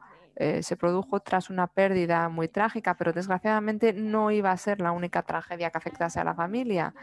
se 0.61 0.75
produjo 0.75 1.19
tras 1.19 1.51
una 1.51 1.67
pérdida 1.67 2.27
muy 2.27 2.47
trágica, 2.47 2.95
pero 2.95 3.13
desgraciadamente 3.13 3.93
no 3.93 4.31
iba 4.31 4.49
a 4.49 4.57
ser 4.57 4.81
la 4.81 4.91
única 4.91 5.21
tragedia 5.21 5.69
que 5.69 5.77
afectase 5.77 6.19
a 6.19 6.23
la 6.23 6.33
familia. 6.33 6.95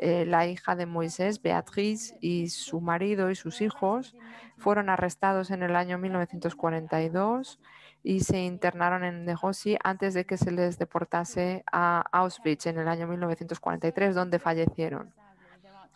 la 0.00 0.46
hija 0.46 0.76
de 0.76 0.84
Moisés, 0.84 1.40
Beatriz, 1.40 2.14
y 2.20 2.50
su 2.50 2.82
marido 2.82 3.30
y 3.30 3.36
sus 3.36 3.62
hijos 3.62 4.16
fueron 4.58 4.90
arrestados 4.90 5.50
en 5.50 5.62
el 5.62 5.76
año 5.76 5.96
1942 5.96 7.58
y 8.02 8.20
se 8.20 8.40
internaron 8.40 9.02
en 9.02 9.24
Negosi 9.24 9.78
antes 9.82 10.12
de 10.12 10.26
que 10.26 10.36
se 10.36 10.50
les 10.50 10.78
deportase 10.78 11.64
a 11.72 12.04
Auschwitz 12.12 12.66
en 12.66 12.78
el 12.78 12.88
año 12.88 13.06
1943, 13.06 14.14
donde 14.14 14.38
fallecieron. 14.38 15.14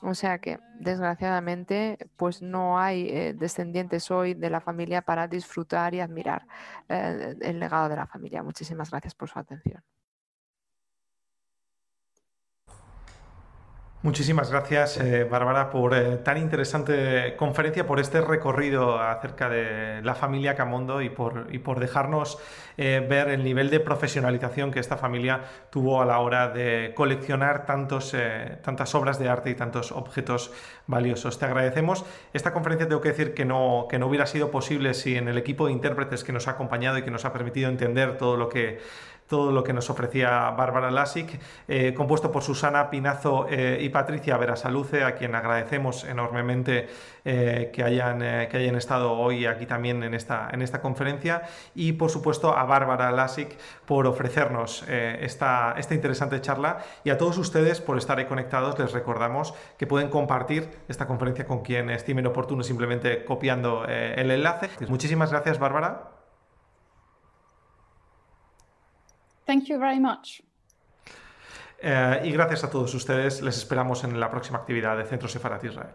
O 0.05 0.14
sea 0.14 0.38
que, 0.40 0.59
desgraciadamente, 0.80 2.11
pues 2.16 2.42
no 2.42 2.78
hay 2.78 3.09
eh, 3.09 3.34
descendientes 3.34 4.11
hoy 4.11 4.34
de 4.34 4.50
la 4.50 4.61
familia 4.61 5.03
para 5.03 5.28
disfrutar 5.28 5.94
y 5.94 6.00
admirar 6.00 6.46
eh, 6.88 7.36
el 7.40 7.61
legado 7.61 7.88
de 7.88 7.96
la 7.96 8.07
familia. 8.09 8.42
Muchísimas 8.42 8.90
gracias 8.90 9.14
por 9.14 9.28
su 9.28 9.38
atención. 9.38 9.82
Muchísimas 14.03 14.50
gracias, 14.50 14.98
eh, 14.98 15.22
Bárbara, 15.22 15.70
por 15.70 15.94
eh, 15.94 16.16
tan 16.16 16.36
interesante 16.36 17.36
conferencia, 17.36 17.86
por 17.86 18.00
este 18.00 18.20
recorrido 18.20 18.98
acerca 18.98 19.48
de 19.48 20.03
la 20.03 20.16
familia 20.16 20.57
Camondo 20.57 21.03
y 21.03 21.09
por, 21.09 21.46
y 21.53 21.61
por 21.61 21.78
dejarnos 21.78 22.36
eh, 22.76 23.07
ver 23.09 23.28
el 23.28 23.44
nivel 23.44 23.70
de 23.70 23.78
profesionalización 23.78 24.72
que 24.72 24.80
esta 24.80 24.96
familia 24.96 25.42
tuvo 25.70 26.03
a 26.03 26.05
la 26.05 26.18
hora 26.18 26.48
de 26.48 26.94
coleccionar 26.96 27.64
tantos, 27.64 28.16
tantas 28.62 28.92
obras 28.96 29.20
de 29.20 29.28
arte 29.28 29.50
y 29.50 29.55
tantos 29.55 29.92
objetos 29.92 30.50
valiosos. 30.88 31.38
Te 31.38 31.44
agradecemos. 31.44 32.05
Esta 32.32 32.53
conferencia 32.53 32.88
tengo 32.88 33.03
que 33.03 33.11
decir 33.11 33.34
que 33.34 33.44
no, 33.44 33.86
que 33.88 34.00
no 34.00 34.09
hubiera 34.09 34.26
sido 34.26 34.50
posible 34.50 34.94
sin 34.94 35.28
el 35.28 35.38
equipo 35.38 35.66
de 35.66 35.74
intérpretes 35.74 36.24
que 36.24 36.32
nos 36.32 36.48
ha 36.48 36.53
acompañado 36.53 36.98
y 36.98 37.03
que 37.03 37.12
nos 37.12 37.24
ha 37.24 37.32
permitido 37.32 37.68
entender 37.68 38.18
todo 38.18 38.36
lo 38.36 38.48
que 38.48 38.80
todo 39.26 39.50
lo 39.50 39.64
que 39.64 39.72
nos 39.72 39.88
ofrecía 39.88 40.50
Bárbara 40.50 40.90
Lasic, 40.90 41.40
eh, 41.66 41.94
compuesto 41.94 42.30
por 42.30 42.42
Susana 42.42 42.90
Pinazo 42.90 43.46
eh, 43.48 43.78
y 43.80 43.88
Patricia 43.88 44.36
Verasaluce, 44.36 45.04
a 45.04 45.14
quien 45.14 45.34
agradecemos 45.34 46.04
enormemente 46.04 46.88
eh, 47.24 47.70
que, 47.72 47.82
hayan, 47.82 48.18
que 48.18 48.56
hayan 48.56 48.76
estado 48.76 49.12
hoy 49.12 49.46
aquí 49.46 49.64
también 49.66 50.02
en 50.02 50.14
esta, 50.14 50.48
en 50.52 50.60
esta 50.60 50.82
conferencia, 50.82 51.42
y 51.74 51.92
por 51.92 52.10
supuesto 52.10 52.56
a 52.56 52.64
Bárbara 52.64 53.10
Lasic 53.10 53.56
por 53.86 54.06
ofrecernos 54.06 54.84
esta, 54.88 55.74
esta 55.78 55.94
interesante 55.94 56.40
charla, 56.40 56.78
y 57.04 57.10
a 57.10 57.16
todos 57.16 57.38
ustedes 57.38 57.80
por 57.80 57.96
estar 57.96 58.18
ahí 58.18 58.26
conectados, 58.26 58.78
les 58.78 58.92
recordamos 58.92 59.54
que 59.78 59.86
pueden 59.86 60.08
compartir 60.10 60.68
esta 60.88 61.06
conferencia 61.06 61.46
con 61.46 61.62
quien 61.62 61.90
estimen 61.90 62.26
oportuno 62.26 62.62
simplemente 62.62 63.24
copiando 63.24 63.86
el 63.86 64.30
enlace. 64.30 64.68
Muchísimas 64.88 65.30
gracias, 65.30 65.58
Bárbara. 65.58 66.21
Thank 69.47 69.64
you 69.64 69.78
very 69.78 70.01
much. 70.01 70.43
Eh, 71.84 72.22
y 72.24 72.30
gracias 72.30 72.62
a 72.64 72.70
todos 72.70 72.95
ustedes. 72.95 73.43
Les 73.43 73.57
esperamos 73.57 74.05
en 74.05 74.18
la 74.20 74.30
próxima 74.30 74.59
actividad 74.59 74.97
de 74.97 75.05
Centro 75.05 75.28
Sefarat 75.28 75.64
Israel. 75.64 75.95